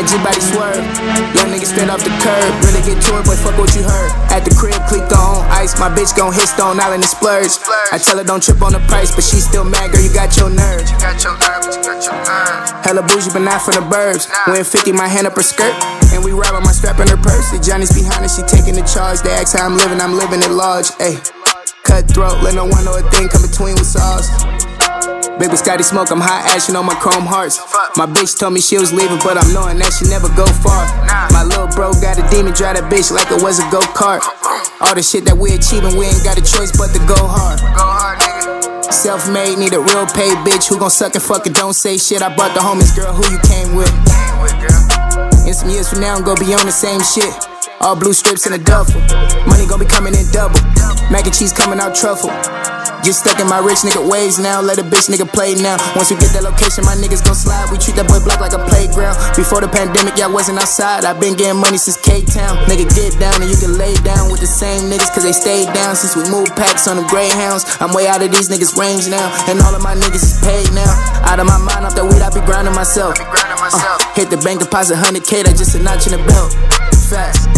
That 0.00 0.08
G-body 0.08 0.40
swerve. 0.40 0.80
Young 1.36 1.52
nigga 1.52 1.68
stand 1.68 1.92
off 1.92 2.00
the 2.00 2.08
curb. 2.24 2.48
Really 2.64 2.80
get 2.88 2.96
to 3.04 3.20
it, 3.20 3.24
boy, 3.28 3.36
fuck 3.36 3.52
what 3.60 3.68
you 3.76 3.84
heard. 3.84 4.08
At 4.32 4.48
the 4.48 4.52
crib, 4.56 4.80
click 4.88 5.04
on 5.12 5.44
ice. 5.52 5.76
My 5.76 5.92
bitch 5.92 6.16
gon' 6.16 6.32
hit 6.32 6.48
Stone 6.48 6.80
Island 6.80 7.04
and 7.04 7.12
splurge. 7.12 7.52
I 7.92 8.00
tell 8.00 8.16
her 8.16 8.24
don't 8.24 8.40
trip 8.40 8.64
on 8.64 8.72
the 8.72 8.80
price, 8.88 9.12
but 9.12 9.20
she 9.20 9.44
still 9.44 9.60
mad, 9.60 9.92
girl, 9.92 10.00
you 10.00 10.08
got 10.08 10.32
your 10.40 10.48
nerve. 10.48 10.88
You 10.88 10.96
got 11.04 11.20
your 11.20 11.36
nerve, 11.36 11.68
but 11.68 11.76
you 11.76 11.84
got 11.84 12.00
your 12.00 12.16
nerve. 12.16 12.80
Hella 12.80 13.04
bougie, 13.04 13.28
but 13.28 13.44
not 13.44 13.60
from 13.60 13.76
the 13.76 13.84
burbs. 13.92 14.24
Win 14.48 14.64
50, 14.64 14.88
my 14.96 15.04
hand 15.04 15.28
up 15.28 15.36
her 15.36 15.44
skirt. 15.44 15.76
And 16.16 16.24
we 16.24 16.32
with 16.32 16.48
my 16.48 16.72
strap 16.72 16.96
in 16.96 17.04
her 17.12 17.20
purse. 17.20 17.52
The 17.52 17.60
Johnny's 17.60 17.92
behind 17.92 18.24
her, 18.24 18.32
she 18.32 18.40
taking 18.48 18.80
the 18.80 18.86
charge. 18.88 19.20
They 19.20 19.36
ask 19.36 19.52
how 19.52 19.68
I'm 19.68 19.76
living, 19.76 20.00
I'm 20.00 20.16
living 20.16 20.40
at 20.40 20.48
large. 20.48 20.96
Ayy. 20.96 21.20
Cutthroat, 21.84 22.40
let 22.40 22.56
no 22.56 22.64
one 22.64 22.88
know 22.88 22.96
a 22.96 23.04
thing 23.12 23.28
come 23.28 23.44
between 23.44 23.76
with 23.76 23.84
sauce. 23.84 24.32
Big 25.38 25.56
Scotty 25.56 25.82
Smoke, 25.82 26.10
I'm 26.10 26.20
high 26.20 26.42
ashing 26.54 26.76
on 26.76 26.84
my 26.84 26.94
chrome 26.96 27.24
hearts. 27.24 27.60
My 27.96 28.06
bitch 28.06 28.38
told 28.38 28.52
me 28.52 28.60
she 28.60 28.76
was 28.76 28.92
leaving, 28.92 29.18
but 29.22 29.36
I'm 29.36 29.52
knowing 29.52 29.78
that 29.78 29.92
she 29.92 30.08
never 30.08 30.28
go 30.32 30.44
far. 30.64 30.84
My 31.32 31.44
little 31.44 31.68
bro 31.68 31.92
got 32.00 32.18
a 32.18 32.24
demon, 32.28 32.52
drive 32.52 32.76
that 32.76 32.92
bitch 32.92 33.12
like 33.12 33.30
it 33.30 33.40
was 33.40 33.60
a 33.60 33.66
go 33.72 33.80
kart. 33.96 34.20
All 34.80 34.94
the 34.94 35.02
shit 35.02 35.24
that 35.24 35.36
we 35.36 35.52
achieving, 35.56 35.96
we 35.96 36.08
ain't 36.08 36.24
got 36.24 36.36
a 36.36 36.44
choice 36.44 36.72
but 36.76 36.92
to 36.92 37.00
go 37.08 37.16
hard. 37.16 37.60
Self 38.92 39.30
made, 39.32 39.56
need 39.56 39.72
a 39.72 39.80
real 39.80 40.04
paid 40.12 40.36
bitch 40.44 40.68
who 40.68 40.78
gon' 40.78 40.90
suck 40.90 41.14
and 41.14 41.22
fuck 41.22 41.46
it, 41.46 41.54
don't 41.54 41.74
say 41.74 41.96
shit. 41.96 42.20
I 42.20 42.28
bought 42.34 42.52
the 42.52 42.60
homies, 42.60 42.92
girl, 42.92 43.12
who 43.12 43.24
you 43.32 43.40
came 43.46 43.72
with. 43.76 43.92
In 45.46 45.54
some 45.54 45.70
years 45.70 45.88
from 45.88 46.00
now, 46.00 46.16
I'm 46.16 46.24
gonna 46.24 46.40
be 46.40 46.52
on 46.52 46.66
the 46.66 46.72
same 46.72 47.00
shit. 47.00 47.32
All 47.80 47.96
blue 47.96 48.12
strips 48.12 48.46
in 48.46 48.52
a 48.52 48.58
duffel. 48.58 49.00
Money 49.48 49.64
gon' 49.66 49.80
be 49.80 49.86
coming 49.86 50.12
in 50.12 50.28
double. 50.32 50.60
Mac 51.08 51.24
and 51.24 51.34
cheese 51.34 51.52
coming 51.52 51.80
out 51.80 51.94
truffle. 51.94 52.30
Get 53.00 53.16
stuck 53.16 53.40
in 53.40 53.48
my 53.48 53.64
rich 53.64 53.80
nigga 53.80 54.04
ways 54.04 54.38
now. 54.38 54.60
Let 54.60 54.76
a 54.76 54.84
bitch 54.84 55.08
nigga 55.08 55.24
play 55.24 55.56
now. 55.56 55.80
Once 55.96 56.12
we 56.12 56.20
get 56.20 56.36
that 56.36 56.44
location, 56.44 56.84
my 56.84 56.92
niggas 57.00 57.24
gon' 57.24 57.34
slide. 57.34 57.72
We 57.72 57.80
treat 57.80 57.96
that 57.96 58.04
boy 58.04 58.20
block 58.20 58.44
like 58.44 58.52
a 58.52 58.60
playground. 58.68 59.16
Before 59.32 59.64
the 59.64 59.72
pandemic, 59.72 60.20
y'all 60.20 60.28
wasn't 60.28 60.60
outside. 60.60 61.08
i 61.08 61.16
been 61.16 61.32
getting 61.32 61.56
money 61.56 61.80
since 61.80 61.96
K 61.96 62.20
Town. 62.20 62.60
Nigga, 62.68 62.84
get 62.92 63.16
down 63.16 63.40
and 63.40 63.48
you 63.48 63.56
can 63.56 63.80
lay 63.80 63.96
down 64.04 64.28
with 64.28 64.44
the 64.44 64.50
same 64.50 64.92
niggas, 64.92 65.08
cause 65.16 65.24
they 65.24 65.32
stayed 65.32 65.72
down 65.72 65.96
since 65.96 66.12
we 66.12 66.28
moved 66.28 66.52
packs 66.60 66.84
on 66.84 67.00
them 67.00 67.08
Greyhounds. 67.08 67.64
I'm 67.80 67.96
way 67.96 68.04
out 68.04 68.20
of 68.20 68.28
these 68.28 68.52
niggas' 68.52 68.76
range 68.76 69.08
now. 69.08 69.32
And 69.48 69.56
all 69.64 69.72
of 69.72 69.80
my 69.80 69.96
niggas 69.96 70.20
is 70.20 70.36
paid 70.44 70.68
now. 70.76 70.92
Out 71.24 71.40
of 71.40 71.48
my 71.48 71.56
mind, 71.56 71.88
off 71.88 71.96
that 71.96 72.04
weed, 72.04 72.20
I 72.20 72.28
be 72.28 72.44
grinding 72.44 72.76
myself. 72.76 73.16
Uh, 73.16 73.96
hit 74.12 74.28
the 74.28 74.36
bank 74.44 74.60
deposit 74.60 75.00
100k, 75.00 75.48
that's 75.48 75.56
just 75.56 75.72
a 75.72 75.80
notch 75.80 76.04
in 76.04 76.12
the 76.12 76.22
belt. 76.28 76.52
Fast. 77.08 77.48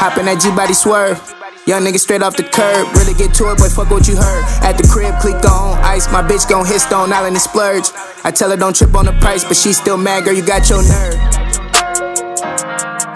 Hop 0.00 0.16
in 0.16 0.24
that 0.26 0.40
G 0.40 0.48
body 0.56 0.72
swerve. 0.72 1.20
Young 1.66 1.82
nigga 1.82 1.98
straight 1.98 2.22
off 2.22 2.36
the 2.36 2.44
curb. 2.44 2.86
Really 2.94 3.12
get 3.12 3.34
to 3.42 3.50
it, 3.50 3.58
boy, 3.58 3.66
fuck 3.66 3.90
what 3.90 4.06
you 4.06 4.14
heard. 4.14 4.44
At 4.62 4.78
the 4.78 4.86
crib, 4.86 5.18
click 5.18 5.42
on 5.50 5.82
ice. 5.82 6.06
My 6.12 6.22
bitch 6.22 6.48
gon' 6.48 6.64
hit 6.64 6.78
Stone 6.78 7.12
Island 7.12 7.34
and 7.34 7.42
splurge. 7.42 7.90
I 8.22 8.30
tell 8.30 8.50
her 8.50 8.56
don't 8.56 8.74
trip 8.74 8.94
on 8.94 9.06
the 9.06 9.12
price, 9.18 9.42
but 9.42 9.56
she 9.56 9.72
still 9.72 9.96
mad, 9.96 10.24
girl, 10.24 10.32
you 10.32 10.46
got 10.46 10.70
your 10.70 10.86
nerve. 10.86 11.18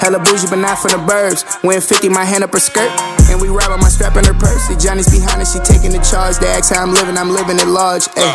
Hella 0.02 0.18
bougie, 0.18 0.50
but 0.50 0.58
not 0.58 0.82
from 0.82 0.90
the 0.90 1.02
burbs. 1.06 1.46
Win 1.62 1.80
50, 1.80 2.08
my 2.08 2.24
hand 2.24 2.42
up 2.42 2.52
her 2.52 2.58
skirt. 2.58 2.90
And 3.30 3.40
we 3.40 3.50
with 3.50 3.68
my 3.70 3.88
strap 3.88 4.16
in 4.16 4.24
her 4.24 4.34
purse. 4.34 4.66
See 4.66 4.74
Johnny's 4.74 5.06
behind 5.06 5.38
her, 5.38 5.46
she 5.46 5.62
taking 5.62 5.94
the 5.94 6.02
charge. 6.02 6.38
They 6.38 6.50
ask 6.50 6.74
how 6.74 6.82
I'm 6.82 6.92
living, 6.92 7.16
I'm 7.16 7.30
living 7.30 7.54
it 7.54 7.70
large. 7.70 8.10
Ayy. 8.18 8.34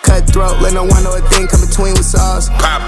Cutthroat, 0.00 0.62
let 0.62 0.72
no 0.72 0.84
one 0.84 1.04
know 1.04 1.12
a 1.12 1.20
thing 1.28 1.46
come 1.46 1.60
between 1.60 1.92
with 1.92 2.08
sauce. 2.08 2.48
Pop. 2.56 2.80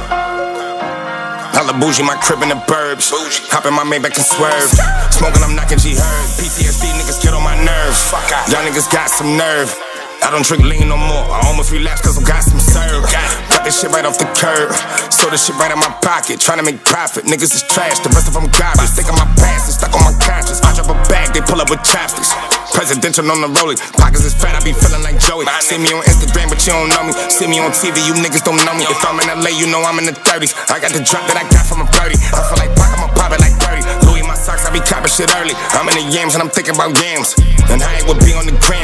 Hella 1.55 1.73
bougie, 1.79 2.03
my 2.03 2.19
crib 2.19 2.43
in 2.43 2.51
the 2.51 2.59
burbs. 2.67 3.15
Hop 3.55 3.63
in 3.63 3.75
my 3.75 3.87
Maybach 3.87 4.19
and 4.19 4.27
swerve. 4.27 4.75
Smoking, 5.15 5.39
I'm 5.39 5.55
knocking 5.55 5.79
G 5.79 5.95
Herb. 5.95 6.27
PTSD 6.35 6.91
niggas 6.99 7.23
get 7.23 7.31
on 7.31 7.47
my 7.47 7.55
nerves. 7.55 8.11
Y'all 8.51 8.67
niggas 8.67 8.91
got 8.91 9.07
some 9.07 9.39
nerve. 9.39 9.71
I 10.19 10.35
don't 10.35 10.43
drink 10.43 10.67
lean 10.67 10.91
no 10.91 10.99
more. 10.99 11.31
I 11.31 11.47
almost 11.47 11.71
relapsed 11.71 12.03
cause 12.03 12.19
I 12.19 12.27
got 12.27 12.43
some 12.43 12.59
serve. 12.59 13.07
Got 13.07 13.63
this 13.63 13.79
shit 13.79 13.95
right 13.95 14.05
off 14.05 14.19
the 14.19 14.27
curb. 14.35 14.75
Sold 15.15 15.31
this 15.31 15.47
shit 15.47 15.55
right 15.55 15.71
in 15.71 15.79
my 15.79 15.95
pocket. 16.03 16.41
Trying 16.41 16.59
to 16.59 16.67
make 16.67 16.83
profit. 16.83 17.25
Niggas 17.25 17.55
is 17.55 17.63
trash. 17.71 18.03
The 18.03 18.11
rest 18.11 18.27
of 18.27 18.35
them 18.35 18.51
garbage. 18.51 18.91
Think 18.91 19.07
of 19.07 19.15
my 19.15 19.29
past 19.39 19.71
stuck 19.79 19.95
on 19.95 20.03
my 20.03 20.17
conscience. 20.19 20.59
I 20.63 20.75
drop 20.75 20.91
a 20.91 20.99
bag, 21.07 21.35
they 21.35 21.41
pull 21.41 21.61
up 21.61 21.71
with 21.71 21.83
chopsticks. 21.87 22.35
Presidential 22.75 23.31
on 23.31 23.39
the 23.39 23.49
rolling. 23.63 23.79
Pockets 23.95 24.27
is 24.27 24.35
fat, 24.35 24.59
I 24.59 24.61
be 24.67 24.75
feeling 24.75 25.07
like 25.07 25.17
Joey. 25.23 25.47
See 25.63 25.79
me 25.79 25.95
on 25.95 26.03
Instagram, 26.11 26.51
but 26.51 26.59
you 26.67 26.75
don't 26.75 26.91
know 26.91 27.07
me. 27.07 27.15
See 27.31 27.47
me 27.47 27.63
on 27.63 27.71
TV, 27.71 28.03
you 28.03 28.19
niggas 28.19 28.43
don't 28.43 28.59
know 28.67 28.75
me. 28.75 28.83
If 28.91 28.99
I'm 29.07 29.15
in 29.23 29.31
LA, 29.31 29.55
you 29.55 29.71
know 29.71 29.87
I'm 29.87 30.03
in 30.03 30.11
the 30.11 30.17
30s. 30.27 30.59
I 30.75 30.83
got 30.83 30.91
the 30.91 30.99
drop 31.07 31.23
that 31.31 31.39
I 31.39 31.47
got 31.55 31.65
from 31.71 31.87
a 31.87 31.89
birdie. 31.95 32.19
I 32.35 32.43
feel 32.43 32.59
like 32.59 32.75
Pac, 32.75 32.91
I'ma 32.99 33.09
pop 33.15 33.31
it 33.31 33.39
like 33.39 33.55
30. 33.63 34.11
Louis 34.11 34.27
my 34.27 34.35
socks, 34.35 34.67
I 34.67 34.75
be 34.75 34.83
copping 34.83 35.09
shit 35.09 35.31
early. 35.39 35.55
I'm 35.79 35.87
in 35.87 35.95
the 36.03 36.07
yams 36.11 36.35
and 36.35 36.43
I'm 36.43 36.51
thinking 36.51 36.75
about 36.75 36.99
yams. 36.99 37.39
And 37.71 37.79
I 37.79 38.03
ain't 38.03 38.11
would 38.11 38.19
be 38.27 38.35
on 38.35 38.51
the 38.51 38.59
gram. 38.59 38.83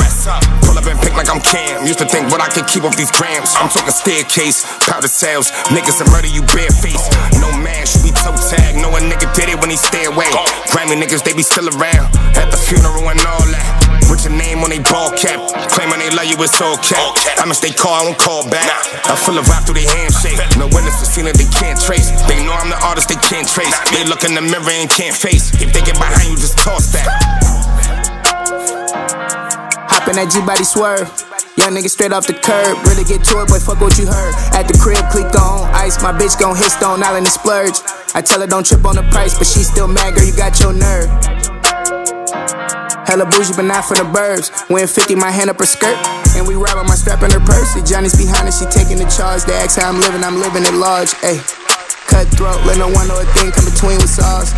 Pull 0.62 0.78
up 0.78 0.86
and 0.86 0.96
pick 1.02 1.18
like 1.18 1.26
I'm 1.26 1.42
Cam. 1.42 1.82
Used 1.82 1.98
to 1.98 2.06
think 2.06 2.30
what 2.30 2.38
I 2.38 2.46
could 2.46 2.70
keep 2.70 2.86
off 2.86 2.94
these 2.94 3.10
grams. 3.10 3.58
I'm 3.58 3.68
talking 3.68 3.90
staircase, 3.90 4.62
powder 4.86 5.10
sales. 5.10 5.50
Niggas 5.74 5.98
that 5.98 6.08
murder 6.14 6.30
you 6.30 6.46
barefaced. 6.46 7.10
No 7.42 7.50
man 7.58 7.84
should 7.90 8.06
be 8.06 8.14
toe 8.14 8.38
tag. 8.38 8.78
Know 8.78 8.94
a 8.94 9.00
nigga 9.02 9.26
did 9.34 9.50
it 9.50 9.58
when 9.58 9.68
he 9.68 9.76
stay 9.76 10.06
away. 10.06 10.30
Grammy 10.70 10.94
niggas, 10.94 11.26
they 11.26 11.34
be 11.34 11.42
still 11.42 11.66
around. 11.74 12.06
At 12.38 12.54
the 12.54 12.56
funeral 12.56 13.10
and 13.10 13.18
all 13.26 13.44
that. 13.50 13.79
With 14.10 14.26
your 14.26 14.34
name 14.34 14.58
on 14.66 14.74
they 14.74 14.82
ball 14.82 15.14
cap. 15.14 15.38
Claiming 15.70 16.02
they 16.02 16.10
love 16.10 16.26
you, 16.26 16.34
it's 16.42 16.58
all 16.60 16.76
cap. 16.82 16.98
I 17.38 17.46
miss 17.46 17.62
they 17.62 17.70
call, 17.70 17.94
I 17.94 18.02
don't 18.04 18.18
call 18.18 18.42
back. 18.50 18.66
I 19.06 19.14
feel 19.14 19.38
a 19.38 19.42
vibe 19.46 19.64
through 19.64 19.78
they 19.78 19.86
handshake. 19.86 20.34
No 20.58 20.66
witness 20.66 20.98
to 20.98 21.06
seen 21.06 21.30
it, 21.30 21.38
they 21.38 21.46
can't 21.54 21.78
trace. 21.78 22.10
They 22.26 22.42
know 22.42 22.50
I'm 22.50 22.68
the 22.68 22.80
artist, 22.82 23.08
they 23.08 23.20
can't 23.22 23.46
trace. 23.46 23.70
They 23.94 24.02
look 24.04 24.26
in 24.26 24.34
the 24.34 24.42
mirror 24.42 24.74
and 24.74 24.90
can't 24.90 25.14
face. 25.14 25.54
If 25.62 25.70
they 25.70 25.80
get 25.86 25.94
behind 25.94 26.26
you, 26.26 26.36
just 26.36 26.58
toss 26.58 26.90
that. 26.90 27.06
Hop 29.88 30.08
in 30.10 30.18
that 30.18 30.28
G 30.34 30.42
body 30.42 30.64
swerve. 30.64 31.06
Young 31.54 31.78
nigga 31.78 31.90
straight 31.90 32.12
off 32.12 32.26
the 32.26 32.34
curb. 32.34 32.82
Really 32.90 33.04
get 33.04 33.22
to 33.30 33.42
it, 33.42 33.48
boy, 33.48 33.62
fuck 33.62 33.80
what 33.80 33.98
you 33.98 34.06
heard. 34.06 34.34
At 34.58 34.66
the 34.66 34.74
crib, 34.78 35.02
click 35.14 35.30
on 35.38 35.70
ice. 35.74 36.02
My 36.02 36.10
bitch 36.10 36.38
gon' 36.38 36.56
hit 36.56 36.74
Stone 36.74 37.02
Island 37.02 37.26
and 37.26 37.32
splurge. 37.32 37.78
I 38.14 38.22
tell 38.22 38.40
her 38.40 38.46
don't 38.46 38.66
trip 38.66 38.84
on 38.86 38.96
the 38.96 39.06
price, 39.14 39.38
but 39.38 39.46
she 39.46 39.62
still 39.62 39.86
mad, 39.86 40.14
girl, 40.14 40.26
you 40.26 40.34
got 40.34 40.58
your 40.58 40.72
nerve. 40.72 41.10
Hella 43.06 43.26
bougie, 43.26 43.54
but 43.56 43.64
not 43.64 43.84
for 43.84 43.94
the 43.94 44.04
burbs. 44.04 44.50
Win 44.68 44.86
50, 44.86 45.14
my 45.16 45.30
hand 45.30 45.50
up 45.50 45.58
her 45.58 45.66
skirt. 45.66 45.96
And 46.36 46.46
we 46.46 46.56
with 46.56 46.86
my 46.86 46.94
strap 46.94 47.22
in 47.22 47.30
her 47.30 47.40
purse. 47.40 47.74
See 47.74 47.82
Johnny's 47.82 48.16
behind 48.16 48.46
her, 48.46 48.52
she 48.52 48.66
taking 48.66 48.98
the 48.98 49.08
charge. 49.10 49.44
They 49.44 49.54
ask 49.54 49.80
how 49.80 49.88
I'm 49.88 50.00
living, 50.00 50.22
I'm 50.22 50.38
living 50.40 50.62
it 50.62 50.74
large. 50.74 51.10
Ayy. 51.22 51.40
Cutthroat, 52.06 52.64
let 52.66 52.78
no 52.78 52.88
one 52.88 53.08
know 53.08 53.20
a 53.20 53.24
thing 53.34 53.50
come 53.52 53.64
between 53.64 53.98
with 53.98 54.10
sauce. 54.10 54.50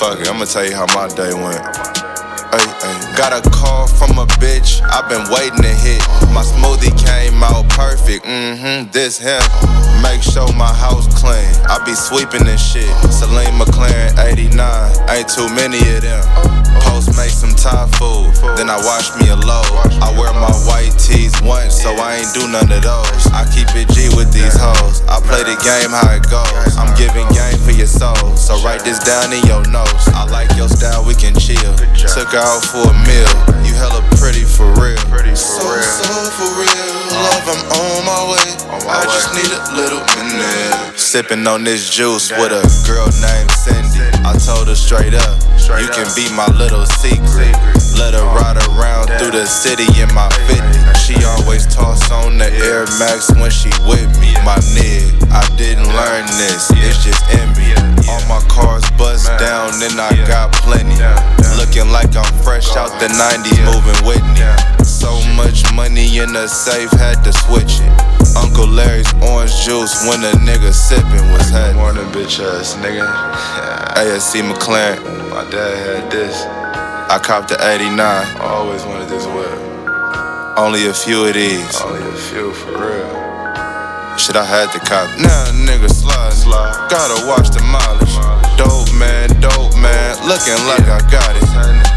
Fuck 0.00 0.18
it, 0.18 0.28
I'ma 0.30 0.46
tell 0.46 0.64
you 0.64 0.74
how 0.74 0.86
my 0.94 1.08
day 1.08 1.34
went. 1.34 2.09
Ay, 2.52 2.66
ay. 2.82 3.14
Got 3.16 3.46
a 3.46 3.50
call 3.50 3.86
from 3.86 4.18
a 4.18 4.26
bitch, 4.40 4.80
I've 4.82 5.08
been 5.08 5.22
waiting 5.30 5.62
to 5.62 5.74
hit. 5.74 6.02
My 6.32 6.42
smoothie 6.42 6.90
came 6.98 7.42
out 7.42 7.68
perfect, 7.68 8.24
mm 8.24 8.56
hmm, 8.58 8.90
this 8.90 9.18
him. 9.18 9.42
Make 10.02 10.22
sure 10.22 10.50
my 10.56 10.72
house 10.72 11.06
clean, 11.20 11.46
I 11.68 11.78
be 11.84 11.94
sweeping 11.94 12.44
this 12.44 12.58
shit. 12.58 12.88
Celine 13.12 13.54
McLaren 13.60 14.16
89, 14.18 14.56
ain't 15.12 15.28
too 15.28 15.46
many 15.54 15.78
of 15.94 16.02
them. 16.02 16.24
Post 16.80 17.14
make 17.14 17.30
some 17.30 17.54
Thai 17.54 17.86
food, 18.00 18.32
then 18.56 18.70
I 18.72 18.80
wash 18.82 19.12
me 19.20 19.28
a 19.28 19.36
load. 19.36 19.68
I 20.00 20.10
wear 20.16 20.32
my 20.32 20.50
white 20.66 20.96
tees 20.96 21.36
once, 21.42 21.76
so 21.76 21.92
I 21.92 22.24
ain't 22.24 22.32
do 22.32 22.48
none 22.48 22.72
of 22.72 22.82
those. 22.82 23.22
I 23.36 23.44
keep 23.52 23.68
it 23.76 23.92
G 23.92 24.08
with 24.16 24.32
these 24.32 24.56
hoes. 24.56 25.04
I 25.06 25.20
play 25.20 25.44
the 25.44 25.60
game 25.60 25.92
how 25.92 26.08
it 26.16 26.24
goes. 26.26 26.72
I'm 26.80 26.90
giving 26.96 27.28
game 27.36 27.60
for 27.60 27.76
your 27.76 27.90
soul, 27.90 28.16
so 28.34 28.56
write 28.64 28.82
this 28.82 28.98
down 29.04 29.30
in 29.30 29.44
your 29.44 29.62
notes. 29.68 30.08
I 30.16 30.24
like 30.32 30.50
your 30.56 30.68
style, 30.68 31.04
we 31.04 31.14
can 31.14 31.36
chill. 31.36 31.76
Took 32.08 32.32
her 32.32 32.39
out 32.40 32.64
for 32.64 32.88
a 32.88 32.96
meal. 33.04 33.32
You 33.60 33.76
hella 33.76 34.00
pretty 34.16 34.48
for 34.48 34.66
real. 34.80 34.96
So, 35.36 35.60
so 35.60 36.12
for 36.32 36.50
real, 36.56 36.88
love, 37.12 37.44
I'm 37.44 37.62
on 37.76 38.00
my 38.08 38.22
way. 38.32 38.48
I 38.88 39.04
just 39.04 39.30
need 39.36 39.52
a 39.52 39.60
little 39.76 40.00
minute. 40.16 40.98
Sipping 40.98 41.46
on 41.46 41.64
this 41.64 41.88
juice 41.88 42.30
with 42.32 42.52
a 42.52 42.64
girl 42.88 43.06
named 43.20 43.50
Cindy. 43.52 44.00
I 44.24 44.32
told 44.40 44.68
her 44.68 44.74
straight 44.74 45.14
up, 45.14 45.36
you 45.80 45.88
can 45.92 46.08
be 46.16 46.32
my 46.34 46.48
little 46.56 46.86
secret. 46.86 47.52
Let 47.98 48.14
her 48.14 48.24
ride 48.32 48.56
around 48.68 49.08
through 49.20 49.32
the 49.32 49.46
city 49.46 49.86
in 50.00 50.12
my 50.14 50.28
50. 50.48 50.79
Always 51.38 51.66
toss 51.66 52.10
on 52.10 52.38
the 52.38 52.50
Air 52.66 52.86
Max 52.98 53.30
when 53.38 53.50
she 53.50 53.70
with 53.86 54.10
me. 54.18 54.34
My 54.42 54.58
nigga, 54.74 55.14
I 55.30 55.46
didn't 55.56 55.86
learn 55.86 56.26
this, 56.40 56.70
it's 56.74 57.04
just 57.04 57.22
in 57.30 57.46
me. 57.54 57.70
All 58.10 58.22
my 58.26 58.42
cars 58.48 58.84
bust 58.98 59.30
down 59.38 59.70
and 59.82 60.00
I 60.00 60.10
got 60.26 60.52
plenty. 60.52 60.98
Looking 61.56 61.92
like 61.92 62.16
I'm 62.16 62.32
fresh 62.42 62.74
out 62.76 62.90
the 62.98 63.06
90s, 63.06 63.62
moving 63.62 63.98
with 64.02 64.18
Whitney. 64.18 64.42
So 64.84 65.20
much 65.36 65.62
money 65.74 66.18
in 66.18 66.32
the 66.32 66.48
safe, 66.48 66.90
had 66.92 67.22
to 67.24 67.32
switch 67.32 67.78
it. 67.78 67.92
Uncle 68.36 68.66
Larry's 68.66 69.12
orange 69.22 69.54
juice 69.64 69.94
when 70.08 70.24
a 70.24 70.32
nigga 70.42 70.72
sipping 70.72 71.30
was 71.32 71.48
had. 71.50 71.76
Morning, 71.76 72.04
bitch 72.12 72.40
ass 72.42 72.74
nigga. 72.76 73.06
ASC 74.00 74.42
McLaren. 74.42 75.30
My 75.30 75.48
dad 75.50 76.02
had 76.02 76.12
this. 76.12 76.44
I 77.10 77.18
copped 77.22 77.48
the 77.48 77.56
89. 77.56 77.98
I 77.98 78.38
always 78.40 78.84
wanted 78.84 79.08
this 79.08 79.26
whip. 79.26 79.69
Only 80.56 80.86
a 80.86 80.92
few 80.92 81.24
of 81.24 81.34
these. 81.34 81.80
Only 81.80 82.02
a 82.02 82.16
few 82.16 82.52
for 82.52 82.72
real. 82.74 83.10
Shit, 84.18 84.34
I 84.34 84.44
had 84.44 84.66
to 84.74 84.80
cop. 84.82 85.06
Now 85.16 85.46
nah, 85.46 85.54
nigga 85.54 85.88
slide, 85.88 86.32
slide. 86.34 86.90
Gotta 86.90 87.24
watch 87.24 87.54
the 87.54 87.62
mileage. 87.62 88.10
Dope 88.58 88.90
man, 88.98 89.30
dope 89.38 89.78
man. 89.78 90.18
Looking 90.26 90.58
like 90.66 90.90
I 90.90 90.98
got 91.06 91.38
it. 91.38 91.46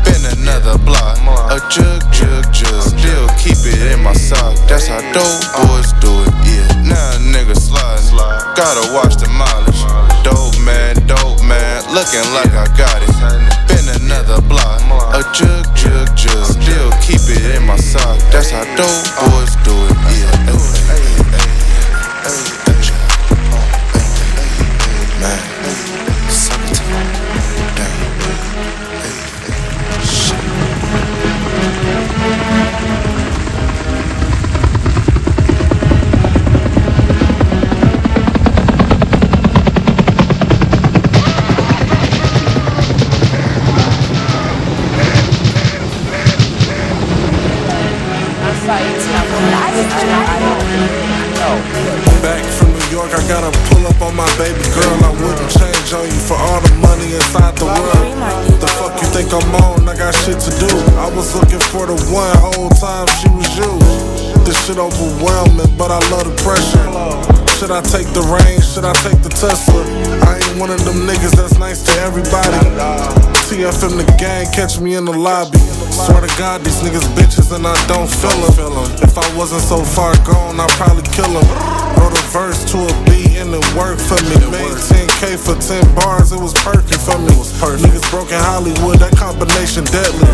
Been 0.05 0.23
another 0.37 0.77
block. 0.85 1.17
A 1.49 1.57
jug, 1.67 2.05
jug, 2.13 2.45
jug. 2.53 2.81
Still 2.93 3.27
keep 3.41 3.57
it 3.65 3.91
in 3.91 4.03
my 4.03 4.13
sock. 4.13 4.55
That's 4.69 4.85
how 4.85 5.01
dope 5.11 5.43
boys 5.65 5.89
do 5.97 6.13
it. 6.21 6.31
Yeah. 6.45 6.93
Now 6.93 7.17
nah, 7.17 7.33
nigga 7.33 7.57
slide, 7.57 7.99
slide. 7.99 8.53
Gotta 8.55 8.93
watch 8.93 9.17
the 9.17 9.27
mileage. 9.33 9.81
Dope 10.21 10.61
man, 10.61 10.95
dope 11.09 11.41
man. 11.41 11.81
Looking 11.89 12.23
like 12.37 12.53
I 12.53 12.69
got 12.77 13.01
it. 13.01 13.62
Another 14.03 14.41
block, 14.41 14.81
a 15.15 15.23
jug, 15.33 15.63
jug, 15.75 16.15
jug. 16.17 16.45
Still 16.45 16.91
keep 17.01 17.21
it 17.29 17.55
in 17.55 17.65
my 17.65 17.77
sock. 17.77 18.19
That's 18.31 18.49
how 18.51 18.63
dope 18.75 19.07
boys 19.31 19.55
do 19.63 19.71
it. 19.87 19.95
Yeah. 20.11 20.43
Man. 25.21 25.52
Baby 54.43 54.67
girl. 54.75 54.97
I 55.07 55.11
wouldn't 55.23 55.51
change 55.55 55.87
on 55.95 56.03
you 56.03 56.19
for 56.27 56.35
all 56.35 56.59
the 56.59 56.75
money 56.83 57.15
inside 57.15 57.55
the 57.55 57.63
world. 57.63 58.11
The 58.59 58.67
fuck 58.75 58.99
you 58.99 59.07
think 59.15 59.31
I'm 59.31 59.47
on? 59.63 59.87
I 59.87 59.95
got 59.95 60.11
shit 60.11 60.35
to 60.35 60.51
do. 60.59 60.71
I 60.99 61.07
was 61.15 61.31
looking 61.31 61.63
for 61.71 61.87
the 61.87 61.95
one 62.11 62.35
whole 62.43 62.67
time 62.75 63.07
she 63.23 63.31
was 63.31 63.47
you. 63.55 63.71
This 64.43 64.59
shit 64.67 64.75
overwhelming, 64.75 65.71
but 65.79 65.95
I 65.95 65.99
love 66.11 66.27
the 66.27 66.35
pressure. 66.43 66.83
Should 67.55 67.71
I 67.71 67.79
take 67.87 68.11
the 68.11 68.19
reins? 68.27 68.67
Should 68.67 68.83
I 68.83 68.91
take 68.99 69.23
the 69.23 69.31
Tesla? 69.31 69.79
I 70.27 70.43
ain't 70.43 70.59
one 70.59 70.71
of 70.75 70.83
them 70.83 71.07
niggas 71.07 71.39
that's 71.39 71.57
nice 71.57 71.79
to 71.87 71.93
everybody. 72.03 72.59
TFM 73.47 73.95
the 73.95 74.07
gang, 74.19 74.51
catch 74.51 74.79
me 74.79 74.95
in 74.95 75.05
the 75.05 75.15
lobby. 75.15 75.59
Swear 75.87 76.19
to 76.19 76.31
God, 76.35 76.65
these 76.67 76.83
niggas 76.83 77.07
bitches 77.15 77.55
and 77.55 77.63
I 77.63 77.77
don't 77.87 78.11
feel 78.11 78.35
them. 78.43 78.91
If 78.99 79.15
I 79.15 79.23
wasn't 79.37 79.63
so 79.63 79.79
far 79.95 80.11
gone, 80.27 80.59
I'd 80.59 80.69
probably 80.75 81.07
kill 81.15 81.31
them. 81.31 81.47
Wrote 81.95 82.11
a 82.11 82.23
verse 82.35 82.59
to 82.71 82.83
a 82.83 82.93
beat 83.07 83.32
it 83.53 83.75
worked 83.75 84.01
for 84.01 84.15
me. 84.23 84.35
Made 84.51 84.73
10K 84.73 85.37
for 85.37 85.55
10 85.59 85.95
bars, 85.95 86.31
it 86.31 86.39
was 86.39 86.53
perfect 86.53 87.01
for 87.01 87.17
me. 87.19 87.29
Niggas 87.29 88.09
broke 88.09 88.31
in 88.31 88.39
Hollywood, 88.39 88.99
that 88.99 89.15
combination 89.15 89.83
deadly. 89.85 90.27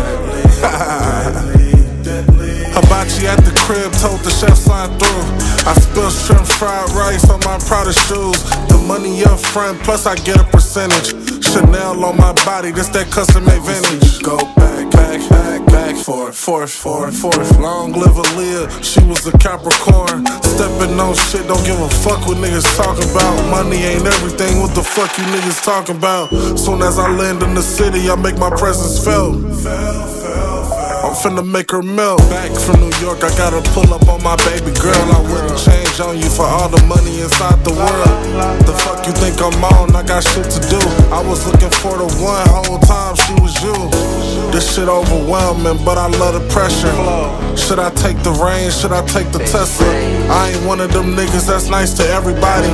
Hibachi 2.00 3.26
at 3.28 3.44
the 3.44 3.52
crib, 3.60 3.92
told 4.00 4.20
the 4.20 4.30
chef 4.30 4.56
sign 4.56 4.88
through. 4.98 5.24
I 5.68 5.74
spill 5.76 6.08
shrimp 6.08 6.46
fried 6.46 6.88
rice 6.96 7.28
on 7.28 7.40
my 7.44 7.58
Prada 7.58 7.92
shoes. 7.92 8.40
The 8.72 8.82
money 8.86 9.22
up 9.24 9.38
front, 9.38 9.82
plus 9.82 10.06
I 10.06 10.16
get 10.16 10.40
a 10.40 10.44
percentage. 10.44 11.12
Chanel 11.44 12.04
on 12.04 12.16
my 12.16 12.32
body, 12.46 12.70
this 12.70 12.88
that 12.96 13.10
custom 13.10 13.44
made 13.44 13.60
vintage. 13.62 14.22
Go 14.22 14.38
back, 14.56 14.90
back, 14.90 15.20
back, 15.28 15.66
back, 15.66 15.96
forth, 15.96 16.36
forth, 16.36 16.72
forth, 16.72 17.16
forth. 17.16 17.58
Long 17.58 17.92
live 17.92 18.16
Aaliyah, 18.16 18.82
she 18.82 19.04
was 19.04 19.26
a 19.26 19.32
Capricorn. 19.36 20.24
Stepping 20.40 20.98
on 20.98 21.14
shit, 21.14 21.46
don't 21.48 21.64
give 21.66 21.80
a 21.80 21.88
fuck 22.00 22.24
what 22.26 22.38
niggas 22.38 22.64
talking 22.76 23.08
about. 23.10 23.36
Money 23.50 23.84
ain't 23.84 24.06
everything, 24.06 24.60
what 24.60 24.74
the 24.74 24.82
fuck 24.82 25.12
you 25.18 25.24
niggas 25.24 25.62
talking 25.62 25.96
about? 25.96 26.30
Soon 26.56 26.80
as 26.80 26.98
I 26.98 27.10
land 27.12 27.42
in 27.42 27.54
the 27.54 27.62
city, 27.62 28.08
I 28.08 28.16
make 28.16 28.38
my 28.38 28.50
presence 28.50 29.04
felt. 29.04 29.36
I'm 31.00 31.16
finna 31.16 31.40
make 31.40 31.70
her 31.70 31.82
melt. 31.82 32.20
Back 32.28 32.52
from 32.52 32.80
New 32.80 32.92
York, 33.00 33.24
I 33.24 33.32
gotta 33.40 33.64
pull 33.72 33.88
up 33.94 34.06
on 34.08 34.22
my 34.22 34.36
baby 34.44 34.70
girl. 34.76 35.00
I 35.16 35.20
wouldn't 35.32 35.56
change 35.56 35.98
on 35.98 36.20
you 36.20 36.28
for 36.28 36.44
all 36.44 36.68
the 36.68 36.82
money 36.84 37.20
inside 37.24 37.56
the 37.64 37.72
world. 37.72 38.16
The 38.68 38.74
fuck 38.84 39.06
you 39.06 39.12
think 39.16 39.40
I'm 39.40 39.64
on? 39.64 39.96
I 39.96 40.02
got 40.04 40.22
shit 40.22 40.44
to 40.44 40.60
do. 40.68 40.80
I 41.08 41.24
was 41.24 41.46
looking 41.46 41.72
for 41.80 41.96
the 41.96 42.04
one 42.20 42.44
whole 42.52 42.78
time 42.84 43.16
she 43.16 43.32
was 43.40 43.56
you. 43.64 43.72
This 44.52 44.76
shit 44.76 44.88
overwhelming, 44.88 45.82
but 45.84 45.96
I 45.96 46.06
love 46.20 46.36
the 46.36 46.44
pressure. 46.52 46.92
Should 47.56 47.78
I 47.78 47.88
take 47.96 48.20
the 48.22 48.32
reins? 48.36 48.78
Should 48.78 48.92
I 48.92 49.00
take 49.06 49.32
the 49.32 49.40
Tesla? 49.40 49.88
I 50.28 50.50
ain't 50.52 50.66
one 50.66 50.80
of 50.80 50.92
them 50.92 51.16
niggas 51.16 51.46
that's 51.48 51.70
nice 51.70 51.94
to 51.94 52.04
everybody. 52.12 52.68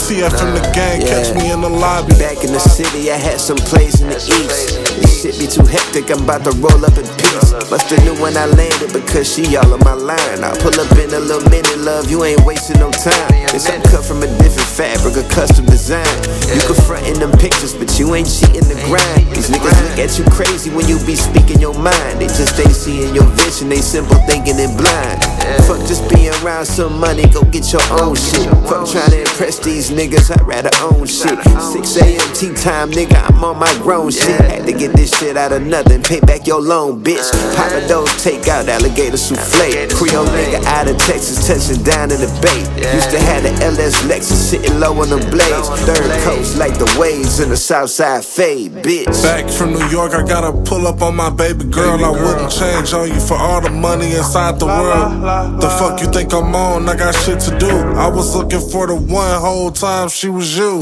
TF 0.00 0.32
in 0.48 0.54
the 0.56 0.64
gang, 0.72 1.02
catch 1.02 1.34
me 1.36 1.52
in 1.52 1.60
the 1.60 1.68
lobby. 1.68 2.14
Back 2.16 2.42
in 2.42 2.52
the 2.52 2.60
city, 2.60 3.12
I 3.12 3.16
had 3.16 3.38
some 3.38 3.58
plays 3.58 4.00
in 4.00 4.08
the 4.08 4.16
east. 4.16 5.13
Shit 5.24 5.40
be 5.40 5.48
too 5.48 5.64
hectic, 5.64 6.12
I'm 6.12 6.20
about 6.28 6.44
to 6.44 6.52
roll 6.60 6.84
up 6.84 7.00
in 7.00 7.08
peace. 7.16 7.56
Musta 7.72 7.96
knew 8.04 8.12
when 8.20 8.36
I 8.36 8.44
landed 8.44 8.92
because 8.92 9.24
she 9.24 9.56
all 9.56 9.72
on 9.72 9.80
my 9.80 9.96
line. 9.96 10.44
I 10.44 10.52
pull 10.60 10.76
up 10.76 10.92
in 11.00 11.08
a 11.16 11.18
little 11.18 11.48
minute, 11.48 11.78
love, 11.80 12.10
you 12.10 12.24
ain't 12.24 12.44
wasting 12.44 12.76
no 12.76 12.92
time. 12.92 13.32
This 13.48 13.64
I'm 13.72 13.80
cut 13.88 14.04
from 14.04 14.20
a 14.20 14.28
different 14.36 14.68
fabric, 14.68 15.16
a 15.16 15.24
custom 15.32 15.64
design. 15.64 16.04
You 16.52 16.60
can 16.68 16.76
front 16.84 17.08
in 17.08 17.16
them 17.24 17.32
pictures, 17.40 17.72
but 17.72 17.88
you 17.98 18.12
ain't 18.14 18.28
cheating 18.28 18.68
the 18.68 18.76
grind. 18.84 19.32
These 19.32 19.48
niggas 19.48 19.72
look 19.80 19.96
at 19.96 20.12
you 20.20 20.28
crazy 20.28 20.68
when 20.68 20.84
you 20.92 21.00
be 21.08 21.16
speaking 21.16 21.56
your 21.56 21.72
mind. 21.72 22.20
They 22.20 22.28
just 22.28 22.60
ain't 22.60 22.76
seeing 22.76 23.14
your 23.14 23.24
vision, 23.40 23.72
they 23.72 23.80
simple 23.80 24.20
thinking 24.28 24.60
and 24.60 24.76
blind. 24.76 25.24
Fuck 25.64 25.80
just 25.88 26.04
being 26.12 26.36
around 26.44 26.68
some 26.68 27.00
money, 27.00 27.24
go 27.32 27.48
get 27.48 27.72
your 27.72 27.80
own 27.96 28.12
shit. 28.12 28.44
Fuck 28.68 28.92
trying 28.92 29.16
to 29.16 29.20
impress 29.24 29.56
these 29.58 29.88
niggas, 29.88 30.28
I'd 30.28 30.44
rather 30.44 30.68
own 30.84 31.08
shit. 31.08 31.40
6 31.40 31.96
a.m. 31.96 32.20
tea 32.36 32.52
time, 32.60 32.92
nigga, 32.92 33.16
I'm 33.24 33.42
on 33.42 33.56
my 33.56 33.72
grown 33.80 34.10
shit. 34.10 34.36
Had 34.36 34.66
to 34.66 34.72
get 34.76 34.92
this 34.92 35.13
shit 35.18 35.36
out 35.36 35.52
of 35.52 35.62
nothing, 35.62 36.02
pay 36.02 36.20
back 36.20 36.46
your 36.46 36.60
loan, 36.60 37.02
bitch. 37.02 37.30
Papa 37.56 37.86
those 37.86 38.10
take 38.22 38.48
out 38.48 38.68
alligator 38.68 39.16
souffle. 39.16 39.88
Creole 39.94 40.26
nigga 40.26 40.62
out 40.64 40.88
of 40.88 40.96
Texas, 40.98 41.46
touching 41.46 41.82
down 41.84 42.10
in 42.10 42.20
the 42.20 42.30
bay. 42.42 42.60
Used 42.94 43.10
to 43.10 43.18
have 43.20 43.42
the 43.42 43.52
LS 43.64 44.02
Lexus 44.04 44.40
sitting 44.50 44.78
low 44.80 44.92
on 45.00 45.10
the 45.10 45.18
blades. 45.30 45.68
Third 45.86 46.10
coast 46.24 46.56
like 46.58 46.78
the 46.78 46.90
waves 46.98 47.40
in 47.40 47.50
the 47.50 47.56
Southside 47.56 48.24
fade, 48.24 48.72
bitch. 48.72 49.22
Back 49.22 49.50
from 49.50 49.72
New 49.72 49.86
York, 49.88 50.12
I 50.14 50.26
gotta 50.26 50.52
pull 50.62 50.86
up 50.86 51.02
on 51.02 51.14
my 51.14 51.30
baby 51.30 51.64
girl. 51.64 52.04
I 52.04 52.10
wouldn't 52.10 52.50
change 52.50 52.92
on 52.92 53.08
you 53.08 53.20
for 53.20 53.36
all 53.36 53.60
the 53.60 53.70
money 53.70 54.14
inside 54.14 54.58
the 54.58 54.66
world. 54.66 55.60
The 55.60 55.68
fuck 55.78 56.00
you 56.00 56.10
think 56.10 56.32
I'm 56.32 56.54
on? 56.54 56.88
I 56.88 56.96
got 56.96 57.14
shit 57.14 57.40
to 57.40 57.58
do. 57.58 57.70
I 57.70 58.08
was 58.08 58.34
looking 58.34 58.60
for 58.60 58.86
the 58.86 58.96
one 58.96 59.40
whole 59.40 59.70
time 59.70 60.08
she 60.08 60.28
was 60.28 60.56
you. 60.56 60.78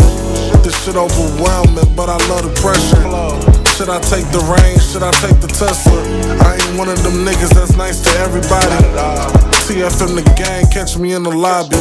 This 0.62 0.76
shit 0.84 0.96
overwhelming, 0.96 1.94
but 1.96 2.08
I 2.08 2.16
love 2.28 2.44
the 2.44 2.60
pressure. 2.60 3.61
Should 3.76 3.88
I 3.88 3.98
take 4.00 4.26
the 4.30 4.38
reins? 4.52 4.92
Should 4.92 5.02
I 5.02 5.10
take 5.12 5.40
the 5.40 5.48
Tesla? 5.48 6.00
I 6.46 6.54
ain't 6.54 6.78
one 6.78 6.88
of 6.88 7.02
them 7.02 7.24
niggas 7.24 7.54
that's 7.54 7.74
nice 7.76 8.00
to 8.00 8.10
everybody. 8.20 8.68
TFM 9.66 10.14
the 10.14 10.22
gang, 10.36 10.70
catch 10.70 10.98
me 10.98 11.14
in 11.14 11.22
the 11.22 11.30
lobby. 11.30 11.76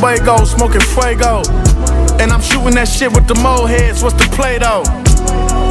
Goes 0.00 0.50
smoking 0.50 0.80
fuego. 0.80 1.42
And 2.20 2.32
I'm 2.32 2.40
shooting 2.40 2.74
that 2.74 2.88
shit 2.88 3.12
with 3.12 3.26
the 3.26 3.34
mole 3.36 3.66
heads. 3.66 4.02
What's 4.02 4.16
the 4.16 4.28
play 4.36 4.58
though? 4.58 4.82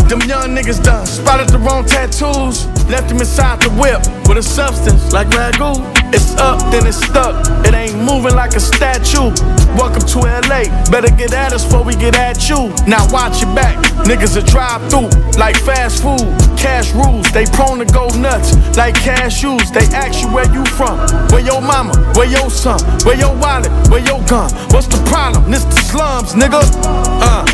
Them 0.10 0.22
young 0.28 0.56
niggas 0.56 0.84
done 0.84 1.06
spotted 1.06 1.50
the 1.50 1.60
wrong 1.60 1.86
tattoos. 1.86 2.66
Left 2.90 3.10
him 3.10 3.18
inside 3.18 3.62
the 3.62 3.70
whip 3.72 4.02
with 4.28 4.38
a 4.38 4.44
substance 4.44 5.14
like 5.14 5.28
ragu. 5.30 5.78
It's 6.14 6.36
up, 6.36 6.60
then 6.72 6.88
it's 6.88 6.98
stuck. 6.98 7.36
It 7.66 7.74
ain't 7.74 7.98
moving 7.98 8.36
like 8.36 8.56
a 8.56 8.60
statue. 8.60 9.34
Welcome 9.78 10.06
to 10.14 10.20
LA. 10.20 10.70
Better 10.90 11.14
get 11.16 11.34
at 11.34 11.54
us 11.54 11.64
before 11.64 11.84
we 11.84 11.96
get 11.96 12.16
at 12.16 12.50
you. 12.50 12.74
Now 12.88 13.06
watch 13.12 13.42
your 13.42 13.54
back. 13.54 13.78
Niggas 14.06 14.38
a 14.38 14.44
drive 14.46 14.88
through 14.90 15.10
like 15.40 15.58
fast 15.58 16.04
food. 16.04 16.22
Cash 16.58 16.94
rules. 16.94 17.26
They 17.32 17.46
prone 17.46 17.80
to 17.80 17.86
go 17.86 18.08
nuts 18.10 18.54
like 18.78 18.94
cashews. 18.96 19.74
They 19.74 19.86
ask 19.96 20.22
you 20.22 20.30
where 20.30 20.46
you 20.54 20.64
from. 20.78 21.00
Where 21.30 21.42
your 21.42 21.60
mama? 21.60 21.98
Where 22.14 22.30
your 22.30 22.52
son? 22.52 22.80
Where 23.02 23.18
your 23.18 23.36
wallet? 23.36 23.72
Where 23.90 24.06
your 24.06 24.22
gun? 24.30 24.52
What's 24.70 24.88
the 24.88 25.02
problem? 25.10 25.50
This 25.50 25.66
the 25.66 25.82
slums, 25.90 26.34
nigga. 26.34 26.62
Uh. 26.86 27.46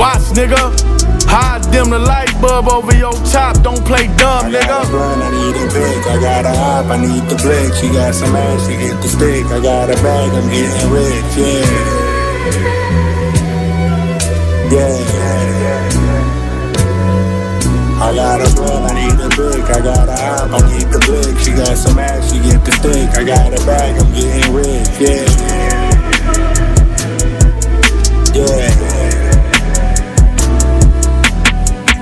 Watch, 0.00 0.32
nigga. 0.32 0.72
Hide 1.28 1.70
dim 1.70 1.90
the 1.90 1.98
light 1.98 2.32
bulb 2.40 2.68
over 2.68 2.94
your 2.96 3.12
top. 3.28 3.60
Don't 3.62 3.84
play 3.84 4.06
dumb, 4.16 4.50
nigga. 4.50 4.80
I 4.80 5.30
need 5.30 5.56
a 5.60 5.66
pick, 5.68 6.06
I 6.06 6.20
got 6.20 6.46
a 6.46 6.56
hop, 6.56 6.86
I 6.86 6.96
need 6.96 7.24
the 7.28 7.36
blick. 7.36 7.74
She 7.74 7.88
got 7.92 8.14
some 8.14 8.34
ass, 8.34 8.66
she 8.66 8.76
get 8.76 8.96
the 9.02 9.08
stick. 9.08 9.44
I 9.46 9.60
got 9.60 9.90
a 9.90 9.94
bag, 10.02 10.32
I'm 10.32 10.48
getting 10.48 10.90
rich, 10.90 11.36
yeah. 11.36 12.04
Yeah. 14.74 14.90
I 18.02 18.12
got 18.12 18.40
a 18.40 18.54
blunt, 18.56 18.90
I 18.90 19.06
need 19.06 19.20
a 19.20 19.28
brick. 19.36 19.62
I 19.70 19.80
got 19.80 20.08
a 20.08 20.16
hop, 20.16 20.50
I 20.50 20.58
need 20.72 20.88
the 20.90 20.98
blick. 21.06 21.38
She 21.38 21.52
got 21.52 21.78
some 21.78 21.96
ass, 21.96 22.32
she 22.32 22.40
get 22.40 22.64
the 22.64 22.72
stick. 22.72 23.08
I 23.16 23.22
got 23.22 23.54
a 23.54 23.64
bag, 23.64 24.02
I'm 24.02 24.12
getting 24.12 24.52
rich, 24.52 24.98
yeah. 24.98 25.30
Yeah. 28.34 28.94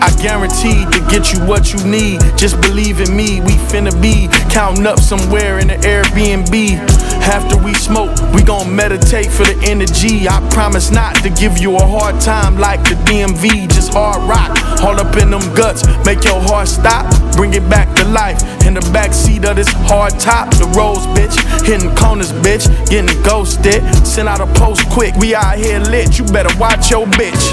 I 0.01 0.11
guaranteed 0.23 0.91
to 0.93 1.01
get 1.11 1.31
you 1.35 1.45
what 1.45 1.75
you 1.75 1.85
need. 1.87 2.23
Just 2.39 2.59
believe 2.63 3.03
in 3.03 3.15
me, 3.15 3.43
we 3.43 3.53
finna 3.69 3.93
be 4.01 4.29
counting 4.51 4.87
up 4.87 4.99
somewhere 4.99 5.59
in 5.59 5.69
the 5.69 5.77
Airbnb. 5.77 7.12
After 7.23 7.57
we 7.57 7.73
smoke, 7.75 8.11
we 8.35 8.43
gon' 8.43 8.75
meditate 8.75 9.31
for 9.31 9.45
the 9.45 9.57
energy. 9.63 10.29
I 10.29 10.41
promise 10.51 10.91
not 10.91 11.15
to 11.23 11.31
give 11.31 11.59
you 11.59 11.77
a 11.77 11.87
hard 11.87 12.21
time 12.21 12.59
like 12.59 12.83
the 12.83 12.97
DMV. 13.07 13.69
Just 13.73 13.93
hard 13.95 14.23
rock, 14.29 14.51
all 14.83 14.99
up 14.99 15.17
in 15.17 15.31
them 15.31 15.55
guts, 15.55 15.87
make 16.05 16.25
your 16.25 16.41
heart 16.41 16.67
stop. 16.67 17.07
Bring 17.37 17.55
it 17.55 17.69
back 17.71 17.95
to 17.97 18.05
life 18.05 18.43
in 18.67 18.75
the 18.75 18.81
back 18.93 19.13
seat 19.13 19.45
of 19.45 19.57
this 19.57 19.71
hard 19.87 20.19
top. 20.19 20.51
The 20.51 20.67
rose, 20.77 21.07
bitch, 21.15 21.39
hitting 21.65 21.95
corners, 21.95 22.33
bitch, 22.33 22.67
getting 22.91 23.23
ghosted. 23.23 23.83
Send 24.05 24.29
out 24.29 24.41
a 24.41 24.47
post 24.59 24.89
quick, 24.91 25.15
we 25.17 25.35
out 25.35 25.59
here 25.59 25.79
lit. 25.79 26.19
You 26.19 26.25
better 26.25 26.55
watch 26.59 26.91
your 26.91 27.07
bitch. 27.07 27.53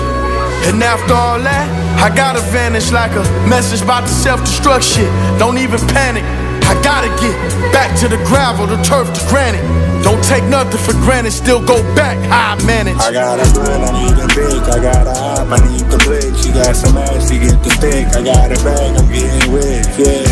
And 0.65 0.83
after 0.83 1.13
all 1.13 1.39
that, 1.39 1.65
I 2.01 2.13
gotta 2.13 2.41
vanish 2.51 2.91
like 2.91 3.11
a 3.11 3.23
message 3.47 3.81
about 3.81 4.01
the 4.01 4.09
self-destruct 4.09 4.83
shit. 4.83 5.39
Don't 5.39 5.57
even 5.57 5.79
panic. 5.87 6.25
I 6.69 6.79
gotta 6.83 7.09
get 7.17 7.33
back 7.73 7.97
to 7.97 8.07
the 8.07 8.17
gravel, 8.29 8.67
the 8.67 8.77
turf, 8.83 9.07
the 9.09 9.25
granite. 9.27 9.65
Don't 10.03 10.23
take 10.23 10.43
nothing 10.45 10.77
for 10.77 10.93
granted, 11.01 11.31
still 11.31 11.65
go 11.65 11.81
back. 11.95 12.15
how 12.29 12.53
I 12.53 12.63
manage. 12.63 12.95
I 12.97 13.11
got 13.11 13.39
a 13.41 13.53
blunt, 13.53 13.89
I 13.89 13.91
need 14.05 14.13
a 14.21 14.27
pick. 14.27 14.61
I 14.69 14.77
got 14.77 15.07
a 15.07 15.13
hop, 15.17 15.49
I 15.49 15.57
need 15.65 15.89
the 15.89 15.97
blick. 16.05 16.29
She 16.37 16.53
got 16.53 16.75
some 16.75 16.95
ass, 16.95 17.27
she 17.27 17.39
get 17.39 17.57
the 17.63 17.71
stick. 17.71 18.05
I 18.13 18.21
got 18.21 18.53
a 18.53 18.57
bag, 18.63 18.97
I'm 19.01 19.09
getting 19.09 19.51
rich, 19.51 19.89
yeah. 19.97 20.29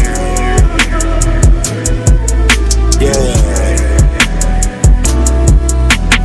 Yeah. 3.01 3.57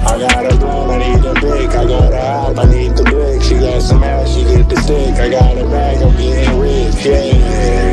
I 0.04 0.18
got 0.20 0.44
a 0.44 0.56
blunt, 0.58 0.92
I 0.92 0.98
need 1.08 1.24
a 1.24 1.34
pick. 1.40 1.70
I 1.72 1.84
got 1.88 2.12
a 2.12 2.20
hop, 2.20 2.58
I 2.58 2.64
need 2.70 2.92
the 2.98 3.04
blick. 3.04 3.40
She 3.40 3.54
got 3.54 3.80
some 3.80 4.04
ass, 4.04 4.28
she 4.28 4.44
get 4.44 4.68
the 4.68 4.76
stick. 4.82 5.16
I 5.16 5.30
got 5.30 5.56
a 5.56 5.64
bag, 5.64 6.02
I'm 6.02 6.14
getting 6.18 6.60
rich. 6.60 7.02
Yeah. 7.02 7.91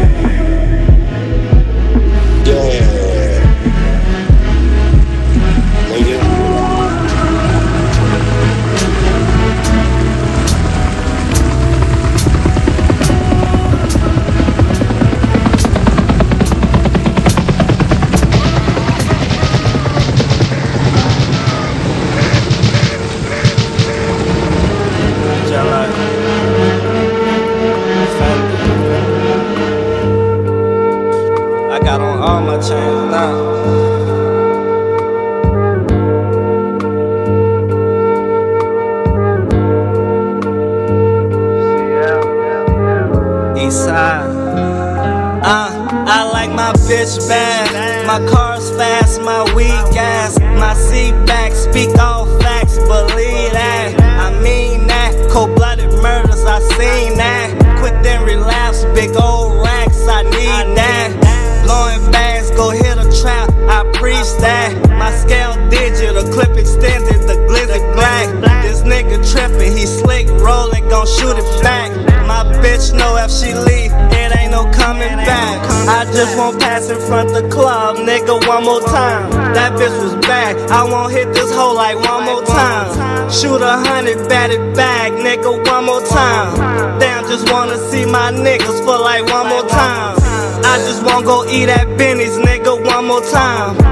Like 46.50 46.56
my 46.56 46.80
bitch 46.88 47.28
bad. 47.28 48.08
My 48.08 48.26
car's 48.30 48.70
fast, 48.72 49.22
my 49.22 49.43
weed 49.56 49.84
gas. 49.93 50.39
My 50.39 50.74
seat 50.74 51.14
back, 51.26 51.54
speak 51.54 51.97
all 52.00 52.26
facts, 52.39 52.78
believe 52.78 53.52
that. 53.52 53.95
I 54.00 54.41
mean 54.41 54.88
that. 54.88 55.14
Cold 55.30 55.56
blooded 55.56 55.91
murders, 56.02 56.43
I 56.45 56.60
seen 56.60 57.18
that. 57.18 57.80
Quit 57.80 58.02
then 58.04 58.24
relapse, 58.26 58.86
big 58.95 59.16
old 59.16 59.64
racks, 59.64 60.08
I 60.08 60.24
need 60.24 60.78
that. 60.78 61.64
Blowing 61.66 62.12
bags, 62.12 62.52
go 62.52 62.72
hit 62.72 62.97
a 62.97 63.22
trap, 63.22 63.50
I 63.70 63.84
preach 63.93 64.30
that. 64.41 64.74
My 64.97 65.12
scale 65.12 65.54
digital, 65.70 66.24
clip 66.34 66.58
extended, 66.58 67.28
the 67.28 67.36
glizzy 67.47 67.93
black. 67.93 68.28
This 68.64 68.82
nigga 68.82 69.20
trippin', 69.32 69.76
he 69.78 69.86
slick, 69.86 70.28
rollin', 70.41 70.88
gon' 70.89 71.08
shoot 71.08 71.38
it 71.38 71.64
back. 71.64 72.09
My 72.30 72.44
bitch 72.62 72.94
know 72.94 73.18
if 73.18 73.32
she 73.32 73.56
leave, 73.58 73.92
it 74.14 74.38
ain't 74.38 74.52
no 74.52 74.70
coming 74.70 75.18
back. 75.18 75.58
I 75.90 76.06
just 76.14 76.38
won't 76.38 76.62
pass 76.62 76.88
in 76.88 77.02
front 77.02 77.34
the 77.34 77.50
club, 77.50 77.98
nigga, 77.98 78.48
one 78.48 78.66
more 78.66 78.82
time. 78.82 79.32
That 79.58 79.74
bitch 79.74 79.98
was 80.00 80.14
back, 80.28 80.56
I 80.70 80.84
won't 80.84 81.12
hit 81.12 81.34
this 81.34 81.52
hoe 81.52 81.74
like 81.74 81.98
one 81.98 82.26
more 82.26 82.46
time. 82.46 83.32
Shoot 83.32 83.64
a 83.64 83.82
hundred, 83.82 84.30
bat 84.30 84.52
it 84.52 84.76
back, 84.76 85.12
nigga, 85.14 85.50
one 85.74 85.86
more 85.86 86.06
time. 86.06 87.00
Damn, 87.00 87.24
just 87.26 87.52
wanna 87.52 87.80
see 87.90 88.06
my 88.06 88.32
niggas 88.32 88.78
for 88.86 89.00
like 89.00 89.26
one 89.34 89.50
more 89.50 89.68
time. 89.68 90.16
I 90.64 90.78
just 90.86 91.02
won't 91.02 91.26
go 91.26 91.50
eat 91.50 91.68
at 91.68 91.98
Benny's, 91.98 92.38
nigga, 92.38 92.78
one 92.86 93.08
more 93.08 93.22
time. 93.22 93.89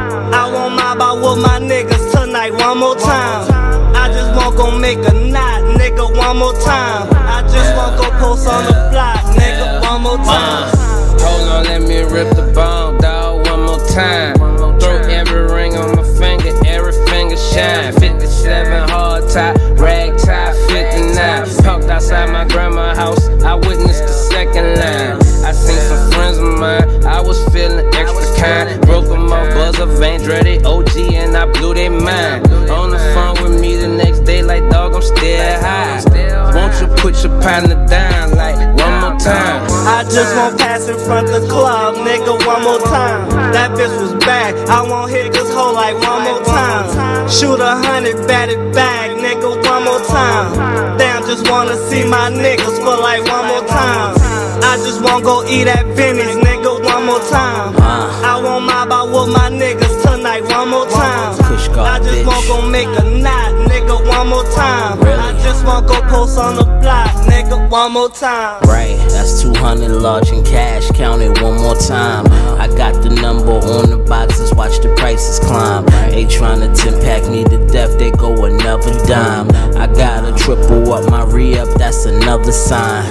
I 1.08 1.14
won't 1.14 1.22
mob 1.22 1.24
out 1.24 1.36
with 1.36 1.43
my 1.43 1.60
niggas 1.60 2.12
tonight, 2.12 2.51
one 2.51 2.80
more 2.80 2.95
time. 2.95 3.47
I 3.95 4.10
just 4.10 4.36
won't 4.36 4.58
go 4.58 4.78
make 4.78 4.97
a 4.97 5.14
knot, 5.14 5.64
nigga, 5.80 6.05
one 6.18 6.38
more 6.38 6.51
time. 6.60 7.08
I 7.14 7.43
just 7.43 7.76
won't 7.78 7.95
go 7.97 8.10
post 8.20 8.47
on 8.47 8.66
the 8.66 8.89
block, 8.91 9.24
nigga, 9.36 9.82
one 9.84 10.01
more 10.01 10.18
time. 10.18 10.68
Hold 11.24 11.47
on, 11.47 11.64
let 11.64 11.82
me 11.82 12.01
rip 12.01 12.36
the 12.36 12.51
bone, 12.53 12.97
dog, 12.99 13.47
one 13.47 13.64
more 13.64 13.88
time. 13.88 14.36
Throw 14.82 14.97
every 15.08 15.43
ring 15.43 15.78
on 15.78 15.95
my 15.95 16.03
finger, 16.03 16.51
every 16.66 16.93
finger 17.05 17.38
shine. 17.38 17.93
57 17.93 18.89
hard 18.89 19.30
top, 19.30 19.55
rag 19.80 20.18
tie, 20.18 20.53
59. 20.68 21.64
Parked 21.64 21.86
outside 21.86 22.30
my 22.32 22.45
grandma's 22.45 22.97
house, 22.97 23.30
I 23.43 23.55
witnessed 23.55 24.03
the 24.03 24.12
second 24.12 24.76
line. 24.76 25.26
Seen 25.58 25.82
some 25.89 26.12
friends 26.12 26.38
of 26.38 26.60
mine, 26.60 27.05
I 27.05 27.20
was 27.20 27.38
feeling 27.49 27.86
extra 27.93 28.28
kind. 28.38 28.82
Broke 28.82 29.08
them 29.08 29.32
off, 29.32 29.49
buzzer, 29.53 29.86
Van 29.86 30.22
Dreddy, 30.22 30.64
OG, 30.64 30.95
and 31.14 31.36
I 31.36 31.45
blew 31.51 31.74
their 31.74 31.91
mind. 31.91 32.47
On 32.70 32.89
the 32.91 32.99
phone 33.14 33.41
with 33.43 33.60
me 33.60 33.76
the 33.76 33.88
next 33.88 34.20
day, 34.22 34.43
like 34.43 34.70
dog, 34.70 34.93
I'm 34.93 35.01
still 35.01 35.60
high. 35.60 36.03
Won't 36.53 36.74
you 36.82 36.88
put 37.01 37.24
your 37.24 37.34
partner 37.41 37.76
down, 37.88 38.32
like 38.36 38.58
one 38.78 38.95
more 39.01 39.20
time? 39.20 39.66
I 39.88 40.03
just 40.03 40.36
won't 40.36 40.58
pass 40.60 40.88
in 40.88 40.97
front 40.99 41.28
the 41.28 41.45
club, 41.49 41.95
nigga, 41.95 42.34
one 42.45 42.64
more 42.64 42.80
time. 42.80 43.30
That 43.51 43.72
bitch 43.72 43.93
was 43.99 44.14
back, 44.26 44.55
I 44.70 44.82
won't 44.82 45.12
hit 45.12 45.34
this 45.34 45.49
hoe 45.53 45.74
like 45.74 45.95
one 45.95 46.24
more 46.24 46.43
time. 46.43 47.30
Shoot 47.30 47.60
a 47.60 47.76
hundred, 47.88 48.28
bat 48.28 48.49
it 48.49 48.74
back, 48.74 49.12
nigga, 49.12 49.49
one 49.70 49.84
more 49.86 50.01
time. 50.05 50.97
Damn, 50.97 51.24
just 51.24 51.49
wanna 51.49 51.76
see 51.89 52.03
my 52.05 52.30
niggas 52.32 52.78
for 52.84 52.97
like 53.01 53.24
one 53.26 53.47
more 53.47 53.68
time. 53.68 54.26
I 54.64 54.78
just 54.78 55.01
won't 55.03 55.24
go 55.24 55.43
eat 55.47 55.68
at 55.68 55.86
Benny's, 55.95 56.36
nigga, 56.38 56.84
one 56.84 57.05
more 57.05 57.20
time. 57.30 57.76
I 57.78 58.39
won't 58.43 58.66
mob 58.66 58.91
out 58.91 59.08
with 59.08 59.34
my 59.34 59.49
niggas 59.49 60.03
tonight, 60.03 60.43
one 60.43 60.70
more 60.70 60.88
time. 60.88 61.36
I 61.80 61.99
just 61.99 62.26
won't 62.26 62.47
go 62.47 62.68
make 62.70 62.88
a 62.88 63.03
knot, 63.03 63.53
nigga, 63.70 64.08
one 64.08 64.30
more 64.30 64.43
time. 64.55 64.99
I 65.01 65.34
just 65.43 65.66
want 65.66 65.88
go 65.88 66.01
post 66.10 66.38
on 66.38 66.55
the 66.55 66.64
block, 66.82 67.12
nigga, 67.28 67.70
one 67.70 67.93
more 67.93 68.10
time. 68.10 68.62
Right, 68.64 68.97
that's 69.10 69.41
200 69.41 69.89
large 69.89 70.30
in 70.32 70.43
cash, 70.43 70.89
count 70.91 71.22
it 71.22 71.41
one 71.41 71.58
more 71.62 71.76
time. 71.76 72.26
I 72.60 72.68
got 72.68 73.01
the 73.03 73.10
number 73.10 73.51
on 73.51 73.89
the 73.89 73.97
boxes, 73.97 74.53
watch 74.53 74.80
the 74.80 74.93
prices 74.95 75.39
climb. 75.39 75.86
They 76.10 76.26
tryna 76.26 76.76
10 76.76 77.01
pack 77.01 77.30
me 77.30 77.43
to 77.45 77.68
death, 77.68 77.97
they 77.99 78.12
go 78.12 78.45
another 78.45 78.93
dime. 79.05 79.49
I 79.78 79.88
gotta 79.88 80.36
triple 80.38 80.91
up 80.93 81.10
my 81.10 81.24
re 81.26 81.58
up, 81.60 81.70
that's 81.78 82.05
another 82.05 82.51
sign. 82.51 83.05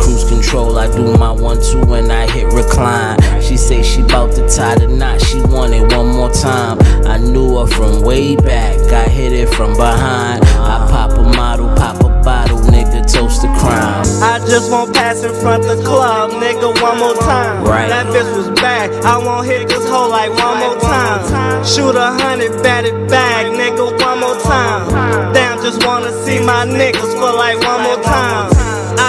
Cruise 0.00 0.24
control, 0.28 0.78
I 0.78 0.86
do 0.90 1.16
my 1.16 1.30
one 1.30 1.60
two 1.60 1.84
when 1.84 2.10
I 2.10 2.30
hit 2.30 2.52
recline. 2.52 3.18
She 3.40 3.56
say 3.56 3.82
she 3.82 4.02
bout 4.02 4.32
to 4.32 4.48
tie 4.48 4.76
the 4.76 4.88
knot, 4.88 5.20
she 5.20 5.40
want 5.42 5.74
it 5.74 5.94
one 5.96 6.08
more 6.08 6.30
time. 6.30 6.78
I 7.06 7.18
knew 7.18 7.58
her 7.58 7.66
from 7.66 8.02
way 8.02 8.36
back, 8.36 8.78
I 8.92 9.08
hit 9.08 9.32
it 9.32 9.48
from 9.48 9.76
behind. 9.76 10.44
I 10.44 10.86
pop 10.90 11.12
a 11.12 11.22
model, 11.22 11.68
pop 11.76 12.00
a 12.00 12.08
bottle, 12.22 12.58
nigga, 12.58 13.02
toast 13.12 13.42
the 13.42 13.48
crime. 13.58 14.04
I 14.22 14.38
just 14.46 14.70
won't 14.70 14.94
pass 14.94 15.24
in 15.24 15.34
front 15.40 15.64
the 15.64 15.82
club, 15.84 16.30
nigga, 16.32 16.80
one 16.80 16.98
more 16.98 17.14
time. 17.14 17.64
Right. 17.64 17.88
That 17.88 18.06
bitch 18.06 18.36
was 18.36 18.48
back. 18.60 18.90
I 19.04 19.18
won't 19.18 19.46
hit 19.46 19.68
this 19.68 19.88
hoe 19.88 20.08
like 20.08 20.30
one 20.30 20.58
more 20.60 20.80
time. 20.80 21.64
Shoot 21.64 21.96
a 21.96 22.12
hundred, 22.22 22.62
bat 22.62 22.84
it 22.84 23.08
back, 23.08 23.46
nigga, 23.46 23.90
one 24.00 24.20
more 24.20 24.38
time. 24.40 25.32
Damn, 25.32 25.58
just 25.62 25.84
wanna 25.86 26.12
see 26.24 26.38
my 26.40 26.64
niggas 26.66 27.12
for 27.18 27.32
like 27.36 27.58
one 27.58 27.82
more 27.82 28.02
time. 28.02 28.51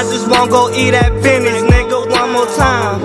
I 0.04 0.12
just 0.12 0.28
won't 0.28 0.52
go 0.52 0.70
eat 0.76 0.94
at 0.94 1.14
Benny's, 1.24 1.64
nigga, 1.64 1.96
one 2.12 2.34
more 2.34 2.46
time. 2.58 3.00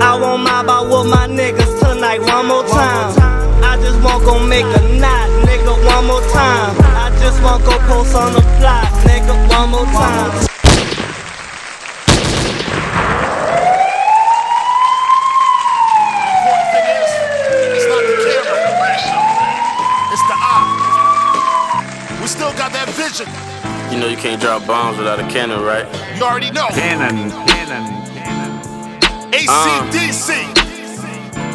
I 0.00 0.14
won't 0.14 0.44
mob 0.44 0.70
out 0.70 0.86
with 0.86 1.10
my 1.10 1.26
niggas 1.26 1.80
tonight, 1.82 2.20
one 2.20 2.46
more 2.46 2.62
time. 2.62 3.10
I 3.58 3.76
just 3.82 4.00
won't 4.00 4.22
go 4.24 4.38
make 4.38 4.62
a 4.62 4.82
knot, 4.94 5.28
nigga, 5.42 5.74
one 5.84 6.06
more 6.06 6.22
time. 6.30 6.78
I 6.94 7.10
just 7.18 7.42
won't 7.42 7.64
go 7.64 7.76
post 7.90 8.14
on 8.14 8.34
the 8.34 8.40
block, 8.62 8.86
nigga, 9.02 9.34
one 9.50 9.70
more 9.70 9.84
time. 9.84 10.46
It's 17.74 17.86
not 17.90 18.02
the 18.06 18.14
camera. 18.30 18.62
It's 20.14 20.22
the 20.30 20.36
eye. 20.38 20.70
We 22.22 22.28
still 22.28 22.54
got 22.54 22.70
that 22.70 22.88
vision. 22.94 23.26
You 23.92 23.98
know 23.98 24.06
you 24.06 24.16
can't 24.16 24.40
drop 24.40 24.64
bombs 24.68 24.98
without 24.98 25.18
a 25.18 25.26
cannon, 25.26 25.60
right? 25.60 26.03
You 26.16 26.22
already 26.22 26.50
know. 26.52 26.68
Cannon, 26.68 27.30
cannon, 27.46 27.84
ACDC. 29.32 30.54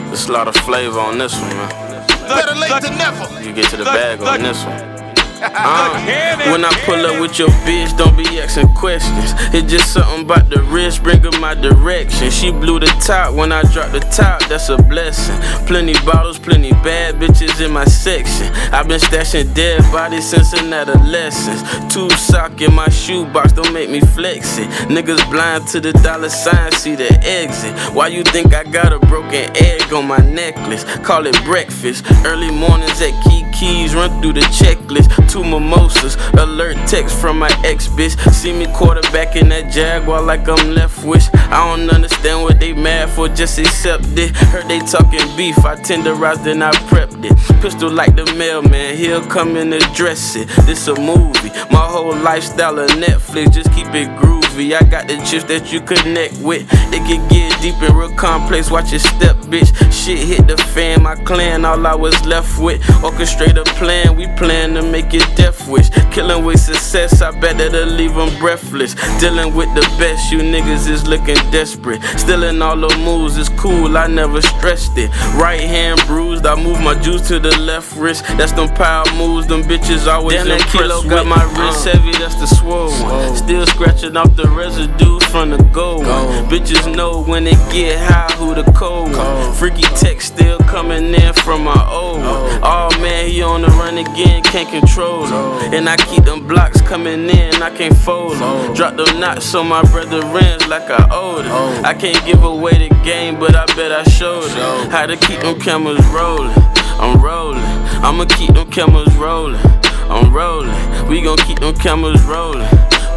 There's 0.08 0.28
a 0.28 0.32
lot 0.32 0.48
of 0.50 0.56
flavor 0.58 1.00
on 1.00 1.18
this 1.18 1.34
one, 1.40 1.50
man. 1.50 2.08
Better 2.28 2.56
late 2.60 2.82
than 2.82 2.98
never. 2.98 3.42
You 3.42 3.54
get 3.54 3.70
to 3.70 3.78
the 3.78 3.86
bag 3.86 4.22
on 4.22 4.42
this 4.44 4.64
one. 4.66 4.99
Uh, 5.42 6.52
when 6.52 6.66
I 6.66 6.72
pull 6.86 7.06
up 7.06 7.22
with 7.22 7.40
your 7.40 7.50
bitch, 7.66 7.98
don't 7.98 8.16
be 8.18 8.40
asking 8.40 8.74
questions. 8.76 9.34
It's 9.54 9.72
just 9.72 9.94
something 9.94 10.26
about 10.26 10.50
the 10.50 10.62
wrist, 10.64 11.04
bring 11.04 11.22
her 11.24 11.40
my 11.40 11.54
direction. 11.54 12.30
She 12.30 12.52
blew 12.52 12.80
the 12.80 12.88
top 13.06 13.34
when 13.34 13.52
I 13.52 13.62
dropped 13.72 13.94
the 13.94 14.00
top, 14.00 14.42
that's 14.48 14.70
a 14.70 14.78
blessing. 14.78 15.36
Plenty 15.68 15.94
bottles, 16.06 16.40
plenty 16.40 16.72
bad 16.72 17.16
bitches 17.16 17.64
in 17.64 17.72
my 17.72 17.86
section. 17.86 18.48
I've 18.74 18.88
been 18.88 19.00
stashing 19.00 19.54
dead 19.54 19.82
bodies 19.92 20.30
since 20.30 20.54
an 20.54 20.74
adolescence. 20.74 21.62
Two 21.94 22.10
sock 22.12 22.62
in 22.62 22.74
my 22.74 22.90
shoebox, 22.90 23.54
don't 23.54 23.74
make 23.74 23.90
me 23.90 24.02
flex 24.02 24.58
it. 24.58 24.68
Niggas 24.90 25.30
blind 25.32 25.68
to 25.68 25.80
the 25.80 25.94
dollar 25.94 26.30
sign, 26.30 26.72
see 26.74 26.96
the 26.96 27.12
exit. 27.26 27.74
Why 27.94 28.08
you 28.08 28.24
think 28.24 28.54
I 28.54 28.64
got 28.64 28.94
a 28.94 29.00
broken 29.00 29.50
egg 29.56 29.94
on 29.94 30.08
my 30.08 30.20
necklace? 30.20 30.84
Call 31.00 31.26
it 31.26 31.36
breakfast. 31.44 32.06
Early 32.26 32.52
mornings 32.52 33.02
at 33.02 33.14
Kiki's, 33.60 33.94
run 33.94 34.22
through 34.22 34.34
the 34.34 34.42
checklist. 34.42 35.10
Two 35.30 35.44
mimosas, 35.44 36.16
alert 36.38 36.78
text 36.88 37.20
from 37.20 37.40
my 37.40 37.50
ex 37.66 37.88
bitch. 37.88 38.18
See 38.32 38.54
me 38.54 38.68
quarterback 38.74 39.36
in 39.36 39.50
that 39.50 39.72
Jaguar 39.72 40.22
like 40.22 40.48
I'm 40.48 40.74
left 40.74 41.04
wish. 41.04 41.28
I 41.34 41.76
don't 41.76 41.90
understand 41.90 42.42
what 42.44 42.60
they 42.60 42.72
mad 42.74 43.10
for, 43.10 43.28
just 43.28 43.60
accept 43.60 44.06
it. 44.18 44.36
Heard 44.36 44.68
they 44.70 44.80
talking 44.80 45.20
beef, 45.36 45.58
I 45.60 45.76
tenderized 45.76 46.44
then 46.46 46.62
I 46.62 46.72
prepped 46.88 47.26
it. 47.26 47.62
Pistol 47.62 47.92
like 47.92 48.16
the 48.16 48.26
mailman, 48.38 48.96
he'll 48.96 49.26
come 49.26 49.58
and 49.58 49.74
address 49.74 50.38
it. 50.38 50.48
This 50.66 50.88
a 50.88 50.96
movie, 50.96 51.50
my 51.70 51.86
whole 51.86 52.16
lifestyle 52.16 52.80
of 52.80 52.90
Netflix, 52.92 53.52
just 53.52 53.74
keep 53.74 53.88
it 53.88 54.08
groovy. 54.20 54.74
I 54.74 54.84
got 54.84 55.08
the 55.08 55.18
chips 55.26 55.46
that 55.46 55.72
you 55.72 55.82
connect 55.82 56.38
with. 56.40 56.70
They 56.92 57.00
can 57.00 57.28
get 57.30 57.62
deep 57.62 57.76
and 57.82 57.96
real 57.96 58.14
complex, 58.16 58.72
watch 58.72 58.94
it 58.94 59.00
step, 59.00 59.36
bitch. 59.48 59.76
Shit 59.92 60.20
hit 60.20 60.48
the 60.48 60.58
fan, 60.58 61.04
my 61.04 61.16
clan, 61.16 61.66
all 61.66 61.86
I 61.86 61.96
was 61.96 62.26
left 62.26 62.60
with. 62.60 62.82
Orchestrate 63.04 63.49
plan, 63.80 64.16
we 64.16 64.28
plan 64.38 64.74
to 64.74 64.82
make 64.82 65.14
it 65.14 65.24
death 65.36 65.68
wish. 65.68 65.90
Killing 66.12 66.44
with 66.44 66.60
success, 66.60 67.22
I 67.22 67.32
bet 67.40 67.58
that'll 67.58 67.88
leave 67.88 68.14
them 68.14 68.38
breathless. 68.40 68.96
Dealing 69.20 69.56
with 69.56 69.74
the 69.76 69.82
best, 69.98 70.32
you 70.32 70.40
niggas 70.40 70.90
is 70.90 71.08
looking 71.08 71.36
desperate. 71.52 72.02
Stealing 72.18 72.62
all 72.62 72.78
the 72.78 72.96
moves 72.98 73.38
is 73.38 73.50
cool, 73.50 73.98
I 73.98 74.08
never 74.08 74.42
stressed 74.42 74.98
it. 74.98 75.10
Right 75.36 75.62
hand 75.62 76.02
bruised, 76.08 76.46
I 76.46 76.56
move 76.62 76.80
my 76.82 77.00
juice 77.00 77.28
to 77.30 77.40
the 77.40 77.56
left 77.60 77.96
wrist. 77.96 78.26
That's 78.38 78.52
them 78.52 78.70
power 78.76 79.06
moves, 79.16 79.48
them 79.48 79.64
bitches 79.64 80.08
always 80.08 80.38
Damn, 80.38 80.48
that 80.48 80.62
impressed 80.62 80.78
kilo 80.78 81.02
with. 81.02 81.10
got 81.10 81.26
my 81.26 81.44
wrist 81.58 81.88
uh. 81.88 81.92
heavy, 81.92 82.12
that's 82.12 82.36
the 82.36 82.48
swole 82.48 82.92
one. 83.04 83.36
Still 83.36 83.66
scratching 83.68 84.18
off 84.18 84.36
the 84.36 84.48
residue 84.50 85.20
from 85.32 85.52
the 85.52 85.64
gold 85.72 86.06
one. 86.06 86.28
Bitches 86.50 86.94
know 86.94 87.24
when 87.24 87.44
they 87.44 87.58
get 87.72 88.00
high 88.00 88.34
who 88.36 88.56
the 88.56 88.64
cold 88.72 89.16
one. 89.16 89.54
Freaky 89.54 89.84
text 89.96 90.34
still 90.34 90.58
coming 90.60 91.14
in 91.14 91.34
from 91.34 91.64
my 91.64 91.90
old 91.90 92.20
one. 92.20 92.60
Oh 92.64 92.90
man, 93.02 93.30
he 93.30 93.39
on 93.42 93.62
the 93.62 93.68
run 93.68 93.98
again, 93.98 94.44
can't 94.44 94.70
control 94.70 95.26
him. 95.26 95.74
And 95.74 95.90
I 95.90 95.96
keep 95.98 96.24
them 96.26 96.48
blocks 96.48 96.82
coming 96.82 97.30
in, 97.30 97.62
I 97.62 97.70
can't 97.70 97.96
fold 97.96 98.38
them. 98.38 98.74
Drop 98.74 98.96
them 98.96 99.20
knots 99.20 99.54
on 99.56 99.68
my 99.68 99.82
brother 99.84 100.22
rims 100.28 100.68
like 100.68 100.90
I 100.90 101.08
owed 101.12 101.46
it. 101.46 101.86
I 101.86 101.94
can't 101.94 102.24
give 102.26 102.44
away 102.44 102.88
the 102.88 102.94
game, 103.04 103.40
but 103.40 103.56
I 103.56 103.66
bet 103.76 103.92
I 103.92 104.04
showed 104.04 104.46
it. 104.46 104.92
How 104.92 105.06
to 105.06 105.18
keep 105.18 105.40
them 105.42 105.60
cameras 105.60 106.06
rolling. 106.08 106.52
I'm 107.00 107.22
rolling. 107.22 107.64
I'ma 108.04 108.26
keep 108.26 108.54
them 108.54 108.70
cameras 108.70 109.16
rolling. 109.16 109.62
I'm 110.10 110.34
rolling. 110.34 111.08
We 111.08 111.22
gon' 111.22 111.38
keep 111.38 111.60
them 111.60 111.76
cameras 111.76 112.24
rolling. 112.24 112.68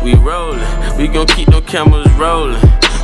We 0.04 0.14
rolling. 0.14 0.60
We 0.98 1.08
gon' 1.08 1.26
keep 1.26 1.48
them 1.48 1.64
cameras 1.64 2.10
rolling. 2.12 2.60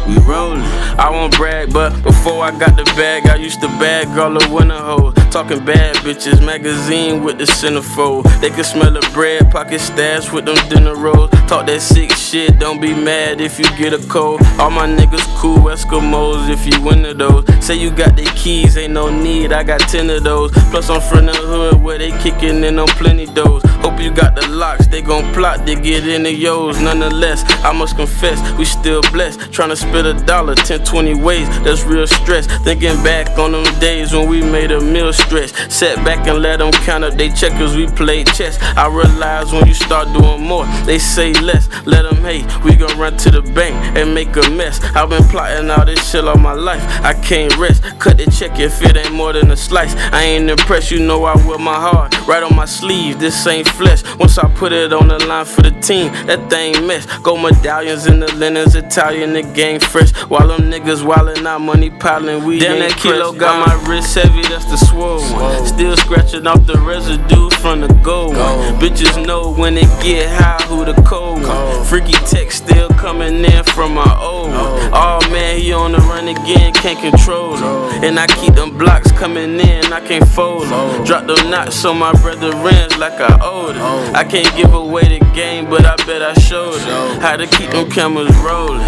We 0.08 0.16
rolling. 0.20 0.62
I 0.98 1.10
won't 1.10 1.36
brag, 1.36 1.72
but 1.72 1.90
before 2.02 2.42
I 2.42 2.50
got 2.58 2.76
the 2.76 2.84
bag, 2.96 3.26
I 3.28 3.36
used 3.36 3.60
to 3.60 3.68
bag 3.78 4.06
all 4.18 4.32
the 4.32 4.48
winter 4.52 4.74
hoes. 4.74 5.14
Talking 5.30 5.64
bad 5.64 5.96
bitches, 5.96 6.44
magazine 6.44 7.22
with 7.22 7.38
the 7.38 7.44
centerfold. 7.44 8.24
They 8.40 8.48
can 8.50 8.64
smell 8.64 8.90
the 8.90 9.06
bread, 9.12 9.50
pocket 9.50 9.80
stash 9.80 10.32
with 10.32 10.46
them 10.46 10.56
dinner 10.70 10.96
rolls. 10.96 11.30
Talk 11.46 11.66
that 11.66 11.82
sick 11.82 12.10
shit, 12.12 12.58
don't 12.58 12.80
be 12.80 12.94
mad 12.94 13.40
if 13.40 13.58
you 13.58 13.66
get 13.76 13.92
a 13.92 13.98
cold. 14.08 14.40
All 14.58 14.70
my 14.70 14.86
niggas 14.86 15.24
cool 15.36 15.58
Eskimos 15.68 16.48
if 16.48 16.66
you 16.66 16.90
into 16.90 17.14
those. 17.14 17.44
Say 17.64 17.76
you 17.76 17.90
got 17.90 18.16
the 18.16 18.24
keys, 18.34 18.76
ain't 18.78 18.94
no 18.94 19.10
need, 19.10 19.52
I 19.52 19.62
got 19.62 19.80
ten 19.80 20.08
of 20.08 20.24
those. 20.24 20.52
Plus 20.70 20.88
I'm 20.88 21.02
from 21.02 21.26
the 21.26 21.34
hood 21.34 21.82
where 21.82 21.98
they 21.98 22.12
kicking 22.18 22.64
in 22.64 22.78
on 22.78 22.88
plenty 22.88 23.26
doors. 23.26 23.62
Hope 23.82 24.00
you 24.00 24.10
got 24.10 24.34
the 24.34 24.48
locks, 24.48 24.86
they 24.86 25.02
gon' 25.02 25.32
plot 25.34 25.66
to 25.66 25.74
get 25.74 26.08
into 26.08 26.32
yours. 26.32 26.80
Nonetheless, 26.80 27.44
I 27.62 27.72
must 27.72 27.96
confess, 27.96 28.40
we 28.58 28.64
still 28.64 29.02
blessed. 29.12 29.52
trying 29.52 29.68
to 29.68 29.74
Tryna 29.74 29.76
spit 29.98 30.06
a 30.06 30.26
dollar 30.26 30.54
10, 30.54 30.84
20 30.84 31.14
ways, 31.14 31.48
that's 31.62 31.84
real 31.84 32.06
stress. 32.06 32.46
Thinking 32.62 33.02
back 33.02 33.38
on 33.38 33.52
them 33.52 33.64
days 33.80 34.12
when 34.12 34.28
we 34.28 34.42
made 34.42 34.70
a 34.70 34.80
meal 34.80 35.12
stretch. 35.12 35.52
Sat 35.70 35.96
back 36.04 36.26
and 36.28 36.40
let 36.40 36.58
them 36.58 36.72
count 36.72 37.04
up 37.04 37.14
they 37.14 37.30
checkers, 37.30 37.76
we 37.76 37.86
played 37.86 38.26
chess. 38.28 38.58
I 38.76 38.86
realize 38.86 39.52
when 39.52 39.66
you 39.66 39.74
start 39.74 40.12
doing 40.12 40.42
more, 40.42 40.66
they 40.84 40.98
say 40.98 41.32
less. 41.32 41.68
Let 41.84 42.02
them 42.02 42.22
hate, 42.22 42.46
we 42.64 42.76
gon' 42.76 42.96
run 42.98 43.16
to 43.18 43.30
the 43.30 43.42
bank 43.42 43.74
and 43.96 44.14
make 44.14 44.36
a 44.36 44.50
mess. 44.50 44.82
I've 44.94 45.10
been 45.10 45.24
plotting 45.24 45.70
all 45.70 45.84
this 45.84 46.10
shit 46.10 46.24
all 46.26 46.36
my 46.36 46.52
life, 46.52 46.82
I 47.02 47.14
can't 47.14 47.56
rest. 47.56 47.82
Cut 47.98 48.18
the 48.18 48.30
check 48.30 48.58
if 48.60 48.80
it 48.82 48.96
ain't 48.96 49.12
more 49.12 49.32
than 49.32 49.50
a 49.50 49.56
slice. 49.56 49.94
I 50.12 50.22
ain't 50.22 50.50
impressed, 50.50 50.90
you 50.90 51.00
know 51.00 51.24
I 51.24 51.34
wear 51.46 51.58
my 51.58 51.74
heart 51.74 52.14
right 52.28 52.42
on 52.42 52.54
my 52.54 52.66
sleeve. 52.66 53.18
This 53.18 53.46
ain't 53.46 53.68
flesh. 53.68 54.02
Once 54.18 54.38
I 54.38 54.48
put 54.54 54.72
it 54.72 54.92
on 54.92 55.08
the 55.08 55.18
line 55.26 55.46
for 55.46 55.62
the 55.62 55.72
team, 55.80 56.12
that 56.26 56.48
thing 56.50 56.86
mess. 56.86 57.06
Gold 57.20 57.42
medallions 57.42 58.06
in 58.06 58.20
the 58.20 58.32
linens, 58.34 58.74
Italian, 58.76 59.32
the 59.32 59.42
gang 59.78 59.88
fresh. 59.88 60.10
While 60.28 60.48
them 60.48 60.70
niggas 60.70 61.02
wildin' 61.04 61.46
out, 61.46 61.60
money 61.60 61.90
piling, 61.90 62.44
we 62.44 62.58
Damn, 62.58 62.82
ain't 62.82 62.92
that 62.92 62.98
kilo 63.00 63.32
pressed. 63.32 63.38
got 63.38 63.66
my 63.66 63.88
wrist 63.88 64.14
heavy, 64.14 64.42
that's 64.42 64.64
the 64.66 64.76
swole 64.76 65.20
one. 65.32 65.66
Still 65.66 65.96
scratching 65.96 66.46
off 66.46 66.66
the 66.66 66.78
residue 66.78 67.50
from 67.50 67.80
the 67.80 67.88
gold 68.02 68.36
one. 68.36 68.58
Bitches 68.80 69.24
know 69.26 69.52
when 69.52 69.74
they 69.74 69.86
get 70.02 70.28
high 70.30 70.62
who 70.66 70.84
the 70.84 70.94
cold 71.02 71.42
one. 71.42 71.84
Freaky 71.84 72.12
text 72.26 72.64
still 72.64 72.88
coming 72.90 73.44
in 73.44 73.64
from 73.64 73.94
my 73.94 74.18
old 74.20 74.50
one. 74.50 74.90
Oh 74.92 75.18
man, 75.30 75.58
he 75.58 75.72
on 75.72 75.92
the 75.92 75.98
run 75.98 76.28
again, 76.28 76.72
can't 76.74 76.98
control 76.98 77.56
him. 77.56 78.04
And 78.04 78.18
I 78.18 78.26
keep 78.26 78.54
them 78.54 78.76
blocks 78.76 79.10
coming 79.12 79.58
in, 79.60 79.92
I 79.92 80.00
can't 80.00 80.26
fold 80.28 80.68
them. 80.68 81.04
Drop 81.04 81.26
them 81.26 81.50
knots 81.50 81.84
on 81.84 81.98
my 81.98 82.12
brother 82.20 82.50
rims 82.62 82.96
like 82.98 83.20
I 83.20 83.38
owed 83.42 83.76
it. 83.76 84.14
I 84.14 84.24
can't 84.24 84.54
give 84.56 84.74
away 84.74 85.18
the 85.18 85.24
game, 85.34 85.68
but 85.68 85.84
I 85.84 85.96
bet 86.06 86.22
I 86.22 86.34
showed 86.34 86.74
it. 86.76 87.22
How 87.22 87.36
to 87.36 87.46
keep 87.46 87.70
them 87.70 87.90
cameras 87.90 88.36
rolling. 88.38 88.80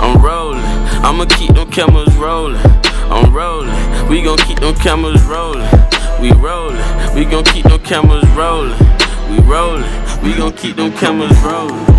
I'm 0.00 0.22
rolling. 0.22 0.37
I'ma 0.38 1.24
keep 1.24 1.52
them 1.54 1.68
cameras 1.68 2.14
rolling. 2.16 2.60
I'm 3.10 3.34
rolling. 3.34 3.74
We 4.08 4.22
gon' 4.22 4.38
keep 4.38 4.60
them 4.60 4.74
cameras 4.76 5.22
rolling. 5.24 5.68
We 6.20 6.30
rolling. 6.32 6.78
We 7.14 7.24
gon' 7.24 7.42
keep 7.42 7.64
them 7.64 7.80
cameras 7.80 8.28
rolling. 8.36 8.78
We 9.28 9.40
rolling. 9.40 9.90
We 10.22 10.34
gon' 10.34 10.52
keep 10.52 10.76
them 10.76 10.92
cameras 10.92 11.36
rolling. 11.40 11.97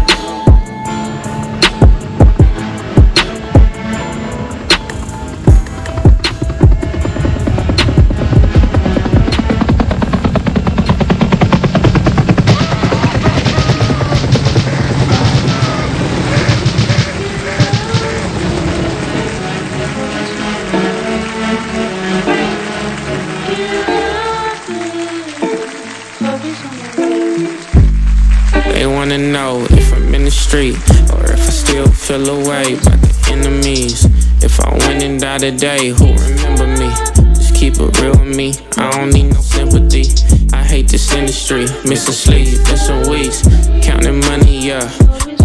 Feel 32.09 32.41
away 32.41 32.73
by 32.73 32.97
the 32.97 33.29
enemies. 33.29 34.05
If 34.41 34.59
I 34.59 34.73
win 34.81 35.03
and 35.03 35.21
die 35.21 35.37
today, 35.37 35.89
who 35.89 36.09
remember 36.17 36.65
me? 36.65 36.89
Just 37.37 37.53
keep 37.53 37.77
it 37.77 38.01
real 38.01 38.17
with 38.17 38.35
me. 38.35 38.57
I 38.81 38.89
don't 38.97 39.13
need 39.13 39.29
no 39.29 39.41
sympathy. 39.41 40.09
I 40.51 40.63
hate 40.63 40.89
this 40.89 41.13
industry, 41.13 41.69
missing 41.85 42.17
sleep, 42.17 42.49
missing 42.65 43.05
weeks, 43.13 43.45
counting 43.85 44.21
money, 44.21 44.57
yeah. 44.57 44.89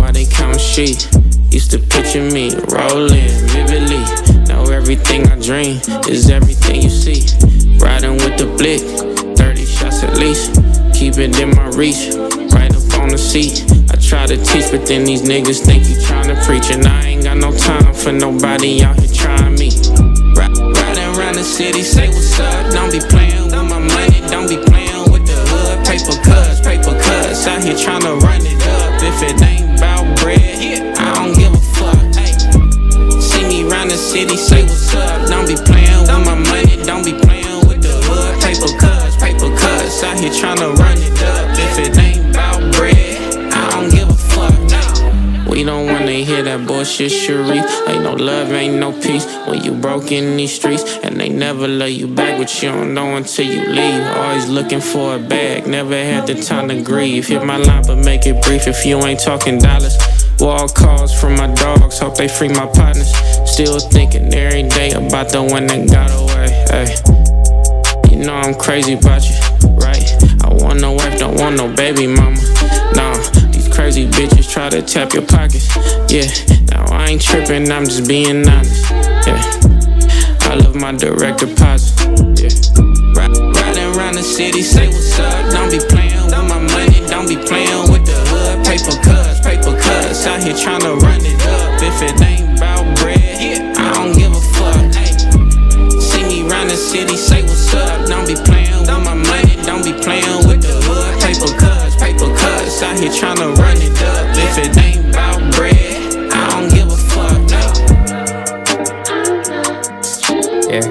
Why 0.00 0.10
they 0.10 0.24
count 0.24 0.58
sheep? 0.58 0.96
Used 1.52 1.70
to 1.72 1.78
picture 1.78 2.24
me 2.32 2.56
rolling 2.72 3.28
vividly. 3.52 4.00
Now 4.48 4.64
everything 4.72 5.28
I 5.28 5.36
dream 5.36 5.84
is 6.08 6.30
everything 6.30 6.80
you 6.80 6.88
see. 6.88 7.28
Riding 7.76 8.16
with 8.16 8.40
the 8.40 8.48
blick, 8.56 8.80
30 9.36 9.66
shots 9.66 10.02
at 10.02 10.16
least. 10.16 10.56
Keep 10.96 11.18
it 11.18 11.38
in 11.38 11.50
my 11.56 11.68
reach, 11.76 12.08
right 12.56 12.72
up 12.72 13.00
on 13.04 13.12
the 13.12 13.20
seat. 13.20 13.73
Try 14.14 14.26
to 14.26 14.36
teach, 14.36 14.70
but 14.70 14.86
then 14.86 15.02
these 15.04 15.22
niggas 15.22 15.66
think 15.66 15.88
you 15.88 16.00
trying 16.00 16.28
to 16.30 16.38
preach. 16.46 16.70
And 16.70 16.86
I 16.86 17.18
ain't 17.18 17.24
got 17.24 17.36
no 17.36 17.50
time 17.50 17.92
for 17.92 18.12
nobody 18.12 18.80
out 18.84 18.96
here 18.96 19.10
trying 19.10 19.58
me. 19.58 19.74
Riding 20.38 21.18
around 21.18 21.34
the 21.34 21.42
city, 21.42 21.82
say 21.82 22.06
what's 22.06 22.38
up. 22.38 22.70
Don't 22.70 22.92
be 22.92 23.00
playing 23.10 23.50
with 23.50 23.66
my 23.66 23.82
money, 23.82 24.22
don't 24.30 24.46
be 24.46 24.54
playing 24.70 25.10
with 25.10 25.26
the 25.26 25.34
hood. 25.50 25.82
Paper 25.82 26.14
cuts, 26.22 26.62
paper 26.62 26.94
cuts. 26.94 27.44
Out 27.48 27.64
here 27.64 27.74
trying 27.74 28.06
to 28.06 28.14
run 28.22 28.38
it 28.38 28.62
up. 28.78 29.02
If 29.02 29.18
it 29.18 29.42
ain't 29.42 29.82
about 29.82 30.06
bread, 30.22 30.38
I 30.94 31.10
don't 31.18 31.34
give 31.34 31.50
a 31.50 31.62
fuck. 31.74 31.98
See 33.18 33.42
me 33.50 33.66
round 33.66 33.90
the 33.90 33.98
city, 33.98 34.36
say 34.36 34.62
what's 34.62 34.94
up. 34.94 35.26
Don't 35.26 35.50
be 35.50 35.58
playing 35.58 36.06
with 36.06 36.22
my 36.22 36.38
money, 36.38 36.78
don't 36.86 37.02
be 37.02 37.18
playing 37.18 37.66
with 37.66 37.82
the 37.82 37.90
hood. 38.06 38.38
Paper 38.38 38.70
cuts, 38.78 39.18
paper 39.18 39.50
cuts. 39.58 40.04
Out 40.06 40.22
here 40.22 40.30
trying 40.30 40.62
to 40.62 40.70
run 40.78 40.93
hear 46.34 46.42
that 46.44 46.66
bullshit, 46.66 47.12
Sharif. 47.12 47.64
Ain't 47.88 48.02
no 48.02 48.14
love, 48.14 48.50
ain't 48.52 48.76
no 48.76 48.92
peace 48.92 49.26
when 49.46 49.62
you 49.62 49.72
broke 49.72 50.10
in 50.10 50.36
these 50.36 50.54
streets. 50.54 50.98
And 51.02 51.20
they 51.20 51.28
never 51.28 51.68
love 51.68 51.90
you 51.90 52.08
back, 52.08 52.38
but 52.38 52.62
you 52.62 52.70
don't 52.70 52.94
know 52.94 53.16
until 53.16 53.46
you 53.46 53.62
leave. 53.66 54.02
Always 54.16 54.48
looking 54.48 54.80
for 54.80 55.16
a 55.16 55.18
bag, 55.18 55.66
never 55.66 55.94
had 55.94 56.26
the 56.26 56.34
time 56.34 56.68
to 56.68 56.82
grieve. 56.82 57.28
Hit 57.28 57.44
my 57.44 57.56
line, 57.56 57.84
but 57.86 57.98
make 57.98 58.26
it 58.26 58.42
brief 58.42 58.66
if 58.66 58.84
you 58.84 58.98
ain't 59.04 59.20
talking 59.20 59.58
dollars. 59.58 59.96
Wall 60.40 60.68
calls 60.68 61.12
from 61.18 61.36
my 61.36 61.52
dogs, 61.54 61.98
hope 61.98 62.16
they 62.16 62.28
free 62.28 62.48
my 62.48 62.66
partners. 62.66 63.14
Still 63.48 63.78
thinking 63.78 64.34
every 64.34 64.68
day 64.68 64.90
about 64.92 65.28
the 65.30 65.42
one 65.42 65.66
that 65.66 65.88
got 65.88 66.10
away. 66.10 66.48
Hey. 66.70 68.10
You 68.10 68.24
know 68.24 68.34
I'm 68.34 68.54
crazy 68.54 68.94
about 68.94 69.22
you, 69.22 69.36
right? 69.76 70.02
I 70.42 70.52
want 70.52 70.80
no 70.80 70.92
wife, 70.92 71.18
don't 71.18 71.38
want 71.38 71.56
no 71.56 71.72
baby 71.74 72.06
mama. 72.06 72.53
Crazy 73.74 74.06
bitches 74.06 74.50
try 74.50 74.70
to 74.70 74.80
tap 74.80 75.12
your 75.12 75.26
pockets. 75.26 75.68
Yeah, 76.08 76.30
now 76.70 76.86
I 76.94 77.10
ain't 77.10 77.20
tripping, 77.20 77.70
I'm 77.70 77.84
just 77.84 78.08
being 78.08 78.48
honest. 78.48 78.90
Yeah, 79.26 79.42
I 80.46 80.54
love 80.54 80.76
my 80.76 80.92
direct 80.92 81.40
deposit. 81.40 81.92
Yeah, 82.38 82.54
riding 83.18 83.84
around 83.98 84.14
the 84.14 84.22
city, 84.22 84.62
say 84.62 84.86
what's 84.86 85.18
up. 85.18 85.52
Don't 85.52 85.70
be 85.70 85.80
playing 85.90 86.22
with 86.22 86.48
my 86.48 86.60
money, 86.70 87.02
don't 87.10 87.28
be 87.28 87.36
playing 87.36 87.90
with 87.90 88.06
the 88.06 88.14
hood. 88.30 88.64
Paper 88.64 88.94
cuts, 89.02 89.40
paper 89.40 89.74
cuts. 89.76 90.24
Out 90.26 90.42
here 90.42 90.54
trying 90.56 90.80
to 90.82 90.94
run 90.94 91.20
it 91.20 91.34
up. 91.44 91.82
If 91.82 92.00
it 92.00 92.22
ain't 92.22 92.56
about 92.56 92.86
bread, 92.98 93.18
yeah, 93.42 93.74
I 93.76 93.92
don't 93.92 94.16
give 94.16 94.32
a 94.32 94.40
fuck. 94.54 94.94
See 96.00 96.22
me 96.22 96.48
round 96.48 96.70
the 96.70 96.76
city, 96.76 97.16
say 97.16 97.42
what's 97.42 97.74
up. 97.74 98.06
Don't 98.06 98.23
here 103.04 103.12
trying 103.12 103.36
to 103.36 103.48
run 103.60 103.76
it 103.76 104.02
up. 104.02 104.26
If 104.36 104.58
it 104.58 104.76
ain't 104.78 105.10
about 105.10 105.54
bread, 105.54 106.32
I 106.32 106.50
don't 106.52 106.70
give 106.72 106.88
a 106.88 106.96
fuck. 106.96 107.52
Ay. 107.52 107.68
Yeah. 110.70 110.86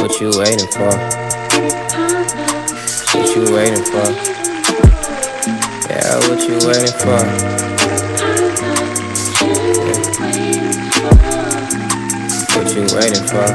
What 0.00 0.20
you 0.20 0.30
waiting 0.38 0.70
for? 0.72 0.92
What 3.12 3.26
you 3.36 3.42
waiting 3.54 3.84
for? 3.84 4.08
Yeah, 5.90 6.16
what 6.28 6.40
you 6.48 6.56
waiting 6.66 6.96
for? 6.96 7.20
What 12.56 12.66
you 12.74 12.82
waiting 12.96 13.26
for? 13.28 13.48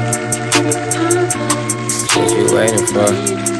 What 2.14 2.28
you 2.30 2.44
waiting 2.54 2.86
for? 2.86 3.55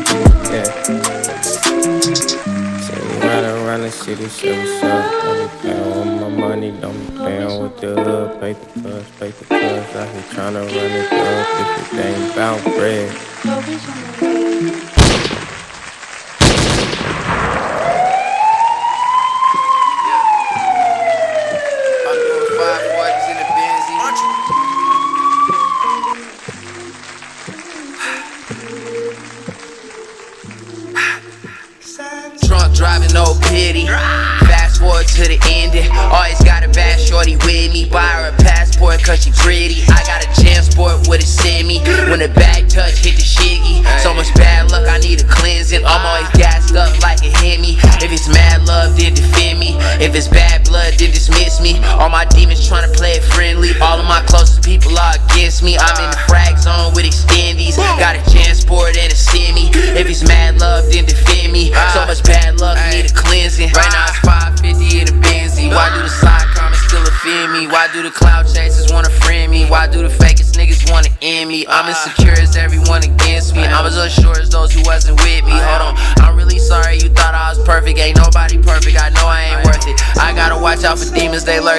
City, 4.07 4.28
say 4.28 4.57
what's 4.57 4.84
up. 4.84 5.11
Don't 5.22 5.40
be 5.42 5.59
playing 5.59 5.98
with 5.98 6.20
my 6.20 6.28
money, 6.28 6.70
don't 6.80 7.07
be 7.07 7.16
playing 7.16 7.62
with 7.62 7.76
the. 7.80 8.36
Paper 8.40 8.80
cuts, 8.82 9.11
paper 9.18 9.44
cuts. 9.46 9.96
Out 9.96 10.09
here 10.14 10.24
trying 10.30 10.54
to 10.54 10.61
run 10.61 10.70
it 10.70 11.12
up 11.12 11.48
if 11.61 11.92
it 11.92 12.07
ain't 12.07 12.32
about 12.32 12.62
bread. 12.76 13.36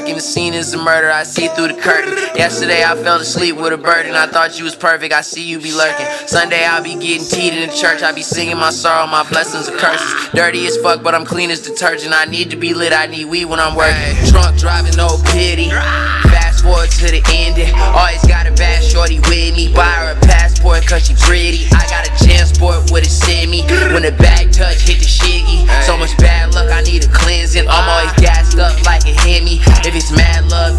Lurking. 0.07 0.15
The 0.15 0.21
scene 0.21 0.53
is 0.53 0.73
a 0.73 0.77
murder. 0.77 1.11
I 1.11 1.23
see 1.23 1.47
through 1.49 1.67
the 1.69 1.81
curtain. 1.81 2.13
Yesterday 2.35 2.83
I 2.83 2.95
fell 2.95 3.19
asleep 3.19 3.57
with 3.57 3.73
a 3.73 3.77
burden. 3.77 4.15
I 4.15 4.27
thought 4.27 4.57
you 4.57 4.63
was 4.63 4.75
perfect. 4.75 5.13
I 5.13 5.21
see 5.21 5.43
you 5.43 5.59
be 5.59 5.73
lurking. 5.73 6.05
Sunday 6.27 6.63
I'll 6.63 6.83
be 6.83 6.95
getting 6.95 7.27
teed 7.27 7.53
in 7.53 7.69
the 7.69 7.75
church. 7.75 8.01
I 8.01 8.11
be 8.11 8.21
singing 8.21 8.57
my 8.57 8.69
sorrow, 8.69 9.07
my 9.07 9.27
blessings 9.29 9.67
and 9.67 9.77
curses. 9.77 10.29
Dirty 10.33 10.65
as 10.65 10.77
fuck, 10.77 11.03
but 11.03 11.13
I'm 11.13 11.25
clean 11.25 11.51
as 11.51 11.61
detergent. 11.61 12.13
I 12.13 12.25
need 12.25 12.49
to 12.51 12.57
be 12.57 12.73
lit. 12.73 12.93
I 12.93 13.07
need 13.07 13.25
weed 13.25 13.45
when 13.45 13.59
I'm 13.59 13.75
working. 13.75 14.15
Drunk 14.31 14.57
driving, 14.57 14.95
no 14.95 15.19
pity. 15.33 15.69
Fast 15.69 16.63
forward 16.63 16.89
to 16.91 17.11
the 17.11 17.21
ending. 17.33 17.73
Always 17.75 18.23
got 18.27 18.47
a 18.47 18.51
bad 18.51 18.83
shorty 18.83 19.19
with 19.19 19.55
me. 19.55 19.73
Buy 19.73 19.83
her 19.83 20.11
a 20.11 20.19
passport 20.21 20.85
cause 20.87 21.07
she 21.07 21.15
pretty. 21.15 21.67
I 21.75 21.83
got 21.89 22.07
a 22.07 22.11
Jansport 22.23 22.91
with 22.91 23.05
a 23.05 23.09
semi. 23.09 23.61
When 23.93 24.03
the 24.03 24.11
back 24.11 24.51
touch, 24.51 24.87
hit 24.87 24.99
the 24.99 25.05
shiggy. 25.05 25.67
So 25.83 25.97
much 25.97 26.15
bad 26.17 26.53
luck, 26.53 26.71
I 26.71 26.81
need 26.81 27.03
a 27.03 27.09
cleansing. 27.09 27.67
I'm 27.67 27.89
always 27.89 28.13
gassed 28.19 28.57
up 28.57 28.73
like 28.85 29.03
a 29.05 29.13
Hemi. 29.13 29.59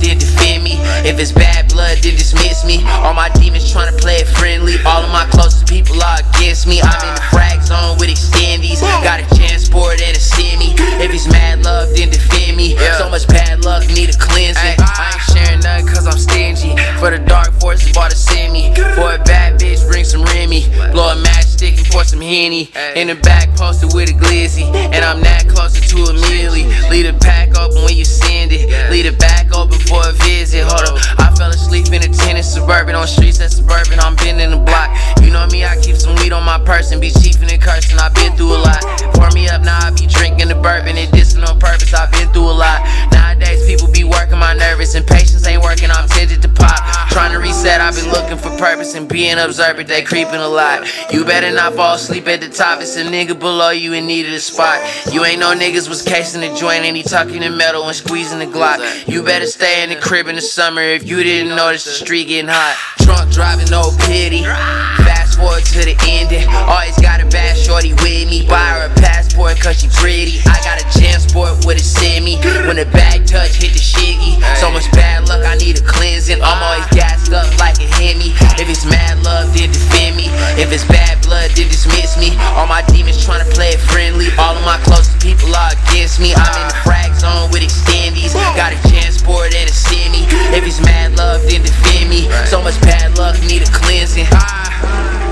Then 0.00 0.18
defend 0.18 0.62
me. 0.62 0.78
If 1.02 1.18
it's 1.18 1.32
bad 1.32 1.68
blood, 1.68 1.98
then 2.02 2.14
dismiss 2.14 2.64
me. 2.64 2.84
All 3.02 3.14
my 3.14 3.28
demons 3.40 3.72
tryna 3.72 3.98
play 3.98 4.16
it 4.22 4.28
friendly. 4.28 4.76
All 4.86 5.02
of 5.02 5.10
my 5.10 5.26
closest 5.30 5.66
people 5.66 6.02
are 6.02 6.20
against 6.20 6.66
me. 6.66 6.80
I'm 6.82 7.02
in 7.08 7.14
the 7.14 7.26
frag 7.32 7.62
zone 7.62 7.96
with 7.98 8.08
extendies. 8.08 8.80
Got 9.02 9.20
a 9.20 9.26
chance 9.34 9.66
for 9.68 9.78
sport 9.78 10.02
and 10.02 10.16
a 10.16 10.20
semi. 10.20 10.74
If 10.98 11.14
it's 11.14 11.28
mad 11.30 11.64
love, 11.64 11.94
then 11.94 12.10
defend 12.10 12.56
me. 12.56 12.76
So 12.98 13.08
much 13.08 13.26
bad 13.28 13.64
luck, 13.64 13.86
need 13.88 14.10
a 14.10 14.18
cleansing. 14.18 14.76
I 14.78 15.14
ain't 15.14 15.22
sharing 15.30 15.60
nothing 15.60 15.86
cause 15.86 16.06
I'm 16.06 16.18
stingy. 16.18 16.74
For 16.98 17.10
the 17.10 17.18
dark 17.18 17.52
forces, 17.60 17.92
bought 17.92 18.12
a 18.12 18.16
semi. 18.16 18.74
For 18.74 19.14
a 19.14 19.18
bitch, 19.58 19.86
bring 19.90 20.04
some 20.04 20.22
Remy. 20.22 20.64
Blow 20.92 21.12
a 21.12 21.16
matchstick 21.16 21.76
and 21.76 21.86
pour 21.86 22.04
some 22.04 22.20
Henny. 22.20 22.70
In 22.96 23.08
the 23.08 23.16
back, 23.16 23.54
posted 23.56 23.92
with 23.92 24.10
a 24.10 24.12
glizzy. 24.12 24.64
And 24.94 25.04
I'm 25.04 25.20
that 25.22 25.48
closer 25.48 25.82
to 25.82 25.96
a 26.04 26.14
milli. 26.14 26.64
Leave 26.90 27.12
the 27.12 27.18
pack 27.20 27.58
open 27.58 27.82
when 27.84 27.96
you 27.96 28.04
send 28.04 28.52
it. 28.52 28.90
Leave 28.90 29.10
the 29.10 29.16
back 29.18 29.54
open 29.54 29.78
for 29.78 30.00
a 30.06 30.12
visit. 30.12 30.64
Hold 30.64 30.98
up, 30.98 31.17
fell 31.38 31.50
asleep 31.50 31.86
in 31.94 32.02
a 32.02 32.12
tennis 32.12 32.52
suburban. 32.52 32.96
On 32.96 33.06
streets 33.06 33.38
that 33.38 33.52
suburban, 33.52 34.00
I'm 34.00 34.16
bending 34.16 34.50
the 34.50 34.58
block. 34.58 34.90
You 35.22 35.30
know 35.30 35.46
me, 35.46 35.64
I 35.64 35.78
keep 35.80 35.94
some 35.94 36.16
weed 36.16 36.32
on 36.32 36.42
my 36.44 36.58
person. 36.58 36.98
Be 36.98 37.10
chiefing 37.10 37.50
and 37.50 37.62
cursing, 37.62 37.98
I've 37.98 38.12
been 38.14 38.34
through 38.34 38.58
a 38.58 38.60
lot. 38.66 38.82
Pour 39.14 39.30
me 39.30 39.48
up, 39.48 39.62
now 39.62 39.78
I 39.78 39.90
be 39.90 40.06
drinking 40.06 40.48
the 40.48 40.56
bourbon. 40.56 40.98
And 40.98 41.08
this 41.14 41.28
passing 41.38 41.54
on 41.54 41.60
purpose. 41.60 41.94
I've 41.94 42.10
been 42.12 42.28
through 42.32 42.50
a 42.50 42.56
lot. 42.56 42.82
Nowadays, 43.12 43.66
people 43.66 43.90
be 43.92 44.04
working 44.04 44.38
my 44.38 44.54
nervous. 44.54 44.94
And 44.94 45.06
patience 45.06 45.46
ain't 45.46 45.62
working, 45.62 45.90
I'm 45.90 46.08
tempted 46.08 46.42
to 46.42 46.48
pop. 46.48 46.78
Trying 47.10 47.32
to 47.32 47.38
reset, 47.38 47.80
I've 47.80 47.94
been 47.94 48.10
looking 48.10 48.36
for 48.36 48.50
purpose 48.58 48.94
and 48.94 49.08
being 49.08 49.38
observant. 49.38 49.88
They 49.88 50.02
creeping 50.02 50.40
a 50.40 50.48
lot. 50.48 50.88
You 51.12 51.24
better 51.24 51.52
not 51.52 51.74
fall 51.74 51.94
asleep 51.94 52.26
at 52.28 52.40
the 52.40 52.48
top. 52.48 52.80
It's 52.80 52.96
a 52.96 53.04
nigga 53.04 53.38
below 53.38 53.70
you 53.70 53.94
and 53.94 54.06
needed 54.06 54.32
a 54.32 54.40
spot. 54.40 54.78
You 55.12 55.24
ain't 55.24 55.40
no 55.40 55.54
niggas 55.54 55.88
was 55.88 56.02
casing 56.02 56.40
the 56.40 56.54
joint 56.54 56.84
and 56.84 56.96
he 56.96 57.02
tucking 57.02 57.40
the 57.40 57.50
metal 57.50 57.84
and 57.86 57.96
squeezing 57.96 58.38
the 58.38 58.46
Glock. 58.46 58.78
You 59.08 59.22
better 59.22 59.46
stay 59.46 59.82
in 59.82 59.90
the 59.90 59.96
crib 59.96 60.28
in 60.28 60.36
the 60.36 60.40
summer 60.40 60.82
if 60.82 61.06
you 61.06 61.22
didn't 61.28 61.56
notice 61.56 61.84
the 61.84 61.90
street 61.90 62.28
getting 62.28 62.48
hot. 62.48 62.74
Drunk 63.04 63.30
driving, 63.30 63.68
no 63.70 63.92
pity. 64.00 64.44
Fast 64.44 65.27
forward 65.38 65.62
to 65.70 65.86
the 65.86 65.94
ending. 66.10 66.44
Always 66.66 66.98
got 66.98 67.22
a 67.22 67.26
bad 67.30 67.56
shorty 67.56 67.94
with 68.02 68.26
me. 68.26 68.44
Buy 68.44 68.74
her 68.74 68.90
a 68.90 68.92
passport 68.98 69.58
cause 69.62 69.78
she 69.80 69.88
pretty. 69.88 70.42
I 70.44 70.58
got 70.66 70.82
a 70.82 70.86
Jansport 70.98 71.64
with 71.64 71.78
a 71.78 71.86
semi. 71.86 72.36
When 72.66 72.76
the 72.76 72.86
bag 72.90 73.24
touch, 73.24 73.62
hit 73.62 73.72
the 73.72 73.80
shiggy. 73.80 74.42
So 74.58 74.70
much 74.70 74.90
bad 74.92 75.30
luck, 75.30 75.46
I 75.46 75.54
need 75.56 75.78
a 75.78 75.84
cleansing. 75.86 76.42
I'm 76.42 76.60
always 76.62 76.86
gassed 76.90 77.32
up 77.32 77.46
like 77.58 77.78
a 77.78 77.86
Hemi. 77.86 78.34
If 78.58 78.66
it's 78.66 78.84
mad 78.84 79.22
love, 79.22 79.54
then 79.54 79.70
defend 79.70 80.18
me. 80.18 80.26
If 80.58 80.74
it's 80.74 80.84
bad 80.84 81.22
blood, 81.22 81.54
then 81.54 81.70
dismiss 81.70 82.18
me. 82.18 82.34
All 82.58 82.66
my 82.66 82.82
demons 82.90 83.22
trying 83.24 83.46
to 83.46 83.50
play 83.54 83.70
it 83.70 83.80
friendly. 83.80 84.26
All 84.36 84.58
of 84.58 84.64
my 84.66 84.78
closest 84.82 85.22
people 85.22 85.54
are 85.54 85.72
against 85.86 86.18
me. 86.18 86.34
I'm 86.34 86.54
in 86.58 86.66
the 86.66 86.78
frag 86.82 87.14
zone 87.14 87.48
with 87.54 87.62
extendies. 87.62 88.34
Got 88.58 88.74
a 88.74 88.78
Jansport 88.90 89.54
and 89.54 89.70
a 89.70 89.72
semi. 89.72 90.26
If 90.50 90.66
it's 90.66 90.82
mad 90.82 91.16
love, 91.16 91.46
then 91.46 91.62
defend 91.62 92.10
me. 92.10 92.26
So 92.50 92.60
much 92.60 92.80
bad 92.82 93.16
luck, 93.16 93.38
need 93.46 93.62
a 93.62 93.70
cleansing. 93.70 94.26
Ah. 94.34 95.27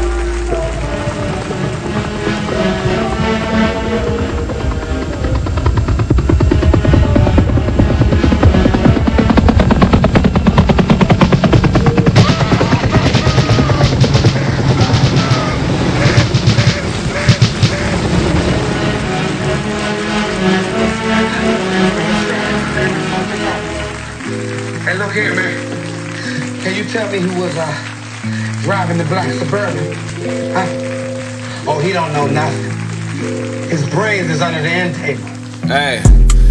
Can 26.67 26.75
you 26.75 26.85
tell 26.91 27.09
me 27.13 27.21
who 27.21 27.41
was 27.41 27.57
uh, 27.57 28.61
driving 28.63 28.99
the 28.99 29.05
black 29.05 29.31
Suburban? 29.35 29.95
Huh? 30.53 30.67
Oh, 31.71 31.79
he 31.79 31.93
don't 31.93 32.13
know 32.13 32.27
nothing. 32.27 33.71
His 33.71 33.89
brains 33.89 34.29
is 34.29 34.43
under 34.43 34.61
the 34.61 34.69
end 34.69 34.97
table. 34.97 35.23
Hey, 35.69 36.03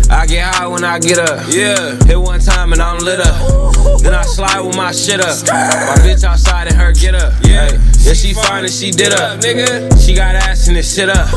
I 0.09 0.25
get 0.25 0.55
high 0.55 0.67
when 0.67 0.85
I 0.85 0.99
get 0.99 1.19
up. 1.19 1.45
Yeah. 1.49 1.97
Hit 2.05 2.17
one 2.17 2.39
time 2.39 2.71
and 2.71 2.81
I'm 2.81 2.99
lit 2.99 3.19
up. 3.19 3.99
Then 3.99 4.13
I 4.13 4.21
slide 4.21 4.61
with 4.61 4.77
my 4.77 4.93
shit 4.93 5.19
up. 5.19 5.35
My 5.47 5.99
bitch 5.99 6.23
outside 6.23 6.69
and 6.69 6.77
her 6.77 6.93
get 6.93 7.13
up. 7.13 7.33
Yeah. 7.43 7.73
yeah, 7.99 8.13
she 8.13 8.33
fine 8.33 8.63
and 8.63 8.71
she 8.71 8.91
did 8.91 9.11
up. 9.11 9.41
Nigga. 9.41 10.01
She 10.01 10.15
got 10.15 10.35
ass 10.35 10.67
and 10.67 10.77
this 10.77 10.95
shit 10.95 11.09
up. 11.09 11.27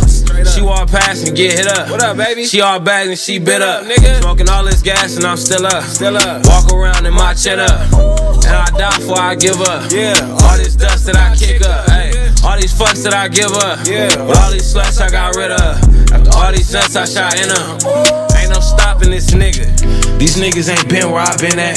She 0.54 0.62
walk 0.62 0.88
past 0.88 1.26
and 1.26 1.36
get 1.36 1.58
hit 1.58 1.66
up. 1.66 1.90
What 1.90 2.00
up, 2.00 2.16
baby? 2.16 2.44
She 2.44 2.60
all 2.60 2.78
bagged 2.78 3.10
and 3.10 3.18
she 3.18 3.40
bit 3.40 3.60
up. 3.60 3.86
Nigga. 3.86 4.22
Smoking 4.22 4.48
all 4.48 4.62
this 4.62 4.82
gas 4.82 5.16
and 5.16 5.24
I'm 5.24 5.36
still 5.36 5.66
up. 5.66 5.82
Still 5.82 6.16
up. 6.16 6.46
Walk 6.46 6.72
around 6.72 7.06
in 7.06 7.12
my 7.12 7.34
chin 7.34 7.58
up. 7.58 8.27
And 8.48 8.56
I 8.56 8.66
die 8.78 8.96
before 8.96 9.20
I 9.20 9.34
give 9.34 9.60
up. 9.60 9.92
Yeah. 9.92 10.14
All 10.42 10.56
this 10.56 10.74
dust 10.74 11.06
that 11.06 11.16
I 11.16 11.36
kick 11.36 11.62
up. 11.62 11.88
Hey. 11.90 12.32
All 12.42 12.56
these 12.56 12.72
fucks 12.72 13.04
that 13.04 13.14
I 13.14 13.28
give 13.28 13.52
up. 13.52 13.86
Yeah. 13.86 14.08
But 14.16 14.38
all 14.38 14.50
these 14.50 14.72
sluts 14.72 15.00
I 15.00 15.10
got 15.10 15.36
rid 15.36 15.50
of. 15.50 16.12
After 16.12 16.30
all 16.36 16.52
these 16.52 16.72
nuts 16.72 16.96
I 16.96 17.04
shot 17.04 17.38
in 17.38 17.48
them. 17.48 18.27
Ain't 18.48 18.56
no 18.56 18.64
stopping 18.64 19.10
this 19.10 19.28
nigga. 19.36 19.68
These 20.16 20.40
niggas 20.40 20.72
ain't 20.72 20.88
been 20.88 21.12
where 21.12 21.20
I 21.20 21.36
been 21.36 21.58
at. 21.60 21.76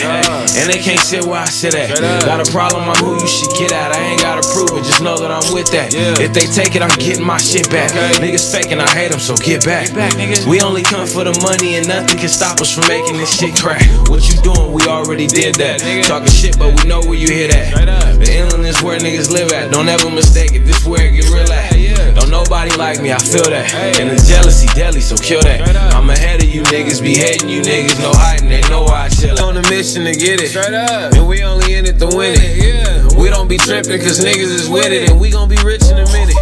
And 0.55 0.72
they 0.72 0.80
can't 0.80 0.99
sit 1.03 1.26
where 1.26 1.43
I 1.43 1.45
sit 1.45 1.76
at. 1.76 1.99
Got 2.24 2.39
a 2.39 2.49
problem, 2.49 2.88
I'm 2.88 2.95
who 3.03 3.19
you 3.19 3.28
should 3.28 3.51
get 3.59 3.74
at. 3.74 3.91
I 3.91 3.99
ain't 3.99 4.22
gotta 4.22 4.39
prove 4.55 4.72
it, 4.80 4.88
just 4.88 5.03
know 5.03 5.19
that 5.19 5.30
I'm 5.30 5.43
with 5.53 5.67
that. 5.76 5.91
If 5.93 6.32
they 6.32 6.47
take 6.47 6.74
it, 6.80 6.82
I'm 6.82 6.95
getting 6.95 7.26
my 7.26 7.36
shit 7.36 7.69
back. 7.69 7.91
Niggas 8.24 8.47
faking, 8.47 8.80
I 8.80 8.89
hate 8.89 9.11
them, 9.11 9.19
so 9.19 9.36
get 9.36 9.65
back. 9.65 9.91
We 10.47 10.61
only 10.61 10.84
come 10.84 11.05
for 11.07 11.26
the 11.28 11.36
money 11.43 11.76
and 11.76 11.88
nothing 11.89 12.17
can 12.17 12.30
stop 12.30 12.61
us 12.61 12.72
from 12.72 12.88
making 12.88 13.17
this 13.17 13.36
shit 13.36 13.59
crack. 13.59 13.84
What 14.07 14.24
you 14.32 14.39
doing? 14.39 14.72
We 14.72 14.88
already 14.88 15.28
did 15.28 15.55
that. 15.55 15.84
Talking 16.07 16.32
shit, 16.32 16.57
but 16.57 16.72
we 16.72 16.88
know 16.88 17.01
where 17.01 17.19
you 17.19 17.28
hear 17.28 17.49
that. 17.51 18.15
The 18.15 18.32
inland 18.32 18.65
is 18.65 18.82
where 18.82 18.97
niggas 18.97 19.30
live 19.30 19.51
at. 19.51 19.74
Don't 19.74 19.89
ever 19.89 20.09
mistake 20.09 20.53
it, 20.53 20.63
this 20.63 20.88
where 20.88 21.03
it 21.03 21.19
get 21.19 21.28
real 21.36 21.51
at. 21.51 21.70
Nobody 22.41 22.75
like 22.75 22.99
me, 22.99 23.13
I 23.13 23.19
feel 23.19 23.53
that. 23.53 23.71
And 23.99 24.09
the 24.09 24.17
jealousy 24.25 24.65
deadly, 24.73 24.99
so 24.99 25.15
kill 25.15 25.43
that. 25.43 25.61
I'm 25.93 26.09
ahead 26.09 26.41
of 26.41 26.49
you 26.49 26.63
niggas, 26.63 26.99
be 26.99 27.13
hating 27.13 27.49
you 27.49 27.61
niggas, 27.61 28.01
no 28.01 28.11
hiding, 28.15 28.49
they 28.49 28.61
know 28.61 28.81
why 28.81 29.05
I 29.05 29.09
chill. 29.09 29.39
On 29.45 29.55
a 29.57 29.61
mission 29.69 30.05
to 30.05 30.13
get 30.13 30.41
it. 30.41 30.49
Straight 30.49 30.73
up. 30.73 31.13
And 31.13 31.27
we 31.27 31.43
only 31.43 31.75
in 31.75 31.85
it 31.85 31.99
to 31.99 32.07
win 32.07 32.33
it. 32.33 32.57
Yeah. 32.57 33.07
We 33.15 33.29
don't 33.29 33.47
be 33.47 33.57
tripping 33.57 34.01
cause 34.01 34.25
niggas 34.25 34.57
is 34.57 34.67
with 34.67 34.91
it. 34.91 35.11
And 35.11 35.19
we 35.19 35.29
gon' 35.29 35.49
be 35.49 35.57
rich 35.63 35.83
in 35.83 35.99
a 35.99 36.05
minute. 36.11 36.35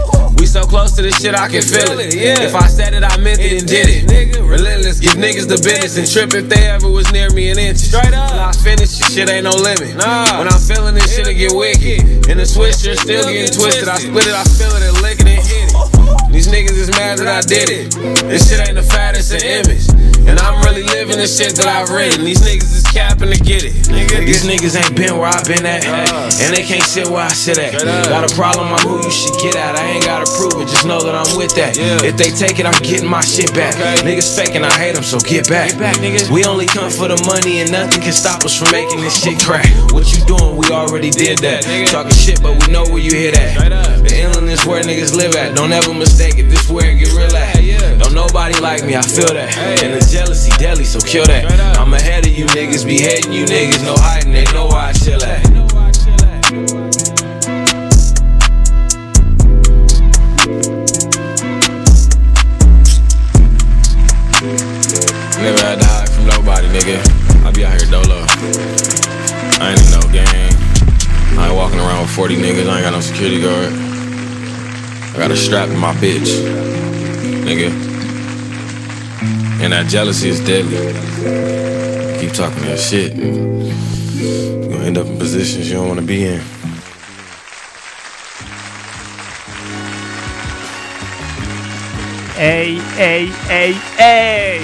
So 0.50 0.64
close 0.64 0.94
to 0.94 1.04
this 1.04 1.22
shit, 1.22 1.36
I 1.36 1.48
can 1.48 1.62
feel 1.62 2.00
it. 2.00 2.16
Yeah. 2.16 2.42
If 2.42 2.56
I 2.56 2.66
said 2.66 2.96
it, 2.96 3.04
I 3.04 3.16
meant 3.18 3.40
it 3.40 3.62
and 3.62 3.68
did 3.70 3.86
it. 3.86 4.42
Relentless, 4.42 5.00
give 5.00 5.14
niggas 5.14 5.48
the 5.48 5.62
business 5.62 5.96
and 5.96 6.10
trip 6.10 6.34
if 6.34 6.50
they 6.50 6.68
ever 6.68 6.90
was 6.90 7.12
near 7.14 7.30
me 7.30 7.52
an 7.52 7.60
inch. 7.60 7.78
Straight 7.78 8.16
up. 8.16 8.32
Till 8.32 8.40
I 8.40 8.52
finish, 8.54 8.98
this 8.98 9.14
shit 9.14 9.30
ain't 9.30 9.44
no 9.44 9.52
limit. 9.52 9.96
Nah. 9.96 10.40
When 10.40 10.48
I'm 10.50 10.60
feeling 10.60 10.96
this 10.96 11.16
shit, 11.16 11.28
it 11.28 11.36
get 11.36 11.54
wicked. 11.54 12.28
And 12.30 12.40
the 12.40 12.48
switcher 12.48 12.96
still 12.96 13.30
getting 13.30 13.54
twisted. 13.54 13.88
I 13.88 13.98
split 13.98 14.26
it, 14.26 14.34
I 14.34 14.44
feel 14.44 14.74
it 14.74 14.82
and 14.90 15.02
lick 15.04 15.20
it 15.20 15.28
and 15.28 15.46
hit 15.46 15.70
it. 15.70 15.99
These 16.40 16.56
niggas 16.56 16.80
is 16.80 16.92
mad 16.96 17.20
that 17.20 17.28
I 17.28 17.44
did 17.44 17.68
it. 17.68 17.92
This 18.24 18.48
shit 18.48 18.64
ain't 18.64 18.80
the 18.80 18.88
fattest 18.88 19.36
an 19.36 19.44
image. 19.44 19.92
And 20.24 20.40
I'm 20.40 20.64
really 20.64 20.88
living 20.88 21.20
the 21.20 21.28
shit 21.28 21.52
that 21.60 21.68
I've 21.68 21.92
written. 21.92 22.24
These 22.24 22.40
niggas 22.48 22.80
is 22.80 22.88
capping 22.88 23.28
to 23.28 23.40
get 23.44 23.68
it. 23.68 23.76
Nigga, 23.92 24.24
These 24.24 24.48
niggas 24.48 24.80
ain't 24.80 24.96
been 24.96 25.20
where 25.20 25.28
I 25.28 25.36
been 25.44 25.68
at. 25.68 25.84
And 25.84 26.56
they 26.56 26.64
can't 26.64 26.88
sit 26.88 27.12
where 27.12 27.28
I 27.28 27.34
sit 27.36 27.60
at. 27.60 27.76
Got 27.76 28.24
a 28.24 28.32
problem, 28.40 28.72
I'm 28.72 28.80
who 28.88 29.04
you 29.04 29.12
should 29.12 29.36
get 29.44 29.60
at. 29.60 29.76
I 29.76 30.00
ain't 30.00 30.08
gotta 30.08 30.32
prove 30.32 30.64
it, 30.64 30.72
just 30.72 30.88
know 30.88 31.04
that 31.04 31.12
I'm 31.12 31.28
with 31.36 31.52
that. 31.60 31.76
Yeah. 31.76 32.08
If 32.08 32.16
they 32.16 32.32
take 32.32 32.56
it, 32.56 32.64
I'm 32.64 32.80
getting 32.88 33.12
my 33.12 33.20
shit 33.20 33.52
back. 33.52 33.76
Niggas 34.08 34.32
faking, 34.32 34.64
I 34.64 34.72
hate 34.72 34.96
them, 34.96 35.04
so 35.04 35.20
get 35.20 35.52
back. 35.52 35.76
We 36.32 36.48
only 36.48 36.72
come 36.72 36.88
for 36.88 37.12
the 37.12 37.20
money 37.28 37.60
and 37.60 37.68
nothing 37.68 38.00
can 38.00 38.16
stop 38.16 38.48
us 38.48 38.56
from 38.56 38.72
making 38.72 39.04
this 39.04 39.20
shit 39.20 39.44
crack. 39.44 39.68
What 39.92 40.08
you 40.16 40.24
doing? 40.24 40.56
We 40.56 40.72
already 40.72 41.12
did 41.12 41.44
that. 41.44 41.68
Talking 41.92 42.16
shit, 42.16 42.40
but 42.40 42.56
we 42.56 42.72
know 42.72 42.88
where 42.88 43.04
you 43.04 43.12
hear 43.12 43.36
that. 43.36 43.99
The 44.50 44.56
inland 44.56 44.62
is 44.62 44.66
where 44.66 44.82
niggas 44.82 45.16
live 45.16 45.36
at. 45.36 45.56
Don't 45.56 45.72
ever 45.72 45.94
mistake 45.94 46.40
it, 46.40 46.50
this 46.50 46.68
where 46.70 46.90
it 46.90 46.98
get 46.98 47.14
real 47.14 47.36
at. 47.36 48.02
Don't 48.02 48.16
nobody 48.16 48.60
like 48.60 48.84
me, 48.84 48.96
I 48.96 49.02
feel 49.02 49.32
that. 49.34 49.56
And 49.84 49.94
the 49.94 50.02
jealousy 50.02 50.50
deadly, 50.58 50.86
so 50.86 51.00
kill 51.00 51.26
that. 51.28 51.46
I'm 51.78 51.94
ahead 51.94 52.26
of 52.26 52.34
you 52.34 52.46
niggas, 52.46 52.84
be 52.84 53.00
hating 53.00 53.32
you 53.32 53.46
niggas, 53.46 53.86
no 53.86 53.94
hiding, 53.96 54.34
they 54.34 54.46
know 54.46 54.66
where 54.66 54.90
I 54.90 54.94
chill 54.94 55.22
at. 55.22 55.46
Never 65.38 65.62
had 65.62 65.78
to 65.78 65.86
hide 65.86 66.10
from 66.10 66.26
nobody, 66.26 66.68
nigga. 66.74 66.98
I 67.46 67.52
be 67.52 67.66
out 67.66 67.80
here 67.80 67.92
dolo. 67.92 68.26
I 69.62 69.72
ain't 69.72 69.86
in 69.86 69.92
no 69.94 70.02
gang. 70.10 70.50
I 71.38 71.50
ain't 71.50 71.56
walking 71.56 71.78
around 71.78 72.02
with 72.02 72.16
40 72.16 72.38
niggas. 72.38 72.68
I 72.68 72.78
ain't 72.78 72.86
got 72.86 72.94
no 72.94 73.02
security 73.02 73.42
guard. 73.42 73.89
Got 75.20 75.32
a 75.32 75.36
strap 75.36 75.68
in 75.68 75.78
my 75.78 75.94
bitch, 75.96 76.32
nigga. 77.44 77.70
And 79.62 79.74
that 79.74 79.88
jealousy 79.90 80.30
is 80.30 80.40
deadly. 80.40 80.78
Keep 82.22 82.32
talking 82.32 82.62
that 82.64 82.80
shit. 82.80 83.18
You're 83.18 84.72
gonna 84.72 84.86
end 84.86 84.98
up 84.98 85.08
in 85.08 85.20
positions 85.20 85.70
you 85.70 85.76
don't 85.76 85.90
wanna 85.90 86.04
be 86.04 86.24
in. 86.24 86.40
Hey, 92.38 92.80
hey, 92.96 93.26
hey, 93.50 93.74
hey 93.98 94.62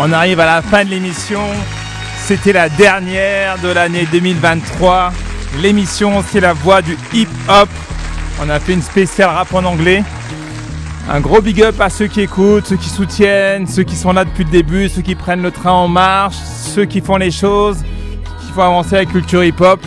On 0.00 0.12
arrive 0.12 0.40
à 0.40 0.46
la 0.46 0.62
fin 0.62 0.84
de 0.84 0.90
l'émission. 0.90 1.46
C'était 2.26 2.52
la 2.52 2.68
dernière 2.68 3.56
de 3.60 3.68
l'année 3.68 4.08
2023. 4.10 5.12
L'émission, 5.62 6.24
c'est 6.28 6.40
la 6.40 6.54
voix 6.54 6.82
du 6.82 6.98
hip-hop. 7.14 7.68
On 8.40 8.48
a 8.48 8.60
fait 8.60 8.74
une 8.74 8.82
spéciale 8.82 9.30
rap 9.30 9.52
en 9.52 9.64
anglais. 9.64 10.02
Un 11.10 11.20
gros 11.20 11.40
big 11.40 11.62
up 11.62 11.80
à 11.80 11.90
ceux 11.90 12.06
qui 12.06 12.20
écoutent, 12.20 12.66
ceux 12.66 12.76
qui 12.76 12.88
soutiennent, 12.88 13.66
ceux 13.66 13.82
qui 13.82 13.96
sont 13.96 14.12
là 14.12 14.24
depuis 14.24 14.44
le 14.44 14.50
début, 14.50 14.88
ceux 14.88 15.02
qui 15.02 15.14
prennent 15.14 15.42
le 15.42 15.50
train 15.50 15.72
en 15.72 15.88
marche, 15.88 16.36
ceux 16.36 16.84
qui 16.84 17.00
font 17.00 17.16
les 17.16 17.30
choses, 17.30 17.78
qui 18.40 18.52
font 18.52 18.62
avancer 18.62 18.94
la 18.96 19.06
culture 19.06 19.42
hip-hop. 19.42 19.80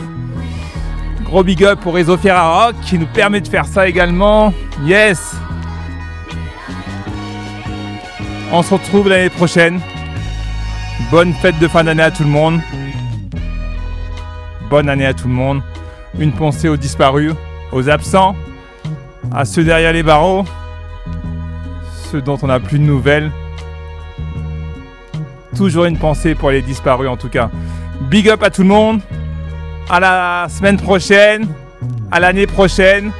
Gros 1.23 1.43
big 1.43 1.63
up 1.63 1.85
au 1.85 1.91
réseau 1.91 2.17
Ferrarock 2.17 2.75
qui 2.81 2.97
nous 2.97 3.05
permet 3.05 3.39
de 3.39 3.47
faire 3.47 3.65
ça 3.65 3.87
également. 3.87 4.53
Yes 4.83 5.35
On 8.51 8.63
se 8.63 8.73
retrouve 8.73 9.07
l'année 9.07 9.29
prochaine. 9.29 9.79
Bonne 11.09 11.33
fête 11.35 11.57
de 11.59 11.67
fin 11.69 11.85
d'année 11.85 12.03
à 12.03 12.11
tout 12.11 12.23
le 12.23 12.29
monde. 12.29 12.59
Bonne 14.69 14.89
année 14.89 15.05
à 15.05 15.13
tout 15.13 15.27
le 15.27 15.33
monde. 15.33 15.61
Une 16.19 16.33
pensée 16.33 16.67
aux 16.67 16.77
disparus, 16.77 17.33
aux 17.71 17.89
absents, 17.89 18.35
à 19.33 19.45
ceux 19.45 19.63
derrière 19.63 19.93
les 19.93 20.03
barreaux, 20.03 20.45
ceux 22.11 22.21
dont 22.21 22.37
on 22.41 22.47
n'a 22.47 22.59
plus 22.59 22.79
de 22.79 22.83
nouvelles. 22.83 23.31
toujours 25.55 25.85
une 25.85 25.97
pensée 25.97 26.33
pour 26.33 26.49
les 26.49 26.61
disparus 26.61 27.07
en 27.07 27.17
tout 27.17 27.29
cas. 27.29 27.49
Big 28.09 28.27
up 28.29 28.41
à 28.43 28.49
tout 28.49 28.63
le 28.63 28.67
monde. 28.67 29.01
À 29.89 29.99
la 29.99 30.47
semaine 30.49 30.77
prochaine. 30.77 31.47
À 32.11 32.19
l'année 32.19 32.47
prochaine. 32.47 33.11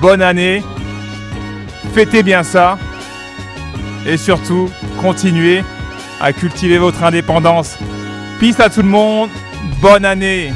Bonne 0.00 0.22
année. 0.22 0.62
Fêtez 1.92 2.22
bien 2.22 2.42
ça. 2.42 2.78
Et 4.06 4.16
surtout, 4.16 4.70
continuez 5.00 5.62
à 6.20 6.32
cultiver 6.32 6.78
votre 6.78 7.04
indépendance. 7.04 7.76
Peace 8.40 8.60
à 8.60 8.70
tout 8.70 8.82
le 8.82 8.88
monde. 8.88 9.30
Bonne 9.80 10.04
année. 10.04 10.52